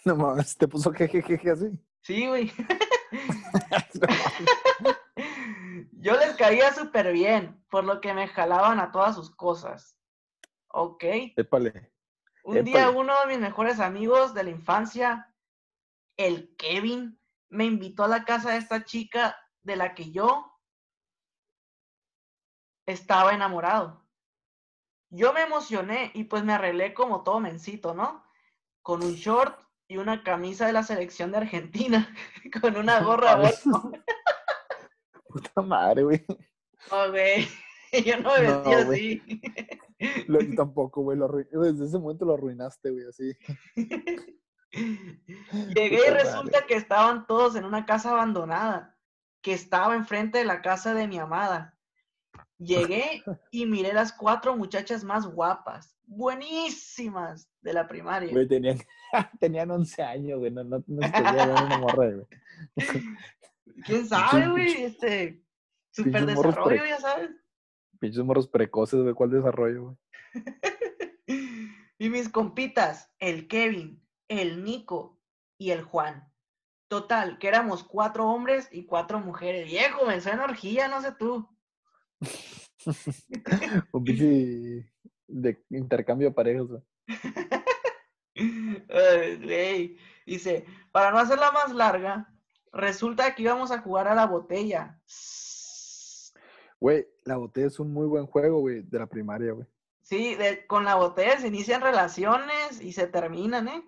No 0.06 0.16
mames, 0.16 0.56
te 0.56 0.66
puso 0.66 0.92
jejejeje 0.92 1.50
así. 1.50 1.66
Sí, 2.02 2.26
güey. 2.26 2.52
Yo 5.92 6.16
les 6.16 6.34
caía 6.36 6.72
súper 6.72 7.12
bien, 7.12 7.62
por 7.70 7.84
lo 7.84 8.00
que 8.00 8.14
me 8.14 8.28
jalaban 8.28 8.80
a 8.80 8.90
todas 8.90 9.14
sus 9.14 9.34
cosas. 9.34 9.98
Ok. 10.68 11.04
Épale. 11.36 11.92
Un 12.44 12.64
día 12.64 12.90
uno 12.90 13.12
de 13.20 13.26
mis 13.26 13.38
mejores 13.38 13.80
amigos 13.80 14.34
de 14.34 14.44
la 14.44 14.50
infancia, 14.50 15.34
el 16.16 16.54
Kevin, 16.56 17.20
me 17.50 17.64
invitó 17.64 18.04
a 18.04 18.08
la 18.08 18.24
casa 18.24 18.52
de 18.52 18.58
esta 18.58 18.84
chica 18.84 19.36
de 19.62 19.76
la 19.76 19.94
que 19.94 20.10
yo 20.10 20.58
estaba 22.86 23.34
enamorado. 23.34 24.06
Yo 25.10 25.32
me 25.32 25.42
emocioné 25.42 26.12
y 26.14 26.24
pues 26.24 26.44
me 26.44 26.52
arreglé 26.52 26.94
como 26.94 27.22
todo 27.22 27.40
mencito, 27.40 27.94
¿no? 27.94 28.24
Con 28.82 29.02
un 29.02 29.14
short 29.14 29.60
y 29.90 29.96
una 29.96 30.22
camisa 30.22 30.66
de 30.66 30.72
la 30.72 30.84
selección 30.84 31.32
de 31.32 31.38
Argentina, 31.38 32.14
con 32.62 32.76
una 32.76 33.00
gorra. 33.04 33.34
Volcom. 33.36 33.92
Puta 35.28 35.62
madre, 35.62 36.04
güey. 36.04 36.24
Oh, 36.90 37.10
güey. 37.10 37.46
Yo 38.06 38.16
no 38.20 38.32
me 38.36 38.42
No, 38.42 38.54
vestía 38.62 38.84
güey. 38.84 39.22
así. 39.28 39.42
Lo- 40.28 40.40
yo 40.40 40.54
tampoco, 40.54 41.02
güey. 41.02 41.18
lo 41.18 41.28
Desde 41.28 41.86
ese 41.86 41.98
momento 41.98 42.24
lo 42.24 42.34
arruinaste, 42.34 42.90
güey, 42.90 43.04
así. 43.08 43.32
Llegué 45.74 45.98
y 46.06 46.10
resulta 46.10 46.66
que 46.66 46.74
estaban 46.74 47.26
todos 47.26 47.56
en 47.56 47.64
una 47.64 47.84
casa 47.84 48.10
abandonada, 48.10 48.96
que 49.42 49.52
estaba 49.52 49.96
enfrente 49.96 50.38
de 50.38 50.44
la 50.44 50.62
casa 50.62 50.94
de 50.94 51.08
mi 51.08 51.18
amada. 51.18 51.76
Llegué 52.60 53.22
y 53.50 53.64
miré 53.64 53.92
las 53.94 54.12
cuatro 54.12 54.54
muchachas 54.54 55.02
más 55.02 55.26
guapas, 55.26 55.96
buenísimas 56.04 57.50
de 57.62 57.72
la 57.72 57.88
primaria. 57.88 58.30
Güey, 58.30 58.46
tenían, 58.46 58.78
tenían 59.40 59.70
11 59.70 60.02
años, 60.02 60.38
güey. 60.38 60.50
No, 60.50 60.62
no, 60.64 60.84
no 60.86 61.00
ver 61.00 61.48
una 61.48 61.78
morra, 61.78 62.10
güey. 62.10 62.26
¿Quién 63.86 64.06
sabe, 64.06 64.50
güey? 64.50 64.82
Este, 64.82 65.42
super 65.90 66.26
desarrollo, 66.26 66.84
ya 66.84 67.00
sabes. 67.00 67.30
Pinches 67.98 68.24
morros 68.24 68.46
precoces, 68.46 69.00
güey. 69.00 69.14
¿Cuál 69.14 69.30
desarrollo, 69.30 69.82
güey? 69.84 69.96
Y 72.00 72.08
mis 72.08 72.30
compitas, 72.30 73.12
el 73.18 73.46
Kevin, 73.46 74.02
el 74.26 74.64
Nico 74.64 75.20
y 75.58 75.72
el 75.72 75.82
Juan. 75.82 76.32
Total, 76.88 77.38
que 77.38 77.46
éramos 77.46 77.84
cuatro 77.84 78.26
hombres 78.26 78.70
y 78.72 78.86
cuatro 78.86 79.20
mujeres. 79.20 79.66
Viejo, 79.66 80.06
me 80.06 80.18
suena 80.18 80.44
orgía, 80.44 80.88
no 80.88 81.02
sé 81.02 81.12
tú. 81.12 81.46
Un 83.92 84.04
pinche 84.04 84.92
de 85.26 85.64
intercambio 85.70 86.28
de 86.28 86.34
parejas, 86.34 86.66
güey. 86.66 86.82
Dice, 90.26 90.64
para 90.92 91.10
no 91.10 91.18
hacerla 91.18 91.50
más 91.52 91.72
larga, 91.74 92.32
resulta 92.72 93.34
que 93.34 93.42
íbamos 93.42 93.70
a 93.70 93.80
jugar 93.80 94.08
a 94.08 94.14
la 94.14 94.26
botella. 94.26 95.00
Güey, 96.78 97.06
la 97.24 97.36
botella 97.36 97.66
es 97.66 97.78
un 97.80 97.92
muy 97.92 98.06
buen 98.06 98.26
juego, 98.26 98.60
güey, 98.60 98.82
de 98.82 98.98
la 98.98 99.06
primaria, 99.06 99.52
güey. 99.52 99.66
Sí, 100.02 100.34
de- 100.34 100.66
con 100.66 100.84
la 100.84 100.94
botella 100.94 101.38
se 101.38 101.48
inician 101.48 101.82
relaciones 101.82 102.80
y 102.80 102.92
se 102.92 103.06
terminan, 103.06 103.68
¿eh? 103.68 103.82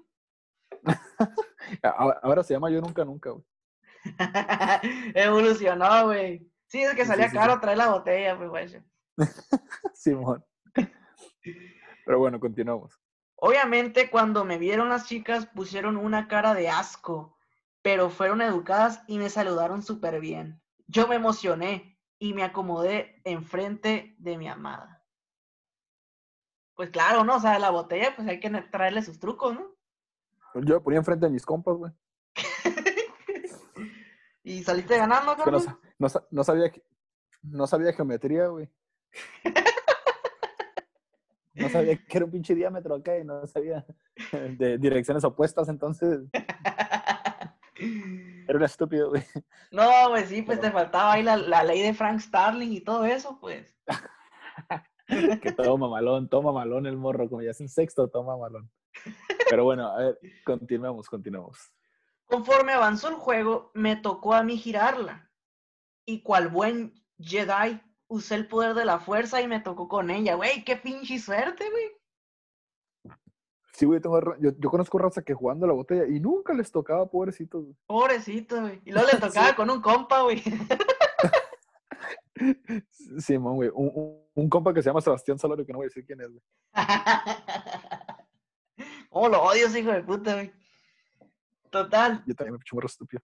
A- 1.83 2.19
Ahora 2.23 2.43
se 2.43 2.55
llama 2.55 2.71
Yo 2.71 2.81
Nunca 2.81 3.05
Nunca, 3.05 3.31
güey. 3.31 3.45
Evolucionó, 5.15 6.07
güey. 6.07 6.51
Sí, 6.73 6.83
es 6.83 6.95
que 6.95 7.05
salía 7.05 7.29
sí, 7.29 7.37
caro 7.37 7.57
sí. 7.57 7.61
traer 7.61 7.77
la 7.77 7.91
botella, 7.91 8.35
pues, 8.39 8.49
güey. 8.49 8.83
Simón. 9.95 10.43
Pero 12.07 12.19
bueno, 12.19 12.41
continuamos. 12.41 12.99
Obviamente, 13.37 14.09
cuando 14.09 14.47
me 14.47 14.57
vieron 14.57 14.89
las 14.89 15.07
chicas, 15.07 15.45
pusieron 15.55 15.99
una 15.99 16.29
cara 16.29 16.55
de 16.55 16.71
asco, 16.71 17.37
pero 17.83 18.09
fueron 18.09 18.41
educadas 18.41 19.03
y 19.07 19.19
me 19.19 19.29
saludaron 19.29 19.83
súper 19.83 20.19
bien. 20.19 20.63
Yo 20.87 21.07
me 21.09 21.17
emocioné 21.17 22.01
y 22.19 22.33
me 22.33 22.43
acomodé 22.43 23.21
enfrente 23.25 24.17
de 24.19 24.39
mi 24.39 24.49
amada. 24.49 25.05
Pues 26.75 26.89
claro, 26.89 27.23
¿no? 27.23 27.37
O 27.37 27.41
sea, 27.41 27.59
la 27.59 27.69
botella, 27.69 28.17
pues 28.17 28.27
hay 28.27 28.41
que 28.41 28.49
traerle 28.49 29.03
sus 29.03 29.21
trucos, 29.21 29.53
¿no? 29.55 29.75
Yo 30.55 30.77
me 30.77 30.81
ponía 30.81 31.01
enfrente 31.01 31.27
de 31.27 31.33
mis 31.33 31.45
compas, 31.45 31.77
güey. 31.77 31.93
Y 34.45 34.63
saliste 34.63 34.97
ganando, 34.97 35.37
que 35.37 35.51
no, 35.51 35.59
no 35.99 36.09
sa- 36.09 36.27
no 36.31 36.45
sabía, 36.45 36.73
no 37.43 37.67
sabía 37.67 37.93
geometría, 37.93 38.47
güey. 38.49 38.69
No 41.55 41.69
sabía 41.69 41.97
que 41.97 42.17
era 42.17 42.25
un 42.25 42.33
pinche 42.33 42.55
diámetro 42.55 42.95
acá 42.95 43.19
y 43.19 43.25
no 43.25 43.47
sabía 43.47 43.85
de 44.33 44.79
direcciones 44.79 45.23
opuestas, 45.23 45.69
entonces 45.69 46.21
era 47.77 48.59
un 48.59 48.63
estúpido, 48.65 49.11
güey. 49.11 49.23
No, 49.71 49.89
pues 50.09 50.29
sí, 50.29 50.43
pues 50.43 50.61
te 50.61 50.71
faltaba 50.71 51.13
ahí 51.13 51.23
la, 51.23 51.37
la 51.37 51.63
ley 51.63 51.83
de 51.83 51.95
Frank 51.95 52.21
Starling 52.21 52.73
y 52.73 52.81
todo 52.81 53.05
eso, 53.05 53.39
pues. 53.41 53.77
Que 55.43 55.53
toma 55.53 55.89
malón, 55.91 56.29
toma 56.29 56.53
malón 56.53 56.87
el 56.87 56.97
morro, 56.97 57.29
como 57.29 57.43
ya 57.43 57.51
es 57.51 57.61
en 57.61 57.69
sexto, 57.69 58.09
toma 58.09 58.35
malón. 58.39 58.71
Pero 59.51 59.65
bueno, 59.65 59.89
a 59.89 59.99
ver, 59.99 60.19
continuemos, 60.45 61.07
continuemos. 61.11 61.59
Conforme 62.27 62.73
avanzó 62.73 63.09
el 63.09 63.15
juego, 63.17 63.71
me 63.75 63.97
tocó 63.97 64.35
a 64.35 64.43
mí 64.43 64.57
girarla. 64.57 65.31
Y 66.07 66.23
cual 66.23 66.49
buen 66.49 66.95
Jedi, 67.19 67.81
usé 68.09 68.35
el 68.35 68.49
poder 68.49 68.75
de 68.75 68.85
la 68.85 68.99
fuerza 68.99 69.41
y 69.41 69.49
me 69.49 69.61
tocó 69.61 69.89
con 69.89 70.11
ella. 70.11 70.35
Güey, 70.35 70.65
qué 70.65 70.77
pinche 70.77 71.19
suerte, 71.19 71.69
güey. 71.71 73.17
Sí, 73.75 73.87
güey, 73.87 74.01
tengo 74.01 74.21
yo, 74.39 74.51
yo 74.59 74.71
conozco 74.71 74.99
raza 74.99 75.23
que 75.23 75.35
jugando 75.35 75.67
la 75.67 75.73
botella 75.73 76.05
y 76.07 76.21
nunca 76.21 76.53
les 76.53 76.71
tocaba, 76.71 77.09
pobrecitos. 77.09 77.63
güey. 77.65 77.77
Pobrecito, 77.87 78.61
güey. 78.61 78.81
Y 78.85 78.93
luego 78.93 79.09
le 79.13 79.19
tocaba 79.21 79.49
Sí. 79.49 79.55
con 79.55 79.71
un 79.71 79.81
compa, 79.81 80.23
güey. 80.23 80.43
Simón, 83.19 83.57
güey. 83.57 83.71
Un, 83.75 83.91
un- 83.95 84.23
un 84.35 84.49
compa 84.49 84.73
que 84.75 84.83
se 84.83 84.89
llama 84.89 85.01
Sebastián 85.01 85.39
Solorio, 85.39 85.65
que 85.67 85.73
no 85.73 85.79
voy 85.79 85.87
a 85.87 85.89
decir 85.89 86.05
quién 86.07 86.21
es, 86.21 86.29
güey. 86.29 86.43
oh, 89.11 89.29
lo 89.29 89.43
odio, 89.43 89.67
ese 89.67 89.81
hijo 89.81 89.93
de 89.93 90.03
puta, 90.03 90.35
güey. 90.35 90.53
Total. 91.73 92.23
Yo 92.27 92.35
también 92.35 92.53
me 92.53 92.61
morro 92.71 92.87
estúpido. 92.87 93.23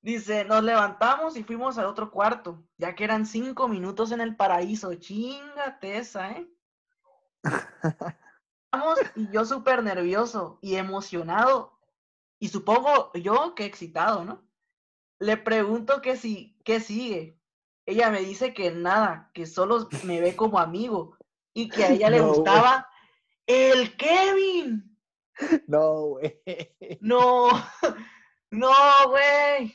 Dice, 0.00 0.44
nos 0.44 0.64
levantamos 0.64 1.36
y 1.36 1.44
fuimos 1.44 1.76
al 1.76 1.84
otro 1.86 2.10
cuarto, 2.10 2.66
ya 2.78 2.94
que 2.94 3.04
eran 3.04 3.26
cinco 3.26 3.68
minutos 3.68 4.10
en 4.10 4.22
el 4.22 4.36
paraíso. 4.36 4.94
Chingate 4.94 5.98
esa, 5.98 6.30
¿eh? 6.30 6.48
Vamos, 8.72 8.98
y 9.14 9.28
yo 9.30 9.44
súper 9.44 9.82
nervioso 9.82 10.58
y 10.62 10.76
emocionado, 10.76 11.78
y 12.38 12.48
supongo 12.48 13.12
yo 13.14 13.54
que 13.54 13.66
excitado, 13.66 14.24
¿no? 14.24 14.48
Le 15.18 15.36
pregunto 15.36 16.00
que 16.00 16.16
si, 16.16 16.58
qué 16.64 16.80
sigue. 16.80 17.38
Ella 17.84 18.10
me 18.10 18.20
dice 18.20 18.54
que 18.54 18.70
nada, 18.70 19.30
que 19.34 19.44
solo 19.46 19.88
me 20.04 20.20
ve 20.20 20.36
como 20.36 20.58
amigo, 20.58 21.16
y 21.52 21.68
que 21.68 21.84
a 21.84 21.90
ella 21.90 22.10
le 22.10 22.18
No, 22.20 22.28
gustaba 22.28 22.88
el 23.46 23.94
Kevin. 23.96 24.95
No, 25.66 26.06
güey. 26.06 26.40
No, 27.00 27.48
no, 28.50 28.72
güey. 29.08 29.74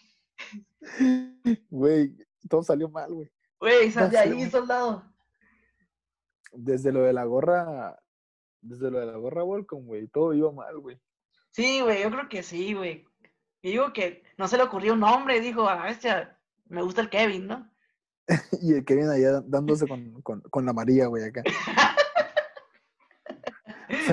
Güey, 1.69 2.17
todo 2.49 2.63
salió 2.63 2.89
mal, 2.89 3.13
güey. 3.13 3.31
Güey, 3.59 3.91
sal 3.91 4.09
de 4.09 4.17
ahí, 4.17 4.49
soldado. 4.49 5.03
Desde 6.51 6.91
lo 6.91 7.03
de 7.03 7.13
la 7.13 7.25
gorra, 7.25 7.97
desde 8.61 8.89
lo 8.89 8.99
de 8.99 9.05
la 9.05 9.17
gorra 9.17 9.43
Volcom, 9.43 9.85
güey, 9.85 10.07
todo 10.07 10.33
iba 10.33 10.51
mal, 10.51 10.79
güey. 10.79 10.99
Sí, 11.51 11.81
güey, 11.81 12.01
yo 12.01 12.09
creo 12.09 12.29
que 12.29 12.43
sí, 12.43 12.73
güey. 12.73 13.05
Y 13.61 13.71
digo 13.71 13.93
que 13.93 14.23
no 14.37 14.47
se 14.47 14.57
le 14.57 14.63
ocurrió 14.63 14.93
un 14.93 15.01
nombre, 15.01 15.39
dijo, 15.39 15.69
a 15.69 15.83
bestia, 15.83 16.39
me 16.67 16.81
gusta 16.81 17.01
el 17.01 17.09
Kevin, 17.09 17.47
¿no? 17.47 17.71
Y 18.61 18.73
el 18.73 18.85
Kevin 18.85 19.09
allá 19.09 19.41
dándose 19.41 19.87
con, 19.87 20.21
con, 20.21 20.41
con 20.41 20.65
la 20.65 20.73
María, 20.73 21.07
güey, 21.07 21.23
acá. 21.23 21.43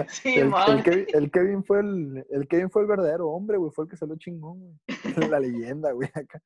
Sí, 0.11 0.35
El. 0.35 0.53
Kevin, 0.83 1.07
el 1.13 1.31
Kevin 1.31 1.65
fue 1.65 1.81
el, 1.81 2.27
el 2.31 2.49
Kevin 2.49 2.71
fue 2.71 2.83
el 2.83 2.89
verdadero 2.89 3.29
hombre, 3.29 3.57
güey, 3.59 3.71
fue 3.73 3.85
el 3.85 3.91
que 3.91 3.97
salió 3.97 4.17
chingón, 4.17 4.59
güey. 4.61 4.79
La 5.33 5.41
leyenda, 5.41 5.93
güey, 5.93 6.09
acá. 6.15 6.43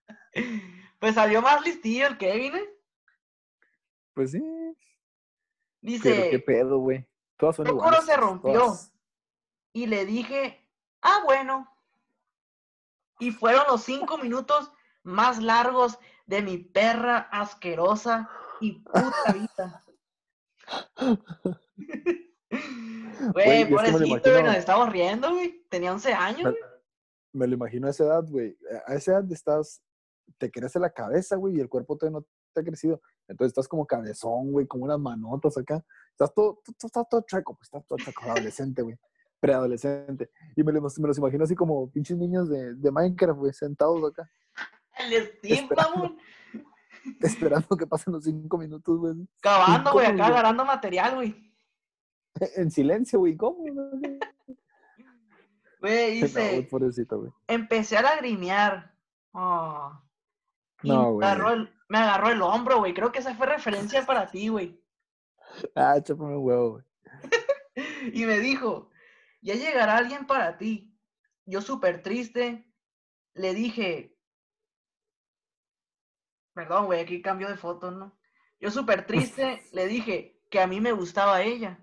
Pues 0.99 1.15
salió 1.15 1.43
más 1.43 1.65
listillo 1.65 2.07
el 2.07 2.19
Kevin, 2.19 2.55
¿eh? 2.57 2.71
Pues 4.15 4.33
sí, 4.33 4.43
Dice, 5.81 6.11
pero 6.11 6.31
qué 6.31 6.39
pedo, 6.39 6.79
güey. 6.79 7.07
Todas 7.39 7.57
son 7.57 7.65
"Tu 7.67 7.73
iguales. 7.73 7.95
coro 8.01 8.07
se 8.07 8.17
rompió". 8.17 8.53
todas. 8.53 8.93
y 9.73 9.87
le 9.87 10.05
dije, 10.07 10.65
ah, 11.01 11.23
bueno. 11.25 11.69
Y 13.19 13.31
fueron 13.31 13.65
los 13.69 13.83
cinco 13.83 14.19
minutos 14.19 14.71
más 15.03 15.43
largos 15.43 15.99
de 16.27 16.43
mi 16.43 16.59
perra 16.59 17.19
asquerosa 17.33 18.29
y 18.61 18.81
puta 18.81 19.33
vida. 19.33 19.85
Güey, 23.33 23.69
pobrecito, 23.71 24.31
güey, 24.31 24.43
nos 24.43 24.57
estamos 24.57 24.91
riendo, 24.91 25.31
güey. 25.35 25.65
Tenía 25.69 25.93
11 25.93 26.13
años, 26.13 26.45
Me- 26.45 26.51
güey. 26.51 26.63
Me 27.35 27.47
lo 27.47 27.55
imagino 27.55 27.87
a 27.87 27.91
esa 27.91 28.05
edad, 28.05 28.25
güey. 28.29 28.57
A 28.87 28.95
esa 28.95 29.13
edad 29.13 29.33
estás, 29.33 29.83
te 30.39 30.51
crece 30.51 30.79
la 30.79 30.91
cabeza, 30.91 31.37
güey, 31.37 31.57
y 31.57 31.61
el 31.61 31.69
cuerpo 31.69 31.97
todavía 31.97 32.19
no 32.21 32.27
te 32.53 32.61
ha 32.61 32.65
crecido. 32.65 33.01
Entonces 33.29 33.53
estás 33.53 33.69
como 33.69 33.87
cabezón, 33.87 34.53
güey, 34.53 34.67
como 34.67 34.85
unas 34.85 34.99
manotas 34.99 35.57
acá. 35.57 35.83
Estás 36.11 36.35
todo, 36.35 36.61
estás 36.67 37.09
todo 37.09 37.23
chueco, 37.23 37.55
pues 37.57 37.69
estás 37.69 37.87
todo 37.87 37.97
chueco, 37.99 38.23
adolescente, 38.53 38.83
güey. 38.83 38.97
Preadolescente. 39.41 40.31
Y 40.57 40.63
me, 40.63 40.73
los- 40.73 40.99
me 40.99 41.09
los 41.09 41.19
imagino 41.19 41.45
así 41.45 41.55
como 41.55 41.91
pinches 41.91 42.19
niños 42.19 42.49
de, 42.51 42.75
de 42.75 42.91
Minecraft, 42.91 43.39
güey, 43.39 43.53
sentados 43.53 44.03
acá, 44.11 44.29
El 44.99 45.27
Steam, 45.39 45.65
Esperando. 45.65 46.17
esperando 47.21 47.77
que 47.77 47.87
pasen 47.87 48.13
los 48.13 48.25
cinco 48.25 48.59
minutos, 48.59 48.99
güey. 48.99 49.15
Cavando, 49.41 49.93
güey, 49.93 50.07
acá 50.07 50.27
agarrando 50.27 50.65
material, 50.65 51.15
güey. 51.15 51.52
En 52.57 52.71
silencio, 52.71 53.19
güey, 53.21 53.37
¿cómo? 53.37 53.59
Güey, 53.59 53.73
No, 56.21 56.27
dice, 56.27 56.69
pobrecito, 56.71 57.19
güey. 57.21 57.33
empecé 57.49 57.97
a 57.97 58.03
lagrimear. 58.03 58.95
Oh. 59.33 59.93
Y 60.83 60.89
No, 60.89 61.13
güey. 61.13 61.27
agarró 61.27 61.51
el, 61.51 61.73
me 61.89 61.99
agarró 61.99 62.29
el 62.31 62.43
hombro, 62.43 62.79
güey. 62.79 62.95
Creo 62.95 63.13
que 63.13 63.19
esa 63.19 63.35
fue 63.35 63.47
referencia 63.47 64.03
para 64.07 64.31
ti, 64.31 64.49
güey. 64.49 64.81
Ah, 65.75 66.01
chápame 66.03 66.37
un 66.37 66.45
huevo, 66.45 66.71
güey. 66.73 66.85
Y 68.13 68.25
me 68.27 68.39
dijo, 68.39 68.91
ya 69.41 69.55
llegará 69.55 69.97
alguien 69.97 70.27
para 70.27 70.57
ti. 70.59 70.97
Yo 71.45 71.61
súper 71.61 72.03
triste, 72.03 72.71
le 73.35 73.55
dije, 73.55 74.17
perdón, 76.55 76.87
güey, 76.87 77.01
aquí 77.01 77.23
cambio 77.23 77.49
de 77.49 77.57
foto, 77.57 77.91
¿no? 77.91 78.17
Yo 78.61 78.71
súper 78.71 79.07
triste 79.07 79.63
le 79.73 79.87
dije 79.87 80.41
que 80.51 80.61
a 80.61 80.67
mí 80.67 80.81
me 80.81 80.93
gustaba 80.93 81.43
ella. 81.43 81.82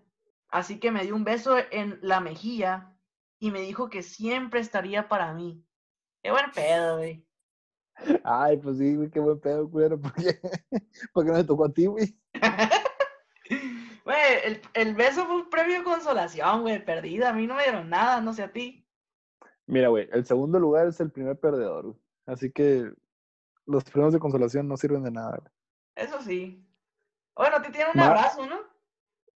Así 0.49 0.79
que 0.79 0.91
me 0.91 1.03
dio 1.03 1.15
un 1.15 1.23
beso 1.23 1.57
en 1.71 1.99
la 2.01 2.19
mejilla 2.19 2.95
y 3.39 3.51
me 3.51 3.61
dijo 3.61 3.89
que 3.89 4.03
siempre 4.03 4.59
estaría 4.59 5.07
para 5.07 5.33
mí. 5.33 5.63
Qué 6.23 6.31
buen 6.31 6.51
pedo, 6.51 6.97
güey. 6.97 7.25
Ay, 8.23 8.57
pues 8.57 8.77
sí, 8.77 8.95
güey, 8.95 9.09
qué 9.09 9.19
buen 9.19 9.39
pedo, 9.39 9.69
culero. 9.69 9.99
¿Por 10.01 10.13
qué? 10.13 10.39
¿Por 11.13 11.25
qué 11.25 11.31
no 11.31 11.37
me 11.37 11.43
tocó 11.43 11.65
a 11.65 11.73
ti, 11.73 11.85
güey? 11.85 12.17
Güey, 14.05 14.17
el, 14.43 14.61
el 14.73 14.95
beso 14.95 15.27
fue 15.27 15.35
un 15.35 15.49
premio 15.51 15.77
de 15.77 15.83
consolación, 15.83 16.61
güey, 16.61 16.83
perdida. 16.83 17.29
A 17.29 17.33
mí 17.33 17.45
no 17.45 17.53
me 17.53 17.61
dieron 17.61 17.89
nada, 17.89 18.21
no 18.21 18.33
sé 18.33 18.41
a 18.41 18.51
ti. 18.51 18.87
Mira, 19.67 19.89
güey, 19.89 20.09
el 20.11 20.25
segundo 20.25 20.59
lugar 20.59 20.87
es 20.87 20.99
el 20.99 21.11
primer 21.11 21.39
perdedor, 21.39 21.85
güey. 21.85 21.99
Así 22.25 22.51
que 22.51 22.91
los 23.67 23.83
premios 23.83 24.13
de 24.13 24.19
consolación 24.19 24.67
no 24.67 24.77
sirven 24.77 25.03
de 25.03 25.11
nada, 25.11 25.37
güey. 25.37 25.51
Eso 25.95 26.19
sí. 26.23 26.65
Bueno, 27.35 27.57
a 27.57 27.61
ti 27.61 27.71
tiene 27.71 27.91
un 27.93 27.99
abrazo, 27.99 28.47
¿no? 28.47 28.61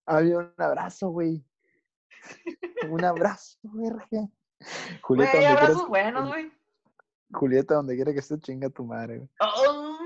Había 0.06 0.38
un 0.40 0.54
abrazo, 0.58 1.10
güey. 1.10 1.44
Un 2.90 3.04
abrazo, 3.04 3.58
verga. 3.64 4.08
Güey, 4.12 4.30
Julieta, 5.02 5.32
hay 5.38 5.44
donde 5.44 5.48
abrazos 5.48 5.76
quieras- 5.76 5.90
buenos, 5.90 6.28
güey. 6.30 6.52
Julieta, 7.34 7.76
donde 7.76 7.96
quiera 7.96 8.14
que 8.14 8.20
esté, 8.20 8.40
chinga 8.40 8.70
tu 8.70 8.86
madre, 8.86 9.18
güey. 9.18 9.30
Oh. 9.40 9.98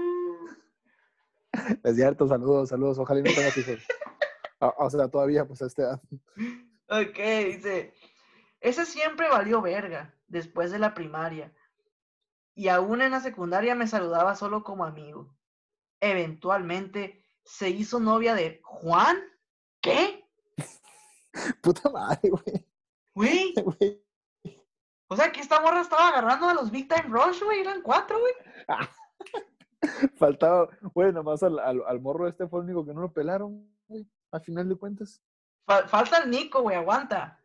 Es 1.84 1.96
cierto, 1.96 2.28
saludos, 2.28 2.70
saludos. 2.70 2.98
Ojalá 3.00 3.20
y 3.20 3.24
no 3.24 3.32
tengas 3.34 3.58
hijos. 3.58 3.80
Ah, 4.60 4.74
O 4.80 4.90
sea, 4.90 5.08
todavía, 5.08 5.46
pues, 5.46 5.62
a 5.62 5.68
esta 5.68 5.84
edad. 5.84 6.02
Ok, 6.90 7.16
dice. 7.46 7.94
Ese 8.60 8.86
siempre 8.88 9.30
valió 9.30 9.62
verga 9.62 10.16
después 10.28 10.72
de 10.72 10.80
la 10.80 10.96
primaria. 10.96 11.54
Y 12.56 12.70
aún 12.70 13.04
en 13.04 13.12
la 13.12 13.20
secundaria 13.20 13.76
me 13.76 13.86
saludaba 13.86 14.34
solo 14.34 14.64
como 14.64 14.84
amigo. 14.84 15.32
Eventualmente 16.00 17.24
se 17.44 17.70
hizo 17.70 18.00
novia 18.00 18.34
de 18.34 18.60
Juan. 18.64 19.18
¿Qué? 19.92 20.26
Puta 21.62 21.90
madre, 21.90 22.30
güey. 22.30 22.66
Güey. 23.18 23.54
O 25.08 25.16
sea 25.16 25.32
que 25.32 25.40
esta 25.42 25.60
morra 25.60 25.82
estaba 25.82 26.10
agarrando 26.10 26.48
a 26.50 26.54
los 26.54 26.70
Big 26.70 26.88
Time 26.88 27.08
Rush, 27.10 27.42
güey. 27.44 27.62
Eran 27.62 27.82
cuatro, 27.82 28.20
güey. 28.20 28.34
Faltaba, 30.18 30.68
güey, 30.94 31.12
nomás 31.12 31.42
al, 31.44 31.58
al, 31.60 31.82
al 31.88 32.00
morro 32.00 32.28
este 32.28 32.48
fue 32.48 32.60
el 32.60 32.66
único 32.66 32.86
que 32.86 32.94
no 32.94 33.02
lo 33.02 33.12
pelaron, 33.12 33.68
güey. 33.88 34.06
Al 34.32 34.42
final 34.42 34.70
de 34.70 34.76
cuentas. 34.76 35.22
Fa- 35.66 35.88
falta 35.88 36.20
el 36.20 36.30
Nico, 36.30 36.62
güey. 36.62 36.76
Aguanta. 36.76 37.40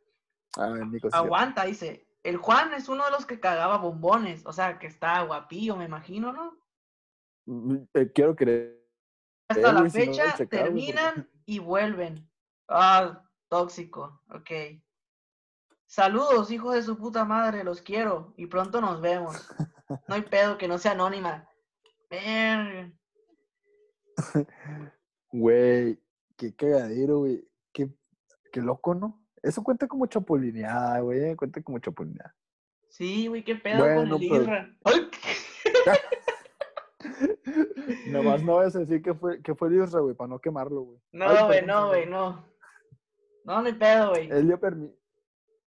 Ah, 0.59 0.75
Nico, 0.91 1.09
sí. 1.09 1.17
Aguanta, 1.17 1.65
dice. 1.65 2.07
El 2.23 2.37
Juan 2.37 2.73
es 2.75 2.89
uno 2.89 3.05
de 3.07 3.11
los 3.11 3.25
que 3.27 3.41
cagaba 3.41 3.79
bombones. 3.79 4.45
O 4.47 4.53
sea 4.53 4.79
que 4.79 4.87
está 4.87 5.23
guapillo, 5.23 5.77
me 5.77 5.85
imagino, 5.87 6.33
¿no? 6.33 6.59
Mm, 7.47 7.77
eh, 7.95 8.13
quiero 8.15 8.37
creer. 8.37 8.79
Hasta 9.49 9.71
Eh, 9.71 9.73
la 9.73 9.91
si 9.91 9.99
no 9.99 10.03
a 10.03 10.07
fecha 10.07 10.37
güey, 10.37 10.49
terminan 10.49 11.31
y 11.47 11.59
vuelven. 11.61 12.29
Ah, 12.75 13.23
tóxico, 13.49 14.23
ok. 14.31 14.51
Saludos, 15.87 16.51
hijos 16.51 16.75
de 16.75 16.83
su 16.83 16.97
puta 16.97 17.25
madre, 17.25 17.65
los 17.65 17.83
quiero 17.83 18.33
y 18.37 18.47
pronto 18.47 18.81
nos 18.81 19.01
vemos. 19.01 19.47
No 20.09 20.15
hay 20.15 20.23
pedo 20.23 20.57
que 20.57 20.67
no 20.69 20.79
sea 20.79 20.93
anónima. 20.93 21.47
Verga. 22.11 22.91
Güey, 25.35 25.99
qué 26.37 26.55
cagadero, 26.55 27.21
güey. 27.21 27.47
Qué, 27.73 27.89
qué 28.53 28.61
loco, 28.61 28.95
¿no? 28.95 29.23
Eso 29.43 29.63
cuenta 29.65 29.89
como 29.89 30.05
chapulineada, 30.07 31.01
güey. 31.01 31.25
eh, 31.25 31.37
Cuenta 31.37 31.63
como 31.63 31.79
chapulineada. 31.79 32.35
Sí, 32.91 33.27
güey, 33.29 33.43
qué 33.43 33.55
pedo 33.57 33.79
Bueno, 33.79 34.13
con 34.13 34.23
el 34.23 34.29
pero- 34.29 34.43
Isra. 34.43 34.77
¡Ay! 34.85 35.11
Nomás 38.09 38.43
no 38.43 38.57
vas 38.57 38.77
a 38.77 38.81
decir 38.81 39.03
que 39.03 39.15
fue, 39.15 39.41
que 39.43 39.55
fue 39.55 39.69
el 39.69 39.83
Isra, 39.83 40.01
güey, 40.01 40.15
para 40.15 40.29
no 40.29 40.39
quemarlo, 40.39 40.83
güey. 40.83 41.01
No, 41.13 41.47
güey, 41.47 41.65
no, 41.65 41.89
güey, 41.89 42.07
no. 42.07 42.45
No, 43.45 43.61
no 43.61 43.67
hay 43.67 43.73
pedo, 43.75 44.11
güey. 44.11 44.31
Él 44.31 44.47
dio 44.47 44.59
permiso. 44.61 44.95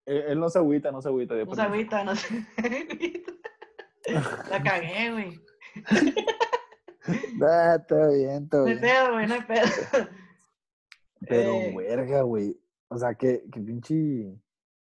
Él, 0.06 0.18
él 0.30 0.40
no 0.40 0.50
se 0.50 0.60
agüita, 0.60 0.92
no 0.92 1.02
se 1.02 1.08
agüita. 1.10 1.36
dio 1.36 1.46
No 1.46 1.56
se 1.56 1.62
agüita, 1.62 2.04
no 2.04 2.16
se 2.16 2.28
agüita. 2.58 3.32
La 4.50 4.62
cagué, 4.64 5.12
güey. 5.12 5.40
Ah, 7.42 7.76
está 7.80 8.08
bien, 8.08 8.44
está 8.44 8.58
No 8.60 8.66
hay 8.66 8.76
bien. 8.78 8.82
pedo, 8.82 9.12
güey, 9.12 9.28
no 9.28 9.34
hay 9.34 9.42
pedo. 9.42 9.66
Pero, 11.28 11.52
Eh, 11.52 11.74
verga, 11.78 12.22
güey. 12.22 12.58
O 12.88 12.98
sea, 12.98 13.14
que, 13.16 13.44
que 13.52 13.60
pinche. 13.60 14.40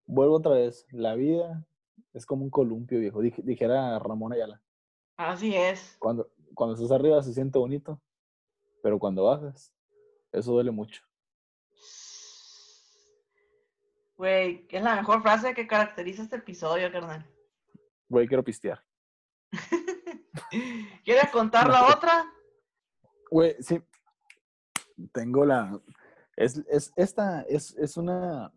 Vuelvo 0.07 0.37
otra 0.37 0.53
vez. 0.53 0.87
La 0.93 1.15
vida 1.15 1.67
es 2.15 2.25
como 2.25 2.45
un 2.45 2.51
columpio, 2.51 2.99
viejo. 3.01 3.21
Dij- 3.23 3.43
dijera 3.43 3.99
Ramón 3.99 4.33
Ayala. 4.33 4.63
Así 5.19 5.55
es. 5.55 5.97
Cuando, 5.99 6.31
cuando 6.55 6.75
estás 6.75 6.91
arriba 6.93 7.23
se 7.23 7.35
siente 7.35 7.59
bonito, 7.59 8.01
pero 8.83 8.99
cuando 8.99 9.25
bajas, 9.25 9.73
eso 10.33 10.53
duele 10.53 10.71
mucho. 10.71 11.03
Güey, 14.17 14.67
es 14.71 14.83
la 14.83 14.97
mejor 14.97 15.21
frase 15.23 15.55
que 15.55 15.67
caracteriza 15.67 16.23
este 16.23 16.37
episodio, 16.37 16.91
carnal. 16.91 17.27
Güey, 18.09 18.27
quiero 18.27 18.43
pistear. 18.43 18.83
¿Quieres 21.05 21.31
contar 21.31 21.69
la 21.69 21.87
otra? 21.95 22.25
Güey, 23.31 23.57
sí. 23.61 23.83
Tengo 25.13 25.45
la. 25.45 25.79
Es, 26.37 26.63
es, 26.71 26.93
esta 26.97 27.43
es, 27.43 27.77
es 27.77 27.97
una. 27.99 28.53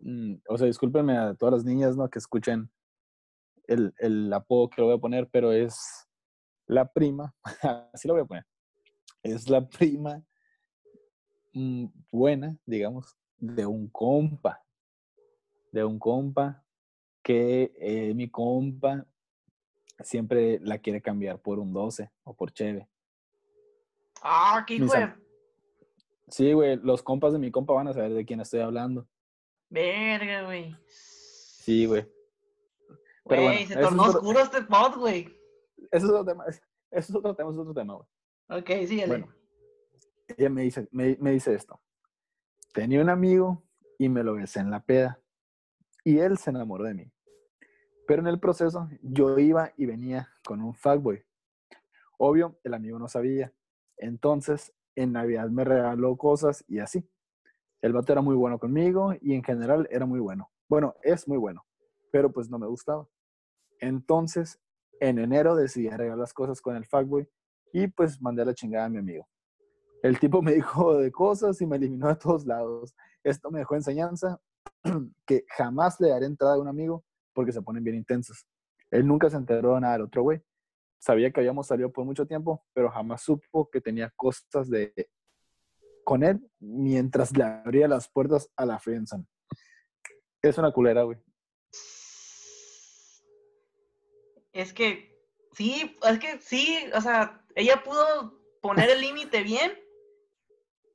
mm, 0.00 0.34
o 0.48 0.58
sea, 0.58 0.66
discúlpenme 0.66 1.16
a 1.16 1.34
todas 1.34 1.54
las 1.54 1.64
niñas, 1.64 1.96
¿no? 1.96 2.08
Que 2.10 2.18
escuchen 2.18 2.68
el, 3.68 3.94
el 3.98 4.32
apodo 4.32 4.70
que 4.70 4.80
le 4.80 4.86
voy 4.88 4.96
a 4.96 5.00
poner, 5.00 5.28
pero 5.30 5.52
es 5.52 6.08
la 6.66 6.90
prima. 6.90 7.32
Así 7.92 8.08
lo 8.08 8.14
voy 8.14 8.22
a 8.22 8.26
poner. 8.26 8.46
Es 9.22 9.48
la 9.48 9.66
prima 9.68 10.20
mm, 11.52 11.86
buena, 12.10 12.56
digamos, 12.66 13.16
de 13.38 13.66
un 13.66 13.88
compa. 13.88 14.63
De 15.74 15.82
un 15.82 15.98
compa 15.98 16.62
que 17.20 17.72
eh, 17.80 18.14
mi 18.14 18.30
compa 18.30 19.04
siempre 20.04 20.60
la 20.60 20.78
quiere 20.78 21.02
cambiar 21.02 21.40
por 21.40 21.58
un 21.58 21.72
12 21.72 22.12
o 22.22 22.32
por 22.36 22.52
cheve. 22.52 22.88
Ah, 24.22 24.64
qué 24.66 24.76
am- 24.76 25.20
Sí, 26.28 26.52
güey, 26.52 26.76
los 26.76 27.02
compas 27.02 27.32
de 27.32 27.38
mi 27.40 27.50
compa 27.50 27.72
van 27.74 27.88
a 27.88 27.92
saber 27.92 28.12
de 28.14 28.24
quién 28.24 28.40
estoy 28.40 28.60
hablando. 28.60 29.08
verga, 29.68 30.44
güey. 30.44 30.76
Sí, 30.86 31.86
güey. 31.86 32.06
Pero 33.26 33.42
Güey, 33.42 33.56
bueno, 33.56 33.66
se 33.68 33.74
es 33.74 33.80
tornó 33.80 34.02
otro- 34.04 34.20
oscuro 34.20 34.40
este 34.40 34.62
pod, 34.62 34.96
güey. 34.98 35.22
Ese 35.90 35.96
es 35.96 36.04
otro 36.04 36.24
tema. 36.24 36.44
Ese 36.46 36.60
es 36.90 37.14
otro 37.14 37.34
tema, 37.34 37.50
es 37.50 37.56
otro 37.58 37.74
tema, 37.74 37.94
güey. 37.94 38.60
Ok, 38.60 38.68
síguele. 38.86 39.06
Bueno, 39.08 39.34
ella 40.36 40.50
me 40.50 40.62
dice, 40.62 40.86
me, 40.92 41.16
me 41.20 41.32
dice 41.32 41.52
esto. 41.52 41.80
Tenía 42.72 43.00
un 43.00 43.08
amigo 43.10 43.64
y 43.98 44.08
me 44.08 44.22
lo 44.22 44.34
besé 44.34 44.60
en 44.60 44.70
la 44.70 44.80
peda. 44.80 45.18
Y 46.04 46.18
él 46.18 46.36
se 46.38 46.50
enamoró 46.50 46.84
de 46.84 46.94
mí. 46.94 47.10
Pero 48.06 48.20
en 48.20 48.28
el 48.28 48.38
proceso 48.38 48.88
yo 49.02 49.38
iba 49.38 49.72
y 49.76 49.86
venía 49.86 50.28
con 50.44 50.60
un 50.60 50.74
fuckboy. 50.74 51.24
Obvio, 52.18 52.58
el 52.62 52.74
amigo 52.74 52.98
no 52.98 53.08
sabía. 53.08 53.52
Entonces, 53.96 54.72
en 54.94 55.12
Navidad 55.12 55.48
me 55.48 55.64
regaló 55.64 56.16
cosas 56.16 56.64
y 56.68 56.78
así. 56.78 57.08
El 57.80 57.92
vato 57.92 58.12
era 58.12 58.22
muy 58.22 58.36
bueno 58.36 58.58
conmigo 58.58 59.14
y 59.20 59.34
en 59.34 59.42
general 59.42 59.88
era 59.90 60.06
muy 60.06 60.20
bueno. 60.20 60.50
Bueno, 60.68 60.94
es 61.02 61.26
muy 61.26 61.38
bueno, 61.38 61.64
pero 62.10 62.30
pues 62.32 62.48
no 62.48 62.58
me 62.58 62.66
gustaba. 62.66 63.06
Entonces, 63.80 64.60
en 65.00 65.18
enero 65.18 65.54
decidí 65.56 65.88
arreglar 65.88 66.18
las 66.18 66.32
cosas 66.32 66.60
con 66.60 66.76
el 66.76 66.86
fuckboy 66.86 67.28
y 67.72 67.88
pues 67.88 68.20
mandé 68.20 68.42
a 68.42 68.46
la 68.46 68.54
chingada 68.54 68.86
a 68.86 68.88
mi 68.88 68.98
amigo. 68.98 69.26
El 70.02 70.18
tipo 70.18 70.42
me 70.42 70.52
dijo 70.54 70.96
de 70.96 71.10
cosas 71.10 71.60
y 71.60 71.66
me 71.66 71.76
eliminó 71.76 72.08
de 72.08 72.16
todos 72.16 72.46
lados. 72.46 72.94
Esto 73.22 73.50
me 73.50 73.60
dejó 73.60 73.74
enseñanza 73.74 74.40
que 75.26 75.44
jamás 75.48 76.00
le 76.00 76.08
daré 76.08 76.26
entrada 76.26 76.54
a 76.54 76.60
un 76.60 76.68
amigo 76.68 77.04
porque 77.32 77.52
se 77.52 77.62
ponen 77.62 77.84
bien 77.84 77.96
intensos. 77.96 78.46
Él 78.90 79.06
nunca 79.06 79.28
se 79.30 79.36
enteró 79.36 79.74
de 79.74 79.80
nada 79.80 79.94
del 79.94 80.02
otro 80.02 80.22
güey. 80.22 80.40
Sabía 80.98 81.30
que 81.30 81.40
habíamos 81.40 81.66
salido 81.66 81.92
por 81.92 82.04
mucho 82.04 82.26
tiempo, 82.26 82.64
pero 82.72 82.90
jamás 82.90 83.22
supo 83.22 83.68
que 83.70 83.80
tenía 83.80 84.10
cosas 84.16 84.70
de 84.70 84.92
con 86.04 86.22
él 86.22 86.46
mientras 86.60 87.36
le 87.36 87.44
abría 87.44 87.88
las 87.88 88.08
puertas 88.08 88.48
a 88.56 88.66
la 88.66 88.78
friendzone. 88.78 89.26
Es 90.42 90.58
una 90.58 90.72
culera, 90.72 91.02
güey. 91.02 91.18
Es 94.52 94.72
que, 94.72 95.18
sí, 95.52 95.96
es 96.08 96.18
que 96.18 96.38
sí, 96.40 96.78
o 96.94 97.00
sea, 97.00 97.44
ella 97.56 97.82
pudo 97.82 98.38
poner 98.60 98.90
el 98.90 99.00
límite 99.00 99.42
bien, 99.42 99.72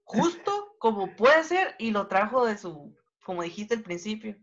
justo 0.03 0.75
como 0.79 1.15
puede 1.15 1.43
ser, 1.43 1.75
y 1.77 1.91
lo 1.91 2.07
trajo 2.07 2.45
de 2.45 2.57
su, 2.57 2.95
como 3.29 3.43
dijiste 3.43 3.75
al 3.75 3.83
principio, 3.83 4.35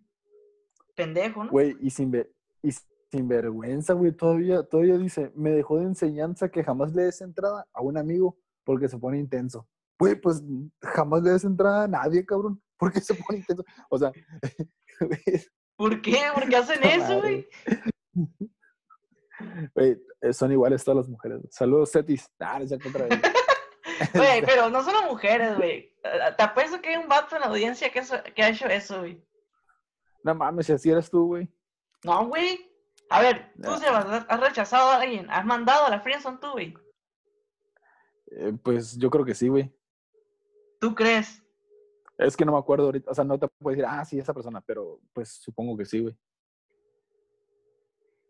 pendejo, 0.95 1.43
¿no? 1.43 1.51
Güey, 1.51 1.76
y 1.80 1.91
sin, 1.91 2.09
ver, 2.09 2.32
y 2.62 2.70
sin 2.70 3.26
vergüenza, 3.26 3.95
güey, 3.95 4.12
todavía, 4.12 4.62
todavía 4.62 4.97
dice, 4.97 5.32
me 5.34 5.51
dejó 5.51 5.78
de 5.80 5.87
enseñanza 5.87 6.49
que 6.49 6.62
jamás 6.62 6.95
le 6.95 7.03
des 7.03 7.20
entrada 7.20 7.66
a 7.72 7.82
un 7.82 7.99
amigo 7.99 8.39
porque 8.62 8.89
se 8.89 8.97
pone 8.97 9.18
intenso. 9.18 9.66
Güey, 9.99 10.14
pues 10.14 10.41
jamás 10.80 11.20
le 11.24 11.32
des 11.32 11.43
entrada 11.43 11.82
a 11.82 11.89
nadie, 11.89 12.24
cabrón, 12.24 12.62
porque 12.78 13.01
se 13.01 13.14
pone 13.14 13.41
intenso. 13.41 13.64
O 13.91 13.99
sea, 13.99 14.12
¿Por 15.76 16.01
qué? 16.01 16.18
¿Por 16.32 16.49
qué 16.49 16.55
hacen 16.55 16.84
eso, 16.84 17.20
güey? 17.22 17.45
güey, 19.74 20.01
son 20.30 20.53
iguales 20.53 20.84
todas 20.84 20.99
las 20.99 21.09
mujeres. 21.09 21.41
Saludos, 21.51 21.91
Cetis. 21.91 22.30
Ah, 22.39 22.61
qué 22.64 22.89
otra 22.89 23.09
vez. 23.09 23.20
Güey, 24.14 24.42
pero 24.47 24.68
no 24.70 24.82
solo 24.82 25.03
mujeres, 25.05 25.57
güey. 25.57 25.94
Te 26.36 26.42
apuesto 26.42 26.80
que 26.80 26.90
hay 26.90 26.97
un 26.97 27.09
vato 27.09 27.34
en 27.36 27.40
la 27.42 27.49
audiencia 27.49 27.90
que, 27.90 28.01
eso- 28.01 28.22
que 28.34 28.42
ha 28.42 28.49
hecho 28.51 28.66
eso, 28.66 29.01
güey. 29.01 29.22
No 30.22 30.34
mames, 30.34 30.66
si 30.66 30.72
así 30.72 30.90
eres 30.90 31.11
tú, 31.11 31.26
güey. 31.26 31.49
No, 32.05 32.26
güey. 32.26 32.70
A 33.11 33.20
ver, 33.20 33.53
tú, 33.62 33.70
Ah. 33.70 33.78
Sebas, 33.78 34.26
has 34.28 34.40
rechazado 34.40 34.90
a 34.90 35.01
alguien. 35.01 35.30
Has 35.30 35.44
mandado 35.44 35.86
a 35.86 35.90
la 35.90 36.01
friendzone 36.01 36.38
tú, 36.38 36.51
güey. 36.53 36.74
Eh, 38.32 38.53
pues 38.62 38.97
yo 38.99 39.09
creo 39.11 39.24
que 39.24 39.34
sí, 39.34 39.49
güey. 39.49 39.72
¿Tú 40.80 40.94
crees? 40.94 41.42
Es 42.18 42.36
que 42.36 42.44
no 42.44 42.53
me 42.53 42.59
acuerdo 42.59 42.86
ahorita. 42.86 43.11
O 43.11 43.14
sea, 43.14 43.24
no 43.24 43.38
te 43.38 43.47
puedo 43.49 43.76
decir, 43.76 43.86
ah, 43.88 44.05
sí, 44.05 44.18
esa 44.18 44.34
persona, 44.34 44.61
pero 44.61 45.01
pues 45.12 45.28
supongo 45.40 45.76
que 45.76 45.84
sí, 45.84 46.01
güey. 46.01 46.16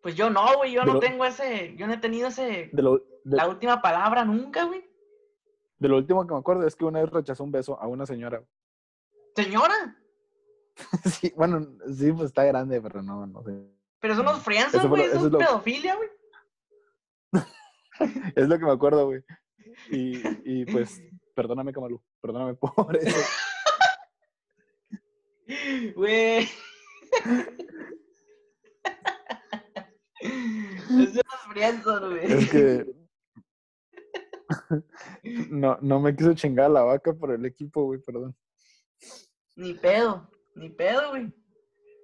Pues 0.02 0.14
yo 0.14 0.30
no, 0.30 0.56
güey. 0.58 0.72
Yo 0.72 0.80
De 0.82 0.86
no 0.86 0.92
lo- 0.94 1.00
tengo 1.00 1.24
ese. 1.24 1.74
Yo 1.76 1.86
no 1.86 1.94
he 1.94 1.98
tenido 1.98 2.28
ese. 2.28 2.70
De 2.72 2.82
lo, 2.82 2.98
de, 2.98 3.36
La 3.36 3.48
última 3.48 3.80
palabra 3.80 4.24
nunca, 4.24 4.64
güey. 4.64 4.84
De 5.78 5.88
lo 5.88 5.96
último 5.96 6.26
que 6.26 6.32
me 6.34 6.40
acuerdo 6.40 6.66
es 6.66 6.74
que 6.76 6.84
una 6.84 7.00
vez 7.00 7.10
rechazó 7.10 7.44
un 7.44 7.52
beso 7.52 7.80
a 7.80 7.86
una 7.86 8.06
señora. 8.06 8.42
Señora. 9.34 9.96
Sí, 11.04 11.32
bueno, 11.34 11.66
sí, 11.90 12.12
pues 12.12 12.26
está 12.26 12.44
grande, 12.44 12.80
pero 12.82 13.02
no, 13.02 13.26
no 13.26 13.42
sé. 13.42 13.52
Pero 13.98 14.12
Eso 14.12 14.40
friendzone, 14.40 14.80
fue 14.88 14.88
güey. 14.90 15.02
Eso, 15.04 15.26
es 15.26 15.32
lo- 15.32 15.38
pedofilia, 15.38 15.96
güey. 15.96 16.08
Es 18.36 18.46
lo 18.46 18.58
que 18.58 18.64
me 18.66 18.72
acuerdo, 18.72 19.06
güey. 19.06 19.24
Y, 19.90 20.20
y 20.44 20.66
pues, 20.66 21.02
perdóname, 21.34 21.72
Camalu, 21.72 22.02
perdóname 22.20 22.54
por 22.60 22.94
eso. 22.94 23.16
Güey. 25.94 26.46
Güey. 30.90 32.24
Es 32.24 32.50
que 32.50 32.95
no, 35.50 35.78
no 35.80 36.00
me 36.00 36.14
quiso 36.14 36.34
chingar 36.34 36.70
la 36.70 36.82
vaca 36.82 37.12
por 37.12 37.30
el 37.32 37.44
equipo, 37.44 37.84
güey, 37.84 38.00
perdón. 38.00 38.36
Ni 39.56 39.74
pedo, 39.74 40.30
ni 40.54 40.70
pedo, 40.70 41.10
güey. 41.10 41.32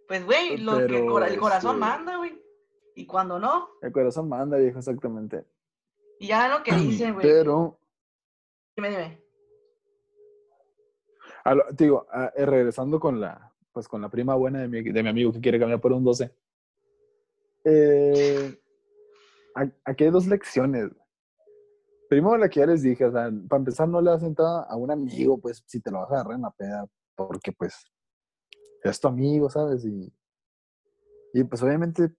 Pues, 0.09 0.25
güey, 0.25 0.59
lo 0.59 0.87
que 0.87 1.05
cora- 1.07 1.29
el 1.29 1.39
corazón 1.39 1.77
este- 1.77 1.81
manda, 1.81 2.17
güey. 2.17 2.41
Y 2.95 3.07
cuando 3.07 3.39
no, 3.39 3.69
El 3.81 3.93
corazón 3.93 4.29
manda, 4.29 4.59
viejo, 4.59 4.79
exactamente. 4.79 5.47
y 6.19 6.27
ya 6.29 6.49
lo 6.49 6.63
que 6.63 6.73
dicen, 6.75 7.15
güey. 7.15 7.27
Pero, 7.27 7.79
Dime, 8.77 8.91
dime. 8.91 9.23
a 11.45 11.55
lo- 11.55 11.67
te 11.75 11.85
digo, 11.85 12.07
a- 12.11 12.33
eh, 12.37 12.47
regresando 12.47 13.01
con 13.01 13.21
la, 13.21 13.53
pues 13.73 13.89
con 13.89 14.01
la 14.03 14.09
prima 14.11 14.35
buena 14.35 14.61
de 14.61 14.69
mi, 14.69 14.83
de 14.83 15.03
mi 15.03 15.09
amigo 15.09 15.33
que 15.33 15.41
quiere 15.41 15.59
cambiar 15.59 15.81
por 15.81 15.93
un 15.93 16.05
12. 16.05 16.31
Eh, 17.65 18.61
aquí 19.85 20.05
hay 20.05 20.11
dos 20.11 20.27
lecciones. 20.27 20.91
Primero 22.13 22.37
la 22.37 22.51
que 22.51 22.61
ya 22.61 22.67
les 22.67 22.83
dije, 22.83 23.07
o 23.07 23.11
sea, 23.11 23.31
para 23.49 23.61
empezar 23.61 23.89
no 23.89 23.99
le 24.03 24.11
das 24.11 24.23
entrada 24.23 24.65
a 24.65 24.77
un 24.77 24.91
amigo, 24.91 25.39
pues 25.41 25.63
si 25.67 25.81
te 25.81 25.91
lo 25.91 26.01
vas 26.01 26.11
a 26.11 26.17
agarrar 26.17 26.35
en 26.35 26.43
la 26.43 26.51
peda, 26.51 26.87
porque 27.17 27.53
pues 27.53 27.75
es 28.83 29.01
tu 29.01 29.09
amigo, 29.09 29.49
¿sabes? 29.49 29.83
Y, 29.87 30.13
y 31.33 31.43
pues 31.45 31.63
obviamente, 31.63 32.11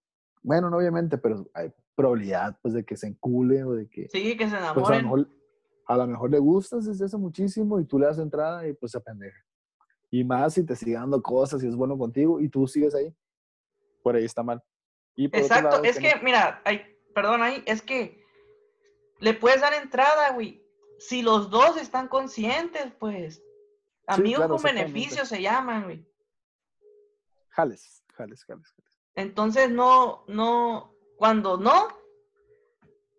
bueno, 0.41 0.71
no 0.71 0.77
obviamente, 0.77 1.19
pero 1.19 1.47
hay 1.53 1.71
probabilidad 1.93 2.57
pues 2.63 2.73
de 2.73 2.83
que 2.83 2.97
se 2.97 3.05
encule 3.05 3.63
o 3.65 3.73
de 3.73 3.87
que 3.87 4.09
Sí, 4.09 4.35
que 4.35 4.49
se 4.49 4.55
pues 4.73 4.89
a 4.89 4.95
lo 4.95 5.01
enamoren. 5.01 5.03
mejor, 5.03 5.27
a 5.85 5.97
lo 5.97 6.07
mejor 6.07 6.31
le 6.31 6.39
gustas 6.39 6.85
desde 6.85 7.05
hace 7.05 7.17
muchísimo 7.17 7.79
y 7.79 7.85
tú 7.85 7.99
le 7.99 8.07
das 8.07 8.17
entrada 8.17 8.67
y 8.67 8.73
pues 8.73 8.93
se 8.93 8.99
pendeja. 8.99 9.45
Y 10.09 10.23
más 10.23 10.55
si 10.55 10.65
te 10.65 10.75
sigue 10.75 10.93
dando 10.95 11.21
cosas 11.21 11.63
y 11.63 11.67
es 11.67 11.75
bueno 11.75 11.95
contigo 11.99 12.41
y 12.41 12.49
tú 12.49 12.65
sigues 12.65 12.95
ahí, 12.95 13.15
por 14.01 14.15
ahí 14.15 14.25
está 14.25 14.41
mal. 14.41 14.59
Y 15.15 15.27
por 15.27 15.41
Exacto, 15.41 15.69
lado, 15.69 15.83
es 15.83 15.99
que, 15.99 16.15
no- 16.15 16.23
mira, 16.23 16.63
ay, 16.65 16.81
perdón 17.13 17.43
ahí, 17.43 17.61
es 17.67 17.83
que 17.83 18.22
le 19.23 19.33
puedes 19.33 19.61
dar 19.61 19.73
entrada, 19.73 20.31
güey. 20.31 20.61
Si 20.99 21.21
los 21.21 21.49
dos 21.49 21.77
están 21.77 22.09
conscientes, 22.09 22.91
pues. 22.99 23.41
Amigos 24.05 24.39
claro, 24.39 24.55
con 24.55 24.63
beneficios 24.63 25.29
se 25.29 25.41
llaman, 25.41 25.85
güey. 25.85 26.05
Jales, 27.47 28.03
jales, 28.13 28.43
jales, 28.43 28.69
jales. 28.69 28.91
Entonces 29.15 29.69
no, 29.69 30.25
no, 30.27 30.93
cuando 31.15 31.55
no, 31.57 31.87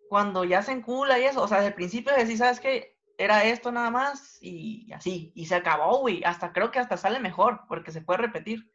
cuando 0.07 0.43
ya 0.43 0.61
se 0.61 0.73
encula 0.73 1.19
y 1.19 1.23
eso, 1.23 1.41
o 1.41 1.47
sea, 1.47 1.57
desde 1.57 1.69
el 1.69 1.73
principio 1.75 2.13
decir, 2.13 2.37
¿sabes 2.37 2.59
qué? 2.59 2.99
Era 3.17 3.43
esto 3.45 3.71
nada 3.71 3.89
más 3.89 4.37
y 4.41 4.91
así, 4.93 5.31
y 5.33 5.47
se 5.47 5.55
acabó, 5.55 6.01
güey. 6.01 6.23
Hasta 6.23 6.53
creo 6.53 6.69
que 6.69 6.77
hasta 6.77 6.97
sale 6.97 7.19
mejor, 7.19 7.61
porque 7.67 7.91
se 7.91 8.01
puede 8.01 8.19
repetir. 8.19 8.71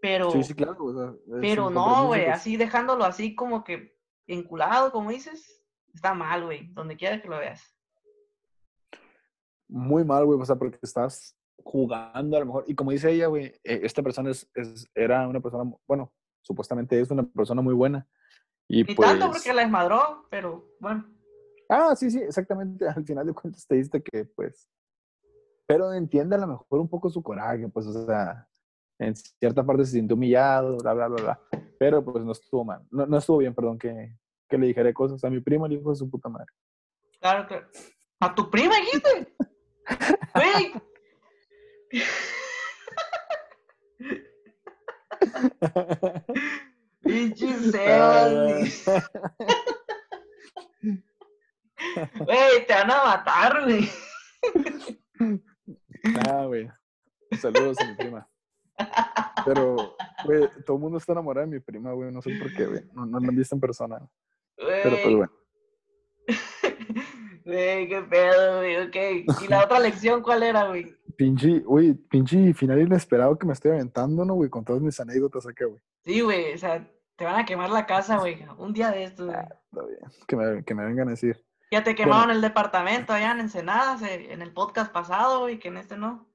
Pero, 0.00 0.30
Sí, 0.30 0.44
sí, 0.44 0.54
claro. 0.54 0.76
o 0.82 0.94
sea, 0.94 1.10
es 1.10 1.40
pero 1.42 1.68
no, 1.68 2.06
güey, 2.06 2.24
pues. 2.24 2.36
así 2.36 2.56
dejándolo 2.56 3.04
así 3.04 3.34
como 3.34 3.64
que 3.64 3.98
enculado, 4.26 4.92
como 4.92 5.10
dices, 5.10 5.57
está 5.94 6.14
mal, 6.14 6.44
güey, 6.44 6.68
donde 6.72 6.96
quiera 6.96 7.20
que 7.20 7.28
lo 7.28 7.38
veas. 7.38 7.62
Muy 9.68 10.04
mal, 10.04 10.24
güey, 10.24 10.40
o 10.40 10.44
sea, 10.44 10.56
porque 10.56 10.78
estás 10.82 11.36
jugando 11.62 12.36
a 12.36 12.40
lo 12.40 12.46
mejor. 12.46 12.64
Y 12.66 12.74
como 12.74 12.90
dice 12.90 13.10
ella, 13.10 13.26
güey, 13.26 13.46
eh, 13.64 13.80
esta 13.82 14.02
persona 14.02 14.30
es, 14.30 14.48
es- 14.54 14.86
era 14.94 15.26
una 15.28 15.40
persona, 15.40 15.70
bueno, 15.86 16.12
supuestamente 16.40 16.98
es 17.00 17.10
una 17.10 17.24
persona 17.24 17.60
muy 17.60 17.74
buena. 17.74 18.06
Y 18.68 18.84
Ni 18.84 18.94
pues... 18.94 19.08
tanto 19.08 19.30
porque 19.30 19.52
la 19.52 19.62
desmadró, 19.62 20.26
pero 20.30 20.64
bueno. 20.80 21.06
Ah, 21.68 21.94
sí, 21.96 22.10
sí, 22.10 22.18
exactamente. 22.18 22.86
Al 22.88 23.04
final 23.04 23.26
de 23.26 23.34
cuentas 23.34 23.66
te 23.66 23.74
diste 23.76 24.02
que, 24.02 24.24
pues, 24.24 24.68
pero 25.66 25.92
entiende 25.92 26.34
a 26.34 26.38
lo 26.38 26.46
mejor 26.46 26.80
un 26.80 26.88
poco 26.88 27.10
su 27.10 27.22
coraje, 27.22 27.68
pues, 27.68 27.86
o 27.86 28.06
sea, 28.06 28.48
en 28.98 29.14
cierta 29.14 29.64
parte 29.64 29.84
se 29.84 29.92
sintió 29.92 30.16
humillado, 30.16 30.78
bla, 30.78 30.94
bla, 30.94 31.08
bla, 31.08 31.22
bla. 31.22 31.40
Pero, 31.78 32.02
pues, 32.02 32.24
no 32.24 32.32
estuvo 32.32 32.64
mal. 32.64 32.86
No, 32.90 33.04
no 33.06 33.18
estuvo 33.18 33.36
bien, 33.38 33.54
perdón, 33.54 33.78
que, 33.78 34.16
que 34.48 34.58
le 34.58 34.66
dijera 34.68 34.92
cosas. 34.92 35.22
A 35.24 35.30
mi 35.30 35.40
primo 35.40 35.68
le 35.68 35.76
dijo 35.76 35.90
de 35.90 35.96
su 35.96 36.10
puta 36.10 36.28
madre. 36.28 36.52
Claro 37.20 37.46
que. 37.46 37.62
¿A 38.20 38.34
tu 38.34 38.50
prima 38.50 38.74
dijiste? 38.76 39.34
Güey. 40.34 40.72
Pinche 47.00 47.54
Sebas, 47.70 48.32
güey. 48.34 48.72
Te 52.66 52.74
van 52.74 52.90
a 52.90 53.04
matar, 53.04 53.64
güey. 53.64 53.88
Ah, 56.28 56.44
güey. 56.46 56.68
Saludos 57.40 57.78
a 57.80 57.86
mi 57.86 57.94
prima. 57.94 58.28
Pero, 59.44 59.96
güey, 60.24 60.48
todo 60.66 60.76
el 60.76 60.82
mundo 60.82 60.98
está 60.98 61.12
enamorado 61.12 61.46
de 61.46 61.54
mi 61.54 61.60
prima, 61.60 61.92
güey. 61.92 62.12
No 62.12 62.20
sé 62.20 62.36
por 62.38 62.52
qué, 62.54 62.66
güey. 62.66 62.84
No, 62.92 63.06
no 63.06 63.20
la 63.20 63.28
han 63.28 63.36
visto 63.36 63.54
en 63.54 63.60
persona. 63.60 64.08
Pero, 64.58 64.96
pues, 65.02 65.16
bueno. 65.16 65.32
güey, 67.44 67.88
qué 67.88 68.02
pedo, 68.02 68.58
güey, 68.58 68.76
ok. 68.76 68.96
¿Y 69.42 69.48
la 69.48 69.64
otra 69.64 69.78
lección 69.78 70.22
cuál 70.22 70.42
era, 70.42 70.64
güey? 70.68 70.94
Pinche, 71.16 71.60
güey, 71.60 71.94
pinche 71.94 72.52
final 72.54 72.80
inesperado 72.80 73.38
que 73.38 73.46
me 73.46 73.52
estoy 73.52 73.72
aventando, 73.72 74.24
¿no, 74.24 74.34
güey? 74.34 74.50
Con 74.50 74.64
todas 74.64 74.82
mis 74.82 74.98
anécdotas 75.00 75.46
acá, 75.46 75.64
güey. 75.66 75.80
Sí, 76.04 76.20
güey, 76.20 76.54
o 76.54 76.58
sea, 76.58 76.88
te 77.16 77.24
van 77.24 77.36
a 77.36 77.44
quemar 77.44 77.70
la 77.70 77.86
casa, 77.86 78.18
güey. 78.18 78.44
Un 78.58 78.72
día 78.72 78.90
de 78.90 79.04
estos, 79.04 79.26
güey. 79.26 79.38
Está 79.38 79.84
bien. 79.86 79.98
Que 80.26 80.36
me, 80.36 80.64
que 80.64 80.74
me 80.74 80.84
vengan 80.84 81.08
a 81.08 81.12
decir. 81.12 81.44
Ya 81.70 81.82
te 81.84 81.94
quemaron 81.94 82.30
el 82.30 82.40
departamento 82.40 83.12
allá 83.12 83.32
en 83.32 83.40
Ensenada, 83.40 83.98
se- 83.98 84.32
en 84.32 84.40
el 84.42 84.52
podcast 84.52 84.92
pasado, 84.92 85.40
güey, 85.40 85.58
que 85.58 85.68
en 85.68 85.76
este 85.78 85.96
no. 85.96 86.26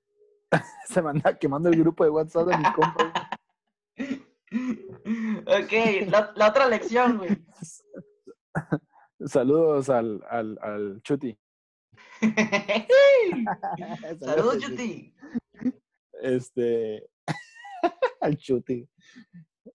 Se 0.87 1.01
me 1.01 1.09
anda 1.11 1.37
quemando 1.39 1.69
el 1.69 1.79
grupo 1.79 2.03
de 2.03 2.09
WhatsApp 2.11 2.47
de 2.47 2.57
mis 2.57 2.69
compas. 2.71 3.13
güey. 3.97 4.27
ok, 5.63 6.09
la, 6.11 6.31
la 6.35 6.49
otra 6.49 6.67
lección, 6.67 7.17
güey. 7.17 7.37
Saludos 9.25 9.89
al, 9.89 10.23
al, 10.29 10.59
al 10.61 11.01
Chuti. 11.01 11.37
Saludos, 14.19 14.57
Chuti. 14.59 15.13
Este. 16.21 17.09
al 18.21 18.37
Chuti. 18.37 18.87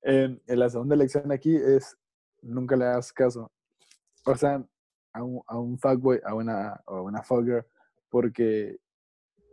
En 0.02 0.40
la 0.46 0.68
segunda 0.68 0.96
lección 0.96 1.30
aquí 1.32 1.54
es: 1.56 1.96
nunca 2.42 2.76
le 2.76 2.84
hagas 2.84 3.12
caso. 3.12 3.50
O 4.24 4.36
sea, 4.36 4.64
a 5.12 5.22
un, 5.22 5.42
a 5.46 5.58
un 5.58 5.78
fuckboy, 5.78 6.20
a 6.24 6.34
una, 6.34 6.82
a 6.86 7.00
una 7.00 7.22
fucker, 7.22 7.66
porque 8.10 8.78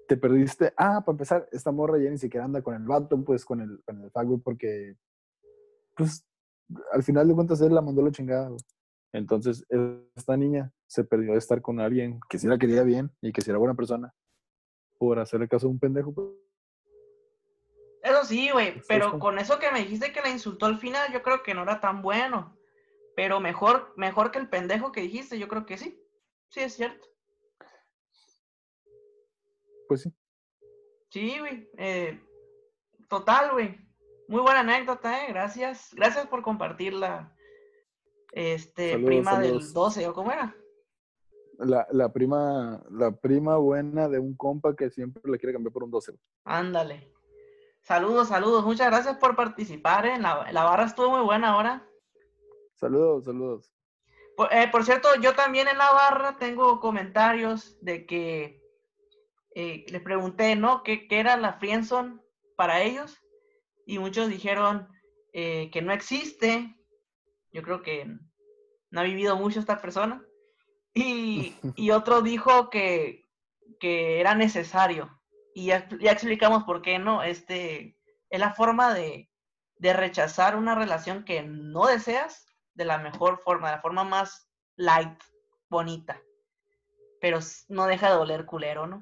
te 0.07 0.17
perdiste. 0.17 0.73
Ah, 0.77 1.03
para 1.05 1.13
empezar, 1.13 1.47
esta 1.51 1.71
morra 1.71 1.97
ya 1.97 2.09
ni 2.09 2.17
siquiera 2.17 2.45
anda 2.45 2.61
con 2.61 2.75
el 2.75 2.83
vato, 2.83 3.23
pues 3.23 3.45
con 3.45 3.61
el, 3.61 3.81
con 3.85 4.01
el 4.01 4.11
fuckboy, 4.11 4.39
porque, 4.39 4.95
pues, 5.95 6.25
al 6.91 7.03
final 7.03 7.27
de 7.27 7.35
cuentas 7.35 7.61
él 7.61 7.73
la 7.73 7.81
mandó 7.81 8.01
la 8.01 8.11
chingada. 8.11 8.49
güey. 8.49 8.59
Entonces, 9.15 9.65
esta 10.15 10.35
niña 10.37 10.71
se 10.87 11.03
perdió 11.03 11.31
de 11.33 11.37
estar 11.39 11.61
con 11.61 11.79
alguien 11.79 12.19
que 12.29 12.37
sí 12.37 12.47
la 12.47 12.57
quería 12.57 12.83
bien 12.83 13.11
y 13.21 13.31
que 13.31 13.41
sí 13.41 13.49
era 13.49 13.59
buena 13.59 13.75
persona 13.75 14.13
por 14.97 15.19
hacerle 15.19 15.47
caso 15.47 15.67
a 15.67 15.69
un 15.69 15.79
pendejo. 15.79 16.13
pues. 16.13 16.27
Eso 18.03 18.23
sí, 18.25 18.49
güey, 18.51 18.81
pero 18.87 19.11
como- 19.11 19.19
con 19.19 19.39
eso 19.39 19.57
que 19.57 19.71
me 19.71 19.79
dijiste 19.79 20.11
que 20.11 20.21
la 20.21 20.29
insultó 20.29 20.65
al 20.67 20.77
final, 20.77 21.11
yo 21.11 21.23
creo 21.23 21.41
que 21.43 21.53
no 21.53 21.63
era 21.63 21.79
tan 21.79 22.01
bueno. 22.01 22.57
Pero 23.15 23.39
mejor, 23.39 23.93
mejor 23.97 24.29
que 24.31 24.39
el 24.39 24.49
pendejo 24.49 24.91
que 24.91 25.01
dijiste, 25.01 25.39
yo 25.39 25.47
creo 25.47 25.65
que 25.65 25.77
sí. 25.77 25.99
Sí, 26.49 26.59
es 26.59 26.73
cierto. 26.73 27.07
Pues 29.87 30.01
sí. 30.03 30.13
Sí, 31.09 31.39
güey. 31.39 31.69
eh, 31.77 32.19
total, 33.07 33.51
güey. 33.53 33.77
Muy 34.27 34.41
buena 34.41 34.59
anécdota, 34.61 35.23
eh. 35.25 35.27
Gracias. 35.29 35.93
Gracias 35.93 36.27
por 36.27 36.41
compartirla. 36.41 37.34
Este, 38.31 38.91
Saludos, 38.91 39.05
prima 39.07 39.39
del 39.39 39.47
saludos. 39.61 39.73
12, 39.73 40.07
¿o 40.07 40.13
cómo 40.13 40.31
era? 40.31 40.55
La, 41.57 41.87
la 41.91 42.11
prima, 42.11 42.83
la 42.91 43.11
prima 43.15 43.55
buena 43.57 44.09
de 44.09 44.19
un 44.19 44.35
compa 44.35 44.75
que 44.75 44.89
siempre 44.89 45.21
le 45.31 45.37
quiere 45.39 45.53
cambiar 45.53 45.71
por 45.71 45.83
un 45.83 45.91
12. 45.91 46.11
güey. 46.11 46.21
Ándale. 46.43 47.11
Saludos, 47.81 48.27
saludos. 48.29 48.65
Muchas 48.65 48.87
gracias 48.87 49.17
por 49.17 49.35
participar. 49.35 50.05
eh. 50.05 50.19
La, 50.19 50.51
la 50.51 50.63
barra 50.63 50.85
estuvo 50.85 51.11
muy 51.11 51.21
buena 51.21 51.49
ahora. 51.53 51.87
Saludos, 52.73 53.25
saludos. 53.25 53.71
Por, 54.35 54.51
eh, 54.53 54.67
por 54.69 54.83
cierto, 54.83 55.07
yo 55.21 55.33
también 55.33 55.67
en 55.69 55.77
la 55.77 55.91
barra 55.91 56.37
tengo 56.37 56.81
comentarios 56.81 57.77
de 57.81 58.05
que 58.05 58.61
eh, 59.55 59.85
les 59.87 60.01
pregunté, 60.01 60.57
¿no? 60.57 60.83
¿Qué, 60.83 61.07
qué 61.07 61.19
era 61.21 61.37
la 61.37 61.53
friendzone 61.53 62.19
para 62.57 62.81
ellos? 62.81 63.17
Y 63.85 63.97
muchos 63.99 64.27
dijeron 64.27 64.89
eh, 65.31 65.69
que 65.71 65.81
no 65.81 65.93
existe. 65.93 66.75
Yo 67.55 67.63
creo 67.63 67.81
que 67.81 68.05
no 68.91 68.99
ha 68.99 69.03
vivido 69.03 69.37
mucho 69.37 69.61
esta 69.61 69.81
persona. 69.81 70.21
Y, 70.93 71.55
y 71.77 71.91
otro 71.91 72.21
dijo 72.21 72.69
que, 72.69 73.29
que 73.79 74.19
era 74.19 74.35
necesario. 74.35 75.21
Y 75.53 75.67
ya, 75.67 75.87
ya 76.01 76.11
explicamos 76.11 76.65
por 76.65 76.81
qué 76.81 76.99
no. 76.99 77.23
Este, 77.23 77.97
es 78.29 78.39
la 78.41 78.53
forma 78.53 78.93
de, 78.93 79.31
de 79.77 79.93
rechazar 79.93 80.57
una 80.57 80.75
relación 80.75 81.23
que 81.23 81.43
no 81.43 81.85
deseas 81.85 82.45
de 82.73 82.83
la 82.83 82.97
mejor 82.97 83.39
forma, 83.41 83.69
de 83.69 83.77
la 83.77 83.81
forma 83.81 84.03
más 84.03 84.51
light, 84.75 85.17
bonita. 85.69 86.21
Pero 87.21 87.39
no 87.69 87.85
deja 87.85 88.09
de 88.09 88.17
doler 88.17 88.45
culero, 88.45 88.85
¿no? 88.85 89.01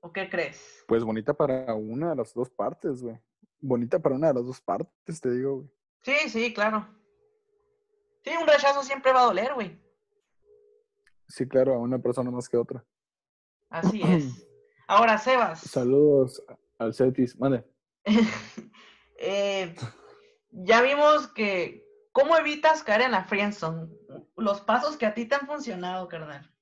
¿O 0.00 0.12
qué 0.12 0.30
crees? 0.30 0.84
Pues 0.86 1.02
bonita 1.02 1.34
para 1.34 1.74
una 1.74 2.10
de 2.10 2.16
las 2.16 2.32
dos 2.32 2.48
partes, 2.50 3.02
güey. 3.02 3.18
Bonita 3.62 3.98
para 4.00 4.16
una 4.16 4.28
de 4.28 4.34
las 4.34 4.44
dos 4.44 4.60
partes, 4.60 5.20
te 5.20 5.30
digo, 5.30 5.56
güey. 5.56 5.70
Sí, 6.02 6.28
sí, 6.28 6.52
claro. 6.52 6.86
Sí, 8.24 8.30
un 8.38 8.46
rechazo 8.46 8.82
siempre 8.82 9.12
va 9.12 9.22
a 9.22 9.26
doler, 9.26 9.54
güey. 9.54 9.80
Sí, 11.28 11.48
claro, 11.48 11.74
a 11.74 11.78
una 11.78 11.98
persona 11.98 12.30
más 12.30 12.48
que 12.48 12.58
otra. 12.58 12.84
Así 13.70 14.02
es. 14.04 14.46
Ahora, 14.86 15.16
Sebas. 15.16 15.60
Saludos 15.60 16.42
al 16.78 16.92
Cetis. 16.92 17.38
Mande. 17.38 17.64
eh, 19.16 19.74
ya 20.50 20.82
vimos 20.82 21.28
que. 21.28 21.82
¿Cómo 22.12 22.36
evitas 22.36 22.82
caer 22.82 23.02
en 23.02 23.12
la 23.12 23.24
friendzone? 23.24 23.88
Los 24.36 24.60
pasos 24.60 24.98
que 24.98 25.06
a 25.06 25.14
ti 25.14 25.24
te 25.24 25.34
han 25.34 25.46
funcionado, 25.46 26.08
carnal. 26.08 26.52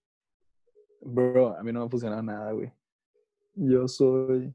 Bro, 1.01 1.57
a 1.57 1.63
mí 1.65 1.73
no 1.73 1.81
me 1.81 1.87
ha 1.87 1.89
funcionado 1.89 2.23
nada, 2.23 2.53
güey. 2.53 2.73
Yo 3.55 3.89
soy. 3.89 4.55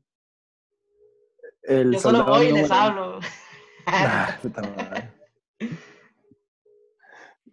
El 1.68 1.94
Yo 1.94 2.00
solo 2.00 2.26
voy 2.26 2.48
y 2.48 2.52
les 2.52 2.72
hablo. 2.72 3.20
Ah, 3.88 4.38
madre. 4.78 5.12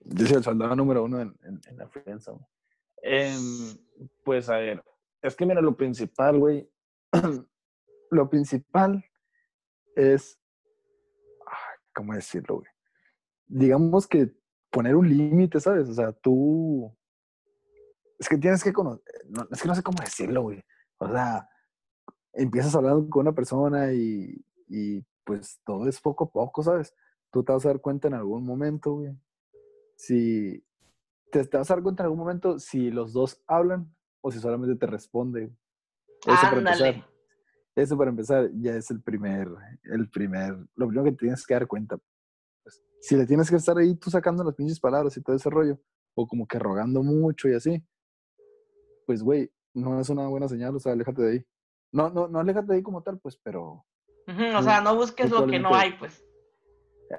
Yo 0.04 0.26
soy 0.26 0.36
el 0.36 0.44
soldado 0.44 0.76
número 0.76 1.04
uno 1.04 1.20
en, 1.20 1.34
en- 1.44 1.60
en 1.66 1.76
la 1.78 1.88
friendzone. 1.88 2.44
Em, 3.02 3.76
pues 4.24 4.48
a 4.48 4.56
ver, 4.58 4.82
es 5.22 5.34
que 5.34 5.46
mira, 5.46 5.60
lo 5.60 5.76
principal, 5.76 6.38
güey, 6.38 6.68
lo 8.10 8.28
principal 8.30 9.04
es, 9.96 10.38
¿cómo 11.94 12.14
decirlo, 12.14 12.56
güey? 12.56 12.68
Digamos 13.46 14.06
que 14.06 14.32
poner 14.70 14.96
un 14.96 15.08
límite, 15.08 15.60
¿sabes? 15.60 15.88
O 15.88 15.94
sea, 15.94 16.12
tú, 16.12 16.96
es 18.18 18.28
que 18.28 18.38
tienes 18.38 18.62
que 18.62 18.72
conocer, 18.72 19.02
no, 19.28 19.46
es 19.50 19.60
que 19.62 19.68
no 19.68 19.74
sé 19.74 19.82
cómo 19.82 19.98
decirlo, 20.02 20.42
güey. 20.42 20.62
O 20.98 21.08
sea, 21.08 21.48
empiezas 22.32 22.74
hablando 22.74 23.08
con 23.08 23.22
una 23.22 23.34
persona 23.34 23.92
y, 23.92 24.44
y 24.68 25.04
pues 25.24 25.60
todo 25.64 25.88
es 25.88 26.00
poco 26.00 26.24
a 26.24 26.30
poco, 26.30 26.62
¿sabes? 26.62 26.94
Tú 27.30 27.42
te 27.42 27.52
vas 27.52 27.64
a 27.64 27.68
dar 27.68 27.80
cuenta 27.80 28.08
en 28.08 28.14
algún 28.14 28.44
momento, 28.44 28.94
güey. 28.94 29.16
Si 29.96 30.64
te, 31.30 31.44
te 31.44 31.56
vas 31.56 31.70
a 31.70 31.74
dar 31.74 31.82
cuenta 31.82 32.02
en 32.02 32.06
algún 32.06 32.18
momento 32.18 32.58
si 32.58 32.90
los 32.90 33.12
dos 33.12 33.42
hablan 33.46 33.94
o 34.20 34.30
si 34.30 34.38
solamente 34.38 34.76
te 34.76 34.86
responde. 34.86 35.44
Eso 36.26 36.40
para 36.42 36.58
Ándale. 36.58 36.88
empezar. 36.88 37.12
Eso 37.74 37.96
para 37.96 38.10
empezar 38.10 38.50
ya 38.54 38.76
es 38.76 38.90
el 38.90 39.00
primer, 39.00 39.48
el 39.84 40.08
primer, 40.10 40.54
lo 40.74 40.88
primero 40.88 41.04
que 41.04 41.16
tienes 41.16 41.46
que 41.46 41.54
dar 41.54 41.66
cuenta. 41.66 41.98
Pues, 42.62 42.82
si 43.00 43.16
le 43.16 43.26
tienes 43.26 43.48
que 43.48 43.56
estar 43.56 43.76
ahí 43.78 43.94
tú 43.94 44.10
sacando 44.10 44.44
las 44.44 44.54
pinches 44.54 44.78
palabras 44.78 45.16
y 45.16 45.22
todo 45.22 45.34
ese 45.34 45.48
rollo, 45.48 45.80
o 46.14 46.26
como 46.26 46.46
que 46.46 46.58
rogando 46.58 47.02
mucho 47.02 47.48
y 47.48 47.54
así, 47.54 47.82
pues 49.06 49.22
güey, 49.22 49.50
no 49.72 49.98
es 50.00 50.10
una 50.10 50.28
buena 50.28 50.48
señal, 50.48 50.76
o 50.76 50.78
sea, 50.78 50.92
aléjate 50.92 51.22
de 51.22 51.32
ahí. 51.32 51.46
No, 51.92 52.10
no, 52.10 52.26
no 52.28 52.40
aléjate 52.40 52.68
de 52.68 52.74
ahí 52.76 52.82
como 52.82 53.02
tal, 53.02 53.18
pues, 53.18 53.38
pero 53.42 53.84
Ujú, 54.26 54.56
o 54.56 54.62
sea, 54.62 54.80
no 54.80 54.94
busques 54.94 55.30
lo 55.30 55.46
que 55.46 55.58
no 55.58 55.74
hay, 55.74 55.92
pues. 55.92 56.24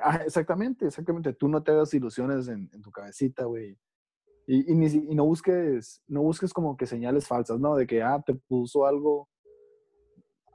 Ah, 0.02 0.22
exactamente, 0.26 0.88
exactamente. 0.88 1.34
Tú 1.34 1.48
no 1.48 1.62
te 1.62 1.72
hagas 1.72 1.94
ilusiones 1.94 2.48
en, 2.48 2.70
en 2.74 2.82
tu 2.82 2.92
cabecita, 2.92 3.46
güey. 3.46 3.78
Y, 4.48 4.72
y, 4.72 4.76
ni 4.76 4.88
y 4.88 5.16
no 5.16 5.26
busques, 5.26 6.02
no 6.08 6.22
busques 6.22 6.52
como 6.52 6.76
que 6.76 6.86
señales 6.86 7.28
falsas, 7.28 7.60
¿no? 7.60 7.76
De 7.76 7.86
que, 7.86 8.02
ah, 8.02 8.22
te 8.26 8.34
puso 8.34 8.86
algo 8.86 9.30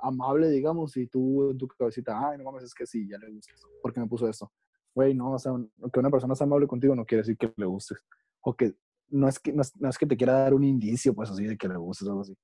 amable, 0.01 0.49
digamos, 0.51 0.97
y 0.97 1.07
tú 1.07 1.51
en 1.51 1.59
tu 1.59 1.69
cabecita, 1.69 2.19
ay, 2.29 2.39
no 2.39 2.45
mames, 2.45 2.65
es 2.65 2.75
que 2.75 2.87
sí, 2.87 3.09
ya 3.09 3.19
le 3.19 3.31
gusta 3.31 3.55
esto. 3.55 3.69
¿Por 3.83 3.93
qué 3.93 4.01
me 4.01 4.07
puso 4.07 4.29
esto? 4.29 4.51
Güey, 4.95 5.15
no, 5.15 5.33
o 5.33 5.39
sea, 5.39 5.53
que 5.93 6.01
una 6.01 6.11
persona 6.11 6.35
sea 6.35 6.45
amable 6.47 6.67
contigo 6.67 6.95
no 6.95 7.05
quiere 7.05 7.23
decir 7.23 7.37
que 7.37 7.53
le 7.57 7.67
gustes. 7.67 7.99
O 8.41 8.55
que 8.55 8.75
no 9.09 9.29
es 9.29 9.39
que, 9.39 9.53
no 9.53 9.63
es, 9.63 9.75
no 9.77 9.89
es 9.89 9.99
que 9.99 10.07
te 10.07 10.17
quiera 10.17 10.35
dar 10.35 10.55
un 10.55 10.65
indicio, 10.65 11.15
pues 11.15 11.31
así, 11.31 11.45
de 11.45 11.57
que 11.57 11.69
le 11.69 11.77
gustes 11.77 12.07
o 12.07 12.11
algo 12.11 12.23
así. 12.23 12.37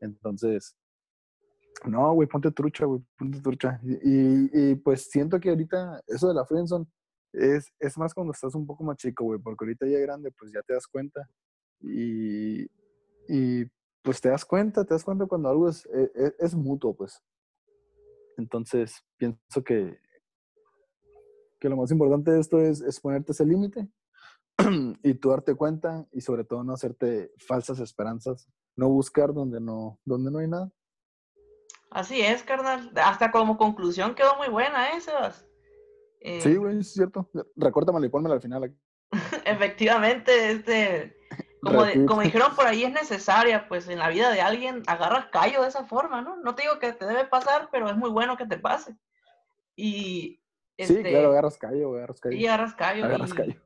Entonces, 0.00 0.76
no, 1.86 2.12
güey, 2.14 2.28
ponte 2.28 2.50
trucha, 2.50 2.84
güey, 2.84 3.00
ponte 3.18 3.40
trucha. 3.40 3.80
Y, 3.82 4.70
y- 4.72 4.74
pues 4.76 5.08
siento 5.10 5.40
que 5.40 5.50
ahorita 5.50 6.02
eso 6.06 6.28
de 6.28 6.34
la 6.34 6.44
friendzone 6.44 6.86
es, 7.32 7.72
es 7.78 7.96
más 7.98 8.12
cuando 8.12 8.32
estás 8.32 8.54
un 8.54 8.66
poco 8.66 8.84
más 8.84 8.96
chico, 8.96 9.24
güey, 9.24 9.40
porque 9.40 9.64
ahorita 9.64 9.86
ya 9.86 9.98
grande, 9.98 10.30
pues 10.32 10.52
ya 10.52 10.62
te 10.62 10.74
das 10.74 10.86
cuenta. 10.86 11.28
Y, 11.80 12.64
y 13.28 13.64
pues 14.02 14.20
te 14.20 14.28
das 14.28 14.44
cuenta, 14.44 14.84
te 14.84 14.94
das 14.94 15.04
cuenta 15.04 15.26
cuando 15.26 15.48
algo 15.48 15.68
es, 15.68 15.86
e- 15.86 16.12
e- 16.14 16.34
es, 16.38 16.54
mutuo, 16.54 16.94
pues. 16.94 17.22
Entonces, 18.36 19.02
pienso 19.16 19.62
que, 19.64 19.98
que 21.58 21.68
lo 21.68 21.76
más 21.76 21.90
importante 21.90 22.30
de 22.30 22.40
esto 22.40 22.60
es, 22.60 22.80
es 22.80 23.00
ponerte 23.00 23.32
ese 23.32 23.44
límite 23.44 23.88
y 25.02 25.14
tú 25.14 25.30
darte 25.30 25.54
cuenta 25.54 26.06
y 26.12 26.20
sobre 26.20 26.44
todo 26.44 26.64
no 26.64 26.72
hacerte 26.72 27.32
falsas 27.38 27.80
esperanzas, 27.80 28.48
no 28.76 28.88
buscar 28.88 29.32
donde 29.34 29.60
no, 29.60 29.98
donde 30.04 30.30
no 30.30 30.38
hay 30.38 30.48
nada. 30.48 30.70
Así 31.90 32.20
es, 32.20 32.42
carnal. 32.42 32.92
Hasta 32.96 33.30
como 33.32 33.58
conclusión 33.58 34.14
quedó 34.14 34.36
muy 34.36 34.48
buena, 34.48 34.90
¿eh, 34.90 35.00
Sebas? 35.00 35.46
Eh, 36.20 36.40
sí, 36.40 36.56
güey, 36.56 36.78
es 36.78 36.92
cierto. 36.92 37.28
Recórtamela 37.56 38.06
y 38.06 38.10
pónmela 38.10 38.36
al 38.36 38.40
final. 38.40 38.74
Efectivamente, 39.44 40.52
este, 40.52 41.16
como, 41.62 41.84
como 42.06 42.22
dijeron 42.22 42.54
por 42.54 42.66
ahí, 42.66 42.84
es 42.84 42.92
necesaria, 42.92 43.66
pues 43.68 43.88
en 43.88 43.98
la 43.98 44.08
vida 44.08 44.30
de 44.30 44.40
alguien 44.40 44.82
agarras 44.86 45.26
callo 45.26 45.62
de 45.62 45.68
esa 45.68 45.84
forma, 45.84 46.22
¿no? 46.22 46.36
No 46.36 46.54
te 46.54 46.62
digo 46.62 46.78
que 46.78 46.92
te 46.92 47.06
debe 47.06 47.24
pasar, 47.24 47.68
pero 47.72 47.88
es 47.90 47.96
muy 47.96 48.10
bueno 48.10 48.36
que 48.36 48.46
te 48.46 48.58
pase. 48.58 48.96
Y. 49.74 50.42
sí, 50.78 50.94
este, 50.94 51.02
claro, 51.10 51.30
agarras 51.30 51.58
callo, 51.58 51.96
agarras 51.96 52.20
callo. 52.20 52.36
Sí, 52.36 52.46
agarras 52.46 52.74
callo. 52.74 53.04
Agarras 53.04 53.34
callo. 53.34 53.60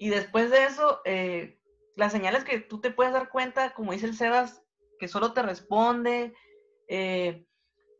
Y 0.00 0.10
después 0.10 0.50
de 0.50 0.64
eso, 0.64 1.00
eh, 1.04 1.60
las 1.96 2.12
señales 2.12 2.44
que 2.44 2.60
tú 2.60 2.80
te 2.80 2.90
puedes 2.90 3.12
dar 3.12 3.28
cuenta, 3.28 3.74
como 3.74 3.92
dice 3.92 4.06
el 4.06 4.14
Sebas, 4.14 4.62
que 4.98 5.08
solo 5.08 5.32
te 5.32 5.42
responde, 5.42 6.34
eh, 6.88 7.46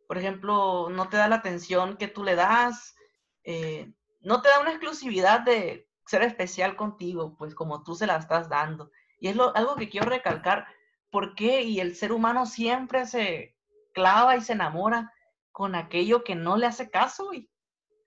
por 0.08 0.16
ejemplo, 0.16 0.88
no 0.90 1.08
te 1.08 1.18
da 1.18 1.28
la 1.28 1.36
atención 1.36 1.98
que 1.98 2.08
tú 2.08 2.24
le 2.24 2.34
das, 2.34 2.96
eh, 3.44 3.92
no 4.20 4.40
te 4.42 4.48
da 4.48 4.60
una 4.60 4.70
exclusividad 4.70 5.40
de 5.40 5.88
ser 6.06 6.22
especial 6.22 6.74
contigo, 6.74 7.36
pues 7.36 7.54
como 7.54 7.82
tú 7.82 7.94
se 7.94 8.06
la 8.06 8.16
estás 8.16 8.48
dando. 8.48 8.90
Y 9.20 9.28
es 9.28 9.36
lo, 9.36 9.54
algo 9.54 9.76
que 9.76 9.90
quiero 9.90 10.08
recalcar, 10.08 10.66
¿por 11.10 11.34
qué? 11.34 11.62
Y 11.62 11.80
el 11.80 11.94
ser 11.94 12.12
humano 12.12 12.46
siempre 12.46 13.06
se 13.06 13.54
clava 13.92 14.36
y 14.36 14.40
se 14.40 14.54
enamora 14.54 15.12
con 15.52 15.74
aquello 15.74 16.24
que 16.24 16.34
no 16.34 16.56
le 16.56 16.66
hace 16.66 16.88
caso, 16.88 17.34
y 17.34 17.50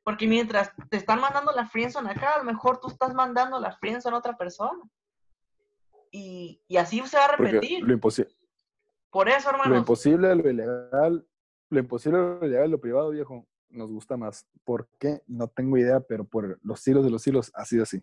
porque 0.04 0.26
mientras 0.26 0.72
te 0.90 0.98
están 0.98 1.20
mandando 1.20 1.52
la 1.52 1.68
friendzone 1.68 2.10
acá, 2.10 2.34
a 2.34 2.38
lo 2.40 2.46
mejor 2.46 2.80
tú 2.80 2.88
estás 2.88 3.14
mandando 3.14 3.60
la 3.60 3.74
friendzone 3.78 4.16
a 4.16 4.20
otra 4.20 4.36
persona. 4.36 4.82
Y, 6.10 6.62
y 6.68 6.78
así 6.78 7.06
se 7.06 7.18
va 7.18 7.26
a 7.26 7.38
repetir. 7.38 7.84
lo. 7.84 8.28
Por 9.12 9.30
eso, 9.30 9.50
hermano. 9.50 9.72
Lo 9.72 9.78
imposible, 9.78 10.34
lo 10.36 10.50
ilegal, 10.50 11.28
lo 11.70 11.80
imposible, 11.80 12.18
lo 12.18 12.46
ilegal, 12.46 12.72
lo 12.72 12.80
privado, 12.80 13.10
viejo, 13.12 13.46
nos 13.70 13.90
gusta 13.90 14.18
más. 14.18 14.48
¿Por 14.64 14.88
qué? 15.00 15.22
No 15.28 15.48
tengo 15.48 15.78
idea, 15.78 16.00
pero 16.00 16.24
por 16.24 16.60
los 16.64 16.80
siglos 16.80 17.04
de 17.04 17.12
los 17.12 17.22
siglos 17.22 17.52
ha 17.54 17.66
sido 17.66 17.84
así. 17.84 18.02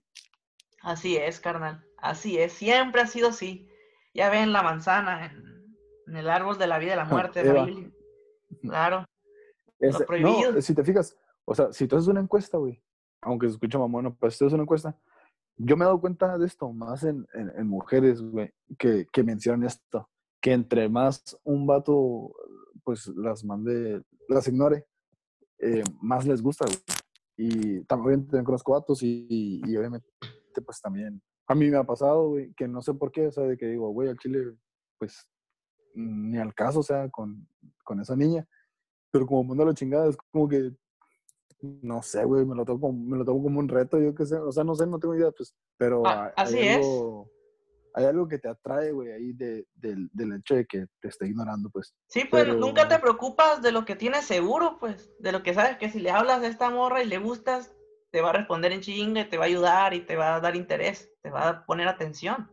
Así 0.83 1.17
es, 1.17 1.41
carnal. 1.41 1.85
Así 1.97 2.39
es. 2.39 2.53
Siempre 2.53 3.01
ha 3.01 3.07
sido 3.07 3.29
así. 3.29 3.69
Ya 4.15 4.31
ven 4.31 4.53
la 4.53 4.63
manzana 4.63 5.27
en, 5.27 6.17
el 6.17 6.31
árbol 6.31 6.59
de 6.59 6.67
la 6.67 6.79
vida 6.79 6.93
y 6.93 6.97
la 6.97 7.05
muerte 7.05 7.43
de 7.43 7.53
la 7.53 7.65
Biblia. 7.65 7.91
Claro. 8.63 9.05
lo 9.79 9.99
prohibido. 10.07 10.61
si 10.63 10.75
te 10.75 10.85
fijas, 10.85 11.17
o 11.45 11.55
sea, 11.55 11.73
si 11.73 11.87
tú 11.87 11.97
haces 11.97 12.09
una 12.09 12.21
encuesta, 12.21 12.59
güey, 12.59 12.83
aunque 13.23 13.47
se 13.47 13.53
escucha 13.53 13.79
mamón, 13.79 14.17
pero 14.19 14.31
si 14.31 14.39
tú 14.39 14.47
haces 14.47 14.55
una 14.55 14.63
encuesta, 14.63 14.97
yo 15.57 15.77
me 15.77 15.85
he 15.85 15.87
dado 15.87 16.01
cuenta 16.01 16.39
de 16.39 16.47
esto 16.47 16.73
más 16.73 17.03
en, 17.05 17.27
en, 17.35 17.67
mujeres, 17.67 18.23
güey, 18.23 18.53
que, 18.79 19.07
que, 19.13 19.23
mencionan 19.25 19.65
esto, 19.65 20.09
que 20.41 20.53
entre 20.53 20.89
más 20.89 21.39
un 21.45 21.67
vato, 21.67 22.33
pues 22.85 23.09
las 23.09 23.45
mande, 23.45 24.03
las 24.29 24.47
ignore, 24.49 24.87
eh, 25.59 25.83
más 26.01 26.27
les 26.27 26.43
gusta, 26.43 26.65
güey. 26.67 26.79
Y 27.37 27.85
también 27.85 28.27
conozco 28.45 28.73
vatos 28.73 29.03
y, 29.03 29.61
y, 29.65 29.77
obviamente, 29.77 30.09
pues 30.65 30.81
también, 30.81 31.23
a 31.47 31.55
mí 31.55 31.71
me 31.71 31.77
ha 31.77 31.85
pasado, 31.85 32.31
güey, 32.31 32.53
que 32.55 32.67
no 32.67 32.83
sé 32.83 32.95
por 32.95 33.13
qué, 33.13 33.29
o 33.29 33.33
sea, 33.33 33.45
de 33.45 33.57
que 33.57 33.67
digo, 33.67 33.91
güey, 33.91 34.09
al 34.09 34.19
chile, 34.19 34.57
pues, 34.99 35.29
ni 35.95 36.39
al 36.39 36.55
caso, 36.55 36.81
o 36.81 36.83
sea, 36.83 37.09
con, 37.11 37.49
con 37.85 38.01
esa 38.01 38.17
niña. 38.17 38.47
Pero 39.11 39.27
como 39.27 39.45
manda 39.45 39.65
la 39.65 39.75
chingada, 39.75 40.09
es 40.09 40.17
como 40.33 40.49
que 40.49 40.73
no 41.61 42.03
sé, 42.03 42.25
güey, 42.25 42.45
me 42.45 42.55
lo 42.55 42.65
tomo 42.65 42.81
como, 42.81 42.99
me 42.99 43.17
lo 43.17 43.25
tomo 43.25 43.43
como 43.43 43.59
un 43.59 43.69
reto, 43.69 43.99
yo 43.99 44.15
qué 44.15 44.25
sé, 44.27 44.37
o 44.37 44.53
sea, 44.53 44.65
no 44.65 44.75
sé, 44.75 44.87
no 44.87 44.99
tengo 44.99 45.15
idea, 45.15 45.31
pues, 45.31 45.55
pero 45.77 46.07
ah, 46.07 46.33
así 46.37 46.69
algo, 46.69 47.27
es. 47.27 47.38
Hay 47.99 48.05
algo 48.05 48.29
que 48.29 48.39
te 48.39 48.49
atrae, 48.49 48.93
güey, 48.93 49.11
ahí 49.11 49.33
de, 49.33 49.67
del 49.75 50.33
hecho 50.33 50.55
de 50.55 50.65
que 50.67 50.87
te 51.01 51.09
esté 51.09 51.27
ignorando, 51.27 51.69
pues. 51.69 51.97
Sí, 52.07 52.27
pues 52.31 52.47
nunca 52.47 52.87
te 52.87 52.97
preocupas 53.01 53.61
de 53.61 53.73
lo 53.73 53.85
que 53.85 53.97
tienes 53.97 54.25
seguro, 54.25 54.79
pues, 54.79 55.11
de 55.19 55.33
lo 55.33 55.43
que 55.43 55.53
sabes 55.53 55.79
que 55.79 55.91
si 55.91 55.99
le 55.99 56.13
hablas 56.13 56.41
a 56.41 56.47
esta 56.47 56.71
morra 56.71 57.03
y 57.03 57.07
le 57.07 57.19
gustas, 57.19 57.73
te 58.13 58.21
va 58.21 58.31
a 58.31 58.35
responder 58.35 58.71
en 58.71 58.83
chingue, 58.83 59.25
te 59.25 59.37
va 59.37 59.47
a 59.47 59.49
ayudar 59.49 59.95
y 59.95 60.03
te 60.03 60.15
va 60.15 60.37
a 60.37 60.41
dar 60.41 60.55
interés, 60.55 61.11
te 61.23 61.31
va 61.31 61.49
a 61.49 61.67
poner 61.67 61.89
atención. 61.89 62.49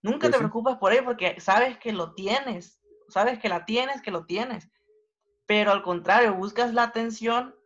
Nunca 0.00 0.28
pues 0.28 0.30
te 0.30 0.38
preocupas 0.38 0.78
por 0.78 0.92
ello 0.92 1.06
porque 1.06 1.40
sabes 1.40 1.76
que 1.78 1.92
lo 1.92 2.14
tienes, 2.14 2.80
sabes 3.08 3.40
que 3.40 3.48
la 3.48 3.64
tienes, 3.64 4.00
que 4.00 4.12
lo 4.12 4.26
tienes. 4.26 4.70
Pero 5.44 5.72
al 5.72 5.82
contrario, 5.82 6.34
buscas 6.34 6.72
la 6.72 6.84
atención 6.84 7.56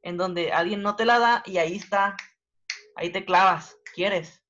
en 0.00 0.16
donde 0.16 0.50
alguien 0.50 0.80
no 0.80 0.96
te 0.96 1.04
la 1.04 1.18
da 1.18 1.42
y 1.44 1.58
ahí 1.58 1.76
está, 1.76 2.16
ahí 2.96 3.12
te 3.12 3.26
clavas, 3.26 3.76
quieres. 3.94 4.41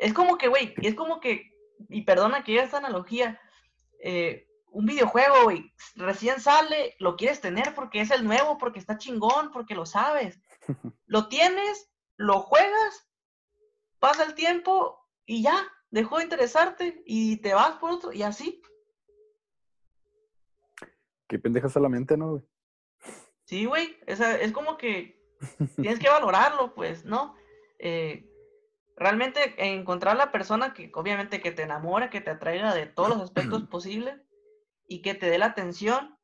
Es 0.00 0.14
como 0.14 0.38
que, 0.38 0.48
güey, 0.48 0.74
es 0.82 0.94
como 0.94 1.20
que, 1.20 1.52
y 1.90 2.02
perdona 2.02 2.42
que 2.42 2.58
esta 2.58 2.78
analogía, 2.78 3.38
eh, 4.02 4.48
un 4.72 4.86
videojuego, 4.86 5.44
güey, 5.44 5.74
recién 5.94 6.40
sale, 6.40 6.96
lo 6.98 7.16
quieres 7.16 7.42
tener 7.42 7.74
porque 7.74 8.00
es 8.00 8.10
el 8.10 8.24
nuevo, 8.24 8.56
porque 8.56 8.78
está 8.78 8.96
chingón, 8.96 9.50
porque 9.52 9.74
lo 9.74 9.84
sabes. 9.86 10.40
Lo 11.06 11.26
tienes, 11.26 11.90
lo 12.16 12.38
juegas, 12.42 13.10
pasa 13.98 14.22
el 14.22 14.34
tiempo 14.34 15.08
y 15.26 15.42
ya, 15.42 15.66
dejó 15.90 16.18
de 16.18 16.24
interesarte 16.24 17.02
y 17.04 17.38
te 17.38 17.52
vas 17.52 17.78
por 17.78 17.90
otro 17.90 18.12
y 18.12 18.22
así. 18.22 18.62
Qué 21.26 21.40
pendeja 21.40 21.68
solamente, 21.68 22.16
¿no, 22.16 22.30
güey? 22.30 22.42
Sí, 23.42 23.64
güey, 23.64 23.98
es 24.06 24.52
como 24.52 24.76
que 24.76 25.20
tienes 25.76 25.98
que 25.98 26.08
valorarlo, 26.08 26.72
pues, 26.76 27.04
¿no? 27.04 27.34
Eh, 27.80 28.29
realmente 29.00 29.54
encontrar 29.56 30.16
la 30.16 30.30
persona 30.30 30.74
que 30.74 30.92
obviamente 30.94 31.40
que 31.40 31.52
te 31.52 31.62
enamore, 31.62 32.10
que 32.10 32.20
te 32.20 32.30
atraiga 32.30 32.74
de 32.74 32.86
todos 32.86 33.08
los 33.08 33.20
aspectos 33.22 33.64
posibles 33.64 34.20
y 34.86 35.02
que 35.02 35.14
te 35.14 35.28
dé 35.28 35.38
la 35.38 35.46
atención 35.46 36.16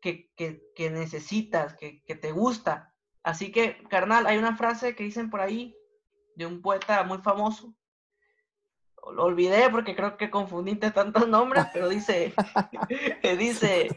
que, 0.00 0.30
necesitas, 0.90 1.76
que, 1.76 2.00
te 2.16 2.32
gusta. 2.32 2.94
Así 3.22 3.52
que, 3.52 3.86
carnal, 3.88 4.26
hay 4.26 4.38
una 4.38 4.56
frase 4.56 4.96
que 4.96 5.04
dicen 5.04 5.28
por 5.28 5.42
ahí 5.42 5.76
de 6.36 6.46
un 6.46 6.62
poeta 6.62 7.04
muy 7.04 7.18
famoso. 7.18 7.74
Lo 9.12 9.24
olvidé 9.24 9.68
porque 9.68 9.94
creo 9.94 10.16
que 10.16 10.30
confundiste 10.30 10.90
tantos 10.90 11.28
nombres, 11.28 11.66
pero 11.74 11.90
dice, 11.90 12.32
dice, 13.38 13.88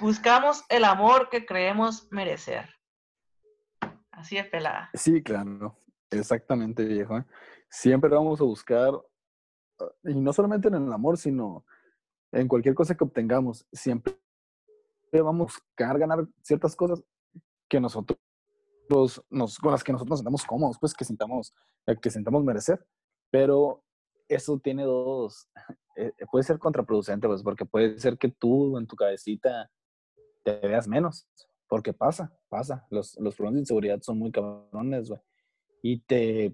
Buscamos 0.00 0.64
el 0.68 0.84
amor 0.84 1.28
que 1.30 1.46
creemos 1.46 2.08
merecer. 2.10 2.68
Así 4.10 4.36
es, 4.36 4.48
pelada. 4.48 4.90
Sí, 4.94 5.22
claro. 5.22 5.78
Exactamente, 6.10 6.84
viejo. 6.84 7.18
¿eh? 7.18 7.24
Siempre 7.68 8.10
vamos 8.10 8.40
a 8.40 8.44
buscar, 8.44 8.92
ah, 9.80 9.90
y 10.04 10.14
no 10.14 10.32
solamente 10.32 10.68
en 10.68 10.74
el 10.74 10.92
amor, 10.92 11.16
sino 11.18 11.64
en 12.32 12.48
cualquier 12.48 12.74
cosa 12.74 12.94
que 12.94 13.04
obtengamos, 13.04 13.66
siempre 13.72 14.14
vamos 15.12 15.40
a 15.40 15.54
buscar 15.54 15.98
ganar 15.98 16.26
ciertas 16.42 16.76
cosas 16.76 17.02
que 17.68 17.80
nosotros 17.80 18.18
nos, 19.30 19.58
con 19.58 19.72
las 19.72 19.82
que 19.82 19.92
nosotros 19.92 20.10
nos 20.10 20.18
sentamos 20.20 20.44
cómodos, 20.44 20.76
pues 20.78 20.94
que 20.94 21.04
sintamos, 21.04 21.54
eh, 21.86 21.96
que 22.00 22.10
sintamos 22.10 22.44
merecer. 22.44 22.84
Pero 23.30 23.82
eso 24.28 24.58
tiene 24.58 24.84
dos, 24.84 25.48
eh, 25.96 26.12
puede 26.30 26.44
ser 26.44 26.58
contraproducente, 26.58 27.26
pues, 27.26 27.42
porque 27.42 27.64
puede 27.64 27.98
ser 27.98 28.18
que 28.18 28.28
tú 28.28 28.78
en 28.78 28.86
tu 28.86 28.96
cabecita 28.96 29.70
te 30.44 30.60
veas 30.60 30.86
menos, 30.86 31.28
porque 31.68 31.92
pasa, 31.92 32.32
pasa. 32.48 32.86
Los, 32.90 33.18
los 33.18 33.34
problemas 33.34 33.54
de 33.54 33.60
inseguridad 33.60 34.00
son 34.02 34.18
muy 34.18 34.30
cabrones, 34.30 35.08
güey. 35.08 35.20
Y 35.88 35.98
te 36.00 36.52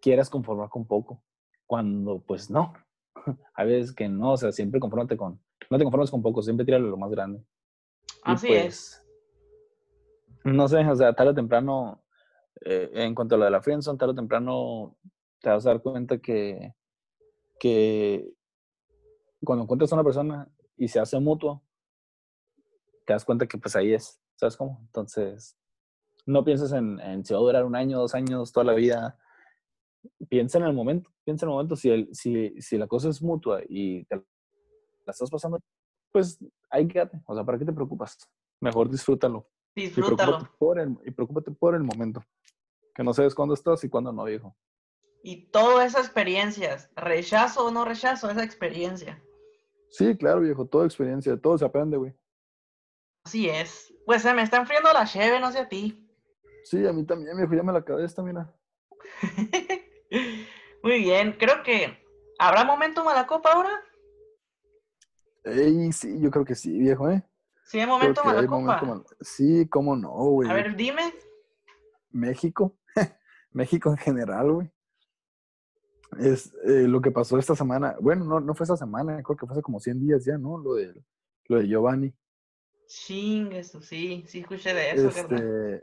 quieras 0.00 0.30
conformar 0.30 0.70
con 0.70 0.86
poco, 0.86 1.22
cuando 1.66 2.20
pues 2.20 2.48
no. 2.48 2.72
A 3.54 3.64
veces 3.64 3.92
que 3.92 4.08
no, 4.08 4.32
o 4.32 4.36
sea, 4.38 4.50
siempre 4.50 4.80
confórmate 4.80 5.14
con, 5.14 5.38
no 5.68 5.76
te 5.76 5.84
conformes 5.84 6.10
con 6.10 6.22
poco, 6.22 6.42
siempre 6.42 6.64
tíralo 6.64 6.88
lo 6.88 6.96
más 6.96 7.10
grande. 7.10 7.44
Así 8.22 8.46
pues, 8.46 8.64
es. 8.64 9.06
No 10.44 10.68
sé, 10.68 10.78
o 10.88 10.96
sea, 10.96 11.12
tarde 11.12 11.32
o 11.32 11.34
temprano, 11.34 12.02
eh, 12.64 12.90
en 12.94 13.14
cuanto 13.14 13.34
a 13.34 13.38
lo 13.38 13.44
de 13.44 13.50
la 13.50 13.60
friendzone, 13.60 13.98
tarde 13.98 14.12
o 14.12 14.16
temprano 14.16 14.96
te 15.42 15.50
vas 15.50 15.66
a 15.66 15.68
dar 15.68 15.82
cuenta 15.82 16.16
que, 16.16 16.74
que 17.60 18.32
cuando 19.44 19.64
encuentras 19.64 19.92
a 19.92 19.96
una 19.96 20.04
persona 20.04 20.50
y 20.78 20.88
se 20.88 20.98
hace 20.98 21.20
mutuo, 21.20 21.62
te 23.04 23.12
das 23.12 23.26
cuenta 23.26 23.46
que 23.46 23.58
pues 23.58 23.76
ahí 23.76 23.92
es, 23.92 24.18
¿sabes 24.36 24.56
cómo? 24.56 24.78
Entonces, 24.80 25.58
no 26.26 26.44
pienses 26.44 26.72
en, 26.72 27.24
si 27.24 27.34
va 27.34 27.40
a 27.40 27.42
durar 27.42 27.64
un 27.64 27.76
año, 27.76 27.98
dos 27.98 28.14
años, 28.14 28.52
toda 28.52 28.64
la 28.64 28.74
vida. 28.74 29.18
Piensa 30.28 30.58
en 30.58 30.64
el 30.64 30.72
momento, 30.72 31.10
piensa 31.24 31.46
en 31.46 31.50
el 31.50 31.54
momento. 31.54 31.76
Si, 31.76 31.90
el, 31.90 32.08
si, 32.12 32.60
si 32.60 32.78
la 32.78 32.86
cosa 32.86 33.08
es 33.08 33.22
mutua 33.22 33.60
y 33.68 34.04
te 34.04 34.16
la 34.16 34.22
estás 35.12 35.30
pasando, 35.30 35.58
pues 36.12 36.38
ahí 36.70 36.86
quédate. 36.86 37.20
O 37.26 37.34
sea, 37.34 37.44
¿para 37.44 37.58
qué 37.58 37.64
te 37.64 37.72
preocupas? 37.72 38.18
Mejor 38.60 38.90
disfrútalo. 38.90 39.48
Disfrútalo. 39.74 40.14
Y 40.14 40.26
preocúpate 40.26 40.56
por 40.58 40.78
el, 40.78 40.98
y 41.04 41.10
preocúpate 41.10 41.50
por 41.50 41.74
el 41.74 41.82
momento. 41.82 42.22
Que 42.94 43.02
no 43.02 43.14
sabes 43.14 43.34
cuándo 43.34 43.54
estás 43.54 43.82
y 43.84 43.88
cuándo 43.88 44.12
no, 44.12 44.24
viejo. 44.24 44.56
Y 45.22 45.50
todas 45.50 45.86
esas 45.86 46.06
experiencias, 46.06 46.90
rechazo 46.96 47.66
o 47.66 47.70
no 47.70 47.84
rechazo, 47.84 48.28
esa 48.28 48.42
experiencia. 48.42 49.22
Sí, 49.88 50.16
claro, 50.16 50.40
viejo, 50.40 50.66
toda 50.66 50.84
experiencia, 50.84 51.36
todo 51.36 51.56
se 51.56 51.64
aprende, 51.64 51.96
güey. 51.96 52.14
Así 53.24 53.48
es. 53.48 53.94
Pues 54.04 54.22
se 54.22 54.34
me 54.34 54.42
está 54.42 54.56
enfriando 54.58 54.92
la 54.92 55.06
cheve, 55.06 55.38
no 55.38 55.52
sé 55.52 55.60
a 55.60 55.68
ti. 55.68 56.01
Sí, 56.64 56.86
a 56.86 56.92
mí 56.92 57.04
también, 57.04 57.36
viejo, 57.36 57.54
ya 57.54 57.62
me 57.62 57.72
la 57.72 57.84
cabeza, 57.84 58.22
mira. 58.22 58.54
Muy 60.82 60.98
bien, 61.00 61.32
creo 61.38 61.62
que 61.62 61.98
habrá 62.38 62.64
momento 62.64 63.04
Malacopa 63.04 63.52
ahora. 63.52 63.70
Ey, 65.44 65.92
sí, 65.92 66.20
yo 66.20 66.30
creo 66.30 66.44
que 66.44 66.54
sí, 66.54 66.78
viejo, 66.78 67.08
¿eh? 67.10 67.22
Sí, 67.64 67.80
hay 67.80 67.86
momento 67.86 68.22
que 68.22 68.28
hay 68.28 68.34
Malacopa. 68.34 68.58
momento 68.60 68.86
mal- 68.86 69.04
Sí, 69.20 69.68
cómo 69.68 69.96
no, 69.96 70.10
güey. 70.10 70.50
A 70.50 70.54
ver, 70.54 70.76
dime. 70.76 71.12
México, 72.10 72.76
México 73.52 73.90
en 73.90 73.96
general, 73.96 74.52
güey. 74.52 74.70
Es 76.20 76.52
eh, 76.66 76.86
lo 76.86 77.00
que 77.00 77.10
pasó 77.10 77.38
esta 77.38 77.56
semana. 77.56 77.96
Bueno, 78.00 78.24
no, 78.24 78.38
no 78.40 78.54
fue 78.54 78.64
esta 78.64 78.76
semana, 78.76 79.22
creo 79.22 79.36
que 79.36 79.46
fue 79.46 79.54
hace 79.54 79.62
como 79.62 79.80
100 79.80 79.98
días 80.00 80.24
ya, 80.24 80.36
¿no? 80.36 80.58
Lo 80.58 80.74
de, 80.74 80.94
lo 81.46 81.58
de 81.58 81.66
Giovanni. 81.68 82.12
Ching, 82.86 83.52
eso 83.52 83.80
sí, 83.80 84.22
sí 84.28 84.40
escuché 84.40 84.74
de 84.74 84.90
eso. 84.90 85.08
Este, 85.08 85.82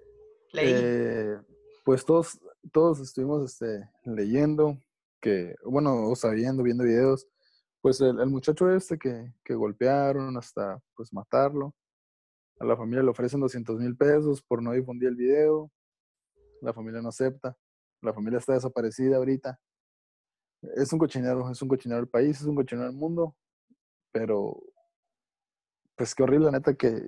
Leí. 0.51 0.71
eh, 0.73 1.37
pues 1.83 2.05
todos, 2.05 2.39
todos 2.71 2.99
estuvimos 2.99 3.43
este, 3.43 3.89
leyendo, 4.05 4.77
que, 5.21 5.55
bueno, 5.63 6.07
o 6.09 6.15
sabiendo, 6.15 6.63
viendo 6.63 6.83
videos, 6.83 7.27
pues 7.81 8.01
el, 8.01 8.19
el 8.19 8.29
muchacho 8.29 8.73
este 8.73 8.97
que, 8.97 9.33
que 9.43 9.55
golpearon 9.55 10.35
hasta 10.37 10.81
pues 10.95 11.13
matarlo, 11.13 11.73
a 12.59 12.65
la 12.65 12.75
familia 12.75 13.03
le 13.03 13.09
ofrecen 13.09 13.39
200 13.39 13.79
mil 13.79 13.95
pesos 13.95 14.41
por 14.41 14.61
no 14.61 14.73
difundir 14.73 15.09
el 15.09 15.15
video, 15.15 15.71
la 16.61 16.73
familia 16.73 17.01
no 17.01 17.09
acepta, 17.09 17.57
la 18.01 18.13
familia 18.13 18.39
está 18.39 18.53
desaparecida 18.53 19.17
ahorita. 19.17 19.59
Es 20.75 20.91
un 20.91 20.99
cochinero, 20.99 21.49
es 21.49 21.61
un 21.61 21.69
cochinero 21.69 22.01
el 22.01 22.09
país, 22.09 22.41
es 22.41 22.45
un 22.45 22.55
cochinero 22.55 22.89
el 22.89 22.95
mundo, 22.95 23.35
pero 24.11 24.61
pues 25.95 26.13
qué 26.13 26.23
horrible, 26.23 26.51
neta, 26.51 26.73
que, 26.73 27.07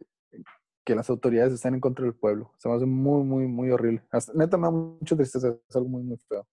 que 0.84 0.96
las 0.96 1.10
autoridades 1.10 1.54
estén 1.54 1.76
en 1.76 1.80
contra 1.80 2.06
del 2.06 2.16
pueblo. 2.16 2.54
Se 2.58 2.68
me 2.68 2.76
hace 2.76 2.86
muy, 2.86 3.24
muy, 3.24 3.48
muy 3.48 3.70
horrible. 3.72 4.04
Neta, 4.34 4.58
me 4.58 4.68
da 4.68 4.72
mucha 4.72 5.16
tristeza, 5.16 5.56
es 5.68 5.76
algo 5.76 5.90
muy, 5.90 6.04
muy 6.04 6.18
feo. 6.18 6.48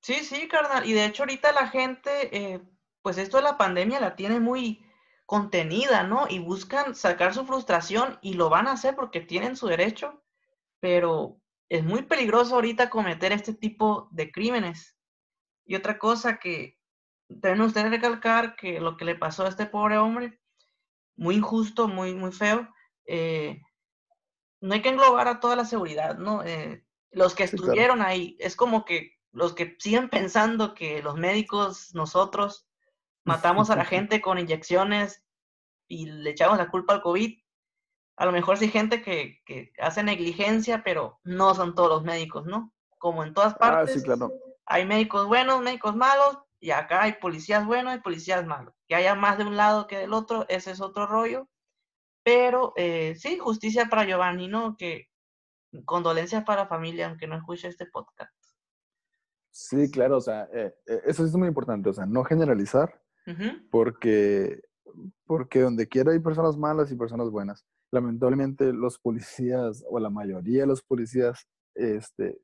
Sí, 0.00 0.14
sí, 0.14 0.46
carnal. 0.48 0.88
Y 0.88 0.92
de 0.92 1.04
hecho 1.04 1.24
ahorita 1.24 1.52
la 1.52 1.68
gente, 1.68 2.10
eh, 2.36 2.62
pues 3.02 3.18
esto 3.18 3.38
de 3.38 3.42
la 3.42 3.58
pandemia 3.58 4.00
la 4.00 4.14
tiene 4.14 4.40
muy 4.40 4.84
contenida, 5.26 6.04
¿no? 6.04 6.26
Y 6.28 6.38
buscan 6.38 6.94
sacar 6.94 7.34
su 7.34 7.44
frustración 7.44 8.18
y 8.22 8.34
lo 8.34 8.48
van 8.48 8.68
a 8.68 8.72
hacer 8.72 8.94
porque 8.94 9.20
tienen 9.20 9.56
su 9.56 9.66
derecho, 9.66 10.22
pero 10.78 11.40
es 11.68 11.82
muy 11.82 12.02
peligroso 12.02 12.54
ahorita 12.54 12.90
cometer 12.90 13.32
este 13.32 13.52
tipo 13.52 14.08
de 14.12 14.30
crímenes. 14.30 14.96
Y 15.64 15.74
otra 15.74 15.98
cosa 15.98 16.38
que 16.38 16.78
deben 17.28 17.60
ustedes 17.60 17.90
recalcar 17.90 18.54
que 18.54 18.78
lo 18.78 18.96
que 18.96 19.04
le 19.04 19.16
pasó 19.16 19.44
a 19.44 19.48
este 19.48 19.66
pobre 19.66 19.98
hombre, 19.98 20.40
muy 21.16 21.36
injusto, 21.36 21.88
muy, 21.88 22.14
muy 22.14 22.30
feo, 22.30 22.68
eh, 23.06 23.62
no 24.60 24.74
hay 24.74 24.82
que 24.82 24.88
englobar 24.90 25.28
a 25.28 25.40
toda 25.40 25.56
la 25.56 25.64
seguridad, 25.64 26.16
¿no? 26.18 26.42
Eh, 26.44 26.84
los 27.10 27.34
que 27.34 27.46
Sí, 27.46 27.56
claro. 27.56 27.72
estuvieron 27.72 28.02
ahí, 28.02 28.36
es 28.40 28.56
como 28.56 28.84
que 28.84 29.12
los 29.32 29.54
que 29.54 29.76
siguen 29.78 30.08
pensando 30.08 30.74
que 30.74 31.02
los 31.02 31.16
médicos, 31.16 31.94
nosotros, 31.94 32.68
matamos 33.24 33.70
a 33.70 33.76
la 33.76 33.84
gente 33.84 34.20
con 34.20 34.38
inyecciones 34.38 35.24
y 35.88 36.06
le 36.06 36.30
echamos 36.30 36.58
la 36.58 36.68
culpa 36.70 36.94
al 36.94 37.02
COVID. 37.02 37.38
A 38.18 38.26
lo 38.26 38.32
mejor 38.32 38.56
sí 38.56 38.64
hay 38.66 38.70
gente 38.70 39.02
que, 39.02 39.42
que 39.44 39.72
hace 39.78 40.02
negligencia, 40.02 40.82
pero 40.82 41.20
no 41.24 41.54
son 41.54 41.74
todos 41.74 41.90
los 41.90 42.02
médicos, 42.04 42.46
¿no? 42.46 42.72
Como 42.98 43.22
en 43.24 43.34
todas 43.34 43.54
Ah, 43.54 43.58
partes, 43.58 43.92
sí, 43.92 44.02
claro. 44.02 44.32
hay 44.64 44.86
médicos 44.86 45.26
buenos, 45.26 45.60
médicos 45.62 45.94
malos, 45.96 46.38
y 46.60 46.70
acá 46.70 47.02
hay 47.02 47.14
policías 47.14 47.66
buenos 47.66 47.94
y 47.94 48.00
policías 48.00 48.46
malos. 48.46 48.74
Que 48.88 48.94
haya 48.94 49.14
más 49.14 49.36
de 49.38 49.44
un 49.44 49.56
lado 49.56 49.86
que 49.86 49.98
del 49.98 50.14
otro, 50.14 50.46
ese 50.48 50.70
es 50.70 50.80
otro 50.80 51.06
rollo. 51.06 51.48
Pero 52.26 52.72
eh, 52.74 53.14
sí, 53.14 53.38
justicia 53.38 53.86
para 53.88 54.04
Giovanni, 54.04 54.48
¿no? 54.48 54.76
Que 54.76 55.06
condolencias 55.84 56.42
para 56.42 56.62
la 56.62 56.68
familia, 56.68 57.06
aunque 57.06 57.28
no 57.28 57.36
escuche 57.36 57.68
este 57.68 57.86
podcast. 57.86 58.34
Sí, 59.52 59.88
claro, 59.92 60.16
o 60.16 60.20
sea, 60.20 60.48
eh, 60.52 60.74
eh, 60.88 61.02
eso 61.06 61.24
es 61.24 61.32
muy 61.36 61.46
importante, 61.46 61.88
o 61.88 61.92
sea, 61.92 62.04
no 62.04 62.24
generalizar, 62.24 63.00
porque, 63.70 64.60
porque 65.24 65.60
donde 65.60 65.86
quiera 65.86 66.10
hay 66.10 66.18
personas 66.18 66.56
malas 66.56 66.90
y 66.90 66.96
personas 66.96 67.30
buenas. 67.30 67.64
Lamentablemente 67.92 68.72
los 68.72 68.98
policías, 68.98 69.84
o 69.88 70.00
la 70.00 70.10
mayoría 70.10 70.62
de 70.62 70.66
los 70.66 70.82
policías, 70.82 71.46
este, 71.76 72.40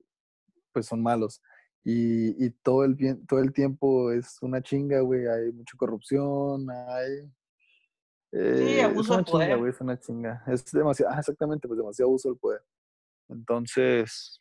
pues 0.72 0.86
son 0.86 1.02
malos. 1.02 1.42
Y, 1.82 2.44
y 2.44 2.50
todo, 2.62 2.84
el, 2.84 2.96
todo 3.26 3.40
el 3.40 3.52
tiempo 3.52 4.12
es 4.12 4.38
una 4.42 4.62
chinga, 4.62 5.00
güey, 5.00 5.26
hay 5.26 5.50
mucha 5.50 5.76
corrupción, 5.76 6.70
hay... 6.70 7.28
eh, 8.32 8.78
es 8.78 8.84
abuso 8.84 9.12
de 9.12 9.18
una 9.18 9.24
chinga, 9.24 9.46
poder. 9.46 9.58
güey, 9.58 9.70
es 9.70 9.80
una 9.80 9.98
chinga. 10.00 10.44
Es 10.46 10.64
demasiado, 10.72 11.12
ah, 11.14 11.18
exactamente, 11.18 11.68
pues 11.68 11.78
demasiado 11.78 12.08
abuso 12.10 12.28
del 12.28 12.38
poder. 12.38 12.62
Entonces, 13.28 14.40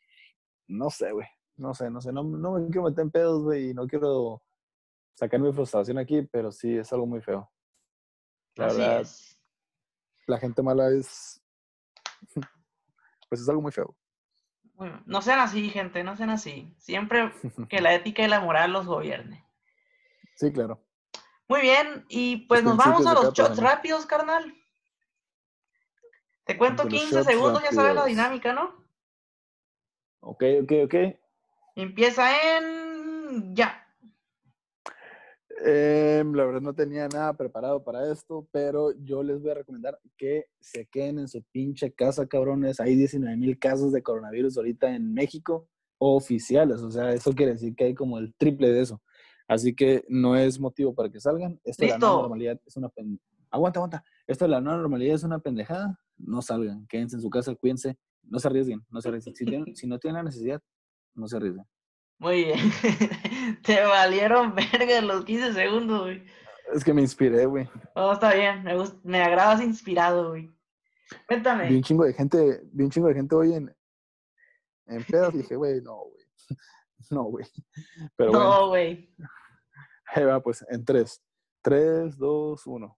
no 0.67 0.89
sé, 0.89 1.11
güey, 1.11 1.27
no 1.57 1.73
sé, 1.73 1.89
no 1.89 2.01
sé, 2.01 2.11
no, 2.11 2.23
no 2.23 2.53
me 2.53 2.65
quiero 2.69 2.83
meter 2.83 3.03
en 3.03 3.11
pedos, 3.11 3.43
güey, 3.43 3.69
y 3.69 3.73
no 3.73 3.87
quiero 3.87 4.41
sacar 5.13 5.39
mi 5.39 5.51
frustración 5.53 5.97
aquí, 5.97 6.21
pero 6.23 6.51
sí, 6.51 6.77
es 6.77 6.91
algo 6.93 7.05
muy 7.05 7.21
feo. 7.21 7.51
La 8.55 8.67
Así 8.67 8.77
verdad, 8.77 9.01
es. 9.01 9.39
la 10.27 10.37
gente 10.39 10.61
mala 10.61 10.89
es, 10.89 11.41
pues 13.29 13.41
es 13.41 13.49
algo 13.49 13.61
muy 13.61 13.71
feo. 13.71 13.95
Bueno, 14.73 15.01
no 15.05 15.21
sean 15.21 15.39
así, 15.39 15.69
gente, 15.69 16.03
no 16.03 16.17
sean 16.17 16.31
así. 16.31 16.73
Siempre 16.79 17.31
que 17.69 17.81
la 17.81 17.93
ética 17.93 18.23
y 18.23 18.27
la 18.27 18.39
moral 18.39 18.73
los 18.73 18.87
gobierne. 18.87 19.45
Sí, 20.35 20.51
claro. 20.51 20.83
Muy 21.52 21.60
bien, 21.60 22.06
y 22.08 22.38
pues 22.47 22.64
nos 22.64 22.78
vamos 22.78 23.06
a 23.06 23.14
los 23.14 23.34
shots 23.34 23.58
rápidos, 23.58 24.06
carnal. 24.06 24.56
Te 26.45 26.58
cuento 26.58 26.86
De 26.86 26.91
los 26.91 26.99
15 27.02 27.16
shots 27.18 27.28
segundos, 27.28 27.62
ya 27.62 27.74
sabes 27.74 27.93
la 27.93 28.06
dinámica, 28.06 28.54
¿no? 28.54 28.74
Ok, 30.22 30.45
ok, 30.64 30.72
ok. 30.86 30.95
Empieza 31.76 32.32
en 32.56 33.54
ya. 33.54 33.86
Em, 35.66 36.34
la 36.34 36.45
verdad 36.45 36.62
no 36.62 36.74
tenía 36.74 37.10
nada 37.10 37.34
preparado 37.34 37.84
para 37.84 38.10
esto, 38.10 38.47
pero 38.54 38.93
yo 39.04 39.22
les 39.22 39.41
voy 39.41 39.52
a 39.52 39.56
recomendar 39.56 39.99
que 40.16 40.45
se 40.62 40.86
queden 40.86 41.20
en 41.20 41.28
su 41.28 41.43
pinche 41.52 41.91
casa, 41.91 42.28
cabrones. 42.28 42.80
Hay 42.80 42.95
19 42.95 43.36
mil 43.36 43.60
casos 43.60 43.91
de 43.91 44.02
coronavirus 44.02 44.56
ahorita 44.56 44.95
en 44.95 45.14
México 45.14 45.68
oficiales, 45.97 46.82
o 46.82 46.89
sea, 46.89 47.14
eso 47.14 47.34
quiere 47.34 47.52
decir 47.52 47.76
que 47.76 47.84
hay 47.84 47.93
como 47.93 48.20
el 48.20 48.34
triple 48.36 48.72
de 48.72 48.82
eso. 48.82 49.02
Así 49.52 49.76
que 49.76 50.06
no 50.08 50.38
es 50.38 50.58
motivo 50.62 50.95
para 50.95 51.10
que 51.10 51.20
salgan. 51.20 51.60
Esto 51.66 51.84
de 51.84 51.89
la 51.89 51.95
Listo. 51.95 52.08
nueva 52.08 52.22
normalidad 52.22 52.62
es 52.66 52.78
una 52.78 52.88
pen- 52.88 53.20
Aguanta, 53.49 53.80
aguanta. 53.80 54.04
Esto 54.26 54.45
de 54.45 54.52
la 54.52 54.62
nueva 54.62 54.80
normalidad 54.80 55.16
es 55.16 55.24
una 55.24 55.39
pendejada. 55.39 55.99
No 56.18 56.41
salgan, 56.41 56.88
quédense 56.88 57.18
en 57.18 57.22
su 57.22 57.30
casa, 57.30 57.54
cuídense, 57.56 57.97
no 58.24 58.39
se 58.39 58.47
arriesguen, 58.47 58.82
no 58.89 59.02
se 59.02 59.10
arriesguen. 59.10 59.36
Si, 59.36 59.43
tienen- 59.43 59.76
si 59.76 59.88
no 59.88 59.99
tienen 59.99 60.16
la 60.20 60.24
necesidad, 60.24 60.62
no 61.16 61.28
se 61.28 61.36
arriesguen. 61.36 61.66
Muy 62.18 62.45
bien. 62.45 62.60
Te 63.66 63.84
valieron 63.84 64.56
verga 64.56 65.02
los 65.02 65.26
15 65.26 65.54
segundos, 65.54 66.02
güey. 66.04 66.24
Es 66.74 66.86
que 66.86 66.93
me 66.93 67.02
inspiré, 67.02 67.45
güey. 67.45 67.68
Oh, 67.95 68.14
está 68.14 68.34
bien, 68.34 68.64
me, 68.64 68.74
gust- 68.78 69.02
me 69.04 69.22
agradas 69.22 69.62
inspirado, 69.62 70.30
güey. 70.30 70.49
Cuéntame. 71.28 71.68
Vi 71.68 71.76
un 71.76 71.84
chingo 71.84 72.06
de 72.06 72.14
gente, 72.14 72.62
vi 72.72 72.86
un 72.86 72.89
chingo 72.89 73.10
de 73.10 73.16
gente 73.16 73.36
hoy 73.36 73.54
en, 73.56 73.76
en 74.88 75.04
pedas 75.04 75.34
y 75.36 75.39
dije, 75.39 75.58
güey, 75.58 75.82
no, 75.82 75.97
güey. 76.06 76.24
No, 77.10 77.24
güey. 77.26 77.45
Pero 78.16 78.32
No, 78.32 78.68
güey. 78.70 79.14
Va, 80.20 80.41
pues, 80.41 80.66
en 80.70 80.86
tres. 80.86 81.22
Tres, 81.62 82.18
dos, 82.18 82.66
uno. 82.68 82.97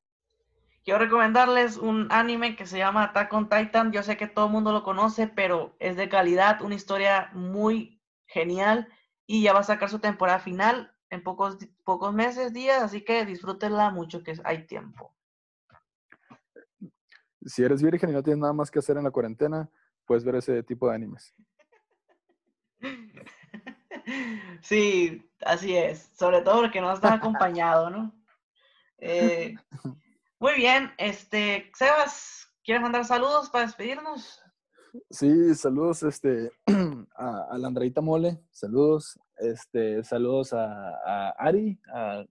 Quiero 0.83 0.99
recomendarles 0.99 1.77
un 1.77 2.07
anime 2.11 2.55
que 2.55 2.65
se 2.65 2.77
llama 2.77 3.03
Attack 3.03 3.31
on 3.33 3.49
Titan. 3.49 3.91
Yo 3.91 4.03
sé 4.03 4.17
que 4.17 4.27
todo 4.27 4.47
el 4.47 4.51
mundo 4.51 4.73
lo 4.73 4.83
conoce, 4.83 5.27
pero 5.27 5.75
es 5.79 5.95
de 5.95 6.09
calidad, 6.09 6.61
una 6.61 6.75
historia 6.75 7.29
muy 7.33 8.01
genial 8.25 8.89
y 9.25 9.43
ya 9.43 9.53
va 9.53 9.59
a 9.59 9.63
sacar 9.63 9.89
su 9.89 9.99
temporada 9.99 10.39
final 10.39 10.93
en 11.09 11.23
pocos, 11.23 11.57
pocos 11.83 12.13
meses, 12.13 12.53
días, 12.53 12.81
así 12.81 13.01
que 13.01 13.25
disfrútenla 13.25 13.91
mucho 13.91 14.23
que 14.23 14.33
hay 14.43 14.65
tiempo. 14.65 15.13
Si 17.45 17.63
eres 17.63 17.81
virgen 17.81 18.09
y 18.09 18.13
no 18.13 18.23
tienes 18.23 18.39
nada 18.39 18.53
más 18.53 18.71
que 18.71 18.79
hacer 18.79 18.97
en 18.97 19.03
la 19.03 19.11
cuarentena, 19.11 19.69
puedes 20.05 20.23
ver 20.25 20.35
ese 20.35 20.63
tipo 20.63 20.89
de 20.89 20.95
animes. 20.95 21.33
Sí, 24.61 25.29
así 25.45 25.75
es, 25.75 26.09
sobre 26.17 26.41
todo 26.41 26.61
porque 26.61 26.81
no 26.81 26.91
estás 26.93 27.13
acompañado, 27.13 27.89
¿no? 27.89 28.13
Eh, 28.97 29.55
muy 30.39 30.53
bien, 30.55 30.91
este, 30.97 31.71
Sebas, 31.75 32.47
¿quieres 32.63 32.81
mandar 32.81 33.05
saludos 33.05 33.49
para 33.49 33.65
despedirnos? 33.65 34.39
Sí, 35.09 35.55
saludos 35.55 36.03
este, 36.03 36.51
a, 37.17 37.47
a 37.51 37.57
la 37.57 37.67
Andreita 37.67 38.01
Mole, 38.01 38.39
saludos, 38.51 39.19
este, 39.37 40.03
saludos 40.03 40.53
a, 40.53 40.89
a 41.05 41.29
Ari, 41.37 41.79
a, 41.93 42.23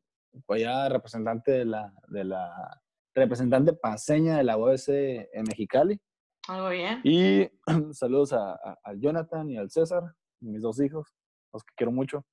allá 0.49 0.89
representante 0.89 1.51
de 1.53 1.65
la, 1.65 1.93
de 2.09 2.25
la 2.25 2.81
representante 3.15 3.73
paseña 3.73 4.37
de 4.39 4.45
la 4.45 4.57
OS 4.57 4.89
en 4.89 5.43
Mexicali. 5.47 6.01
Algo 6.49 6.71
bien. 6.71 7.01
Y 7.05 7.49
saludos 7.93 8.33
a, 8.33 8.53
a- 8.53 8.95
Jonathan 8.95 9.51
y 9.51 9.59
al 9.59 9.71
César, 9.71 10.03
mis 10.41 10.63
dos 10.63 10.81
hijos, 10.81 11.15
los 11.53 11.63
que 11.65 11.75
quiero 11.77 11.93
mucho. 11.93 12.25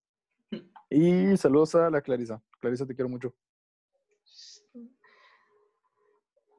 Y 0.89 1.37
saludos 1.37 1.75
a 1.75 1.89
la 1.89 2.01
Clarisa. 2.01 2.41
Clarisa, 2.59 2.85
te 2.85 2.95
quiero 2.95 3.09
mucho. 3.09 3.33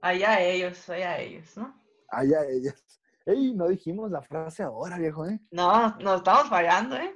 Allá 0.03 0.41
ellos, 0.41 0.89
allá 0.89 1.19
ellos, 1.19 1.57
¿no? 1.57 1.75
Allá 2.09 2.45
ellas. 2.49 2.83
Ey, 3.27 3.53
no 3.55 3.69
dijimos 3.69 4.11
la 4.11 4.23
frase 4.23 4.63
ahora, 4.63 4.97
viejo, 4.99 5.27
¿eh? 5.27 5.39
No, 5.51 5.97
nos 5.99 6.19
estamos 6.19 6.49
fallando, 6.49 6.97
¿eh? 6.97 7.15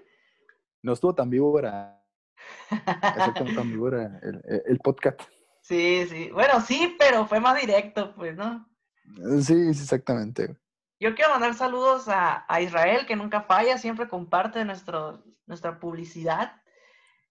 No 0.82 0.92
estuvo 0.92 1.14
tan 1.14 1.30
vivo, 1.30 1.58
era. 1.58 1.98
Exactamente, 2.70 3.54
tan 3.54 3.72
el, 4.22 4.42
el- 4.44 4.62
el 4.66 4.78
podcast. 4.80 5.22
Sí, 5.62 6.06
sí. 6.10 6.30
Bueno, 6.30 6.60
sí, 6.60 6.94
pero 6.98 7.26
fue 7.26 7.40
más 7.40 7.58
directo, 7.58 8.14
pues, 8.14 8.36
¿no? 8.36 8.68
Sí, 9.40 9.72
sí, 9.72 9.82
exactamente. 9.82 10.54
Yo 11.00 11.14
quiero 11.14 11.30
mandar 11.30 11.54
saludos 11.54 12.06
a, 12.08 12.44
a 12.46 12.60
Israel, 12.60 13.06
que 13.06 13.16
nunca 13.16 13.42
falla, 13.42 13.78
siempre 13.78 14.08
comparte 14.08 14.62
nuestro, 14.64 15.24
nuestra 15.46 15.80
publicidad. 15.80 16.60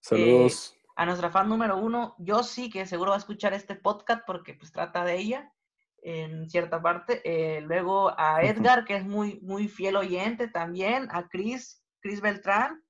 Saludos. 0.04 0.78
A 0.96 1.06
nuestra 1.06 1.32
fan 1.32 1.50
número 1.50 1.78
uno, 1.78 2.16
yo 2.20 2.44
sí 2.44 2.70
que 2.70 2.86
seguro 2.86 3.12
va 3.12 3.16
a 3.16 3.20
escuchar 3.20 3.54
este 3.54 3.76
podcast 3.76 4.24
porque 4.28 4.54
pues 4.54 4.72
trata 4.72 5.04
de 5.06 5.18
ella 5.18 5.52
en 6.04 6.50
cierta 6.50 6.82
parte. 6.82 7.22
Eh, 7.24 7.62
luego 7.62 8.14
a 8.20 8.44
Edgar, 8.44 8.84
que 8.86 8.98
es 8.98 9.06
muy, 9.06 9.40
muy 9.42 9.68
fiel 9.70 9.96
oyente 9.96 10.48
también. 10.50 11.08
A 11.12 11.28
Chris, 11.30 11.82
Chris 12.02 12.22
Beltrán. 12.22 12.84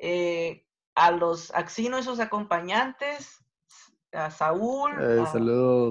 eh, 0.00 0.64
a 0.94 1.10
los 1.12 1.52
Axino 1.54 1.98
y 1.98 2.02
sus 2.02 2.18
acompañantes. 2.20 3.38
A 4.12 4.30
Saúl. 4.30 4.92
Eh, 5.00 5.20
a- 5.20 5.30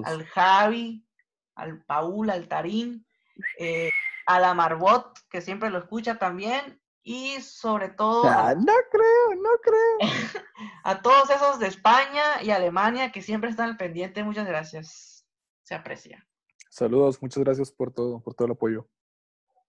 al 0.04 0.24
Javi, 0.26 1.06
al 1.54 1.82
Paul, 1.84 2.28
al 2.30 2.46
Tarín, 2.48 3.06
eh, 3.58 3.90
a 4.26 4.38
la 4.40 4.52
Marbot, 4.54 5.18
que 5.30 5.40
siempre 5.40 5.70
lo 5.70 5.78
escucha 5.78 6.18
también, 6.18 6.80
y 7.02 7.40
sobre 7.40 7.88
todo 7.88 8.24
Ah, 8.24 8.50
a, 8.50 8.54
no 8.54 8.72
creo, 8.90 9.34
no 9.40 9.50
creo. 9.62 9.98
a 10.84 11.00
todos 11.02 11.30
esos 11.30 11.58
de 11.58 11.66
España 11.68 12.42
y 12.42 12.50
Alemania 12.50 13.12
que 13.12 13.22
siempre 13.22 13.50
están 13.50 13.70
al 13.70 13.76
pendiente. 13.76 14.24
Muchas 14.24 14.46
gracias. 14.46 15.26
Se 15.62 15.74
aprecia. 15.74 16.26
Saludos, 16.70 17.20
muchas 17.22 17.42
gracias 17.42 17.72
por 17.72 17.92
todo, 17.92 18.20
por 18.20 18.34
todo 18.34 18.46
el 18.46 18.52
apoyo. 18.52 18.88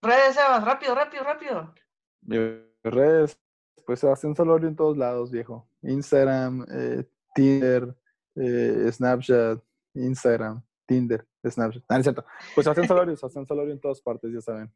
Redes, 0.01 0.35
Sebas, 0.35 0.63
rápido, 0.63 0.95
rápido, 0.95 1.23
rápido. 1.23 1.73
Redes, 2.83 3.39
pues 3.85 3.99
Sebastián 3.99 4.35
Solorio 4.35 4.67
en 4.67 4.75
todos 4.75 4.97
lados, 4.97 5.31
viejo. 5.31 5.69
Instagram, 5.81 6.65
eh, 6.71 7.03
Tinder, 7.33 7.95
eh, 8.35 8.89
Snapchat, 8.91 9.61
Instagram, 9.93 10.63
Tinder, 10.85 11.27
Snapchat. 11.45 11.83
Ah, 11.89 11.95
no 11.95 11.99
es 11.99 12.03
cierto. 12.03 12.25
Pues 12.55 12.65
Sebastián 12.65 12.87
Solorio, 12.87 13.17
Sebastián 13.17 13.47
Solorio 13.47 13.73
en 13.73 13.79
todas 13.79 14.01
partes, 14.01 14.31
ya 14.33 14.41
saben. 14.41 14.71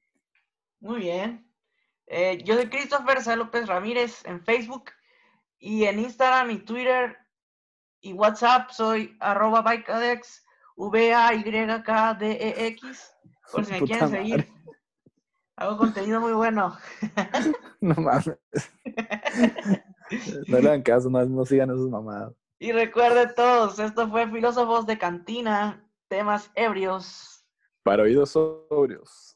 Muy 0.79 0.99
bien. 0.99 1.52
Eh, 2.07 2.41
yo 2.43 2.55
soy 2.55 2.69
Christopher 2.69 3.21
C. 3.21 3.35
López 3.35 3.67
Ramírez 3.67 4.25
en 4.25 4.43
Facebook 4.43 4.91
y 5.57 5.85
en 5.85 5.99
Instagram 5.99 6.51
y 6.51 6.59
Twitter 6.59 7.17
y 8.01 8.13
WhatsApp 8.13 8.69
soy 8.71 9.15
arroba 9.19 9.61
Bikeadex, 9.61 10.45
V-A-Y-K-D-E-X, 10.75 11.85
por 13.51 13.65
si 13.65 13.71
me 13.71 13.81
quieren 13.81 14.05
madre. 14.05 14.17
seguir. 14.17 14.47
Hago 15.55 15.77
contenido 15.77 16.19
muy 16.19 16.33
bueno. 16.33 16.77
No 17.81 17.95
mames. 17.95 18.31
No 20.47 20.59
le 20.59 20.69
hagan 20.69 20.83
caso, 20.83 21.09
no, 21.09 21.25
no 21.25 21.45
sigan 21.45 21.69
esas 21.69 21.89
mamadas. 21.89 22.33
Y 22.59 22.71
recuerden 22.71 23.33
todos, 23.35 23.77
esto 23.77 24.09
fue 24.09 24.29
Filósofos 24.31 24.85
de 24.85 24.97
Cantina, 24.97 25.85
temas 26.07 26.49
ebrios. 26.55 27.45
Para 27.83 28.03
oídos 28.03 28.29
sobrios. 28.31 29.32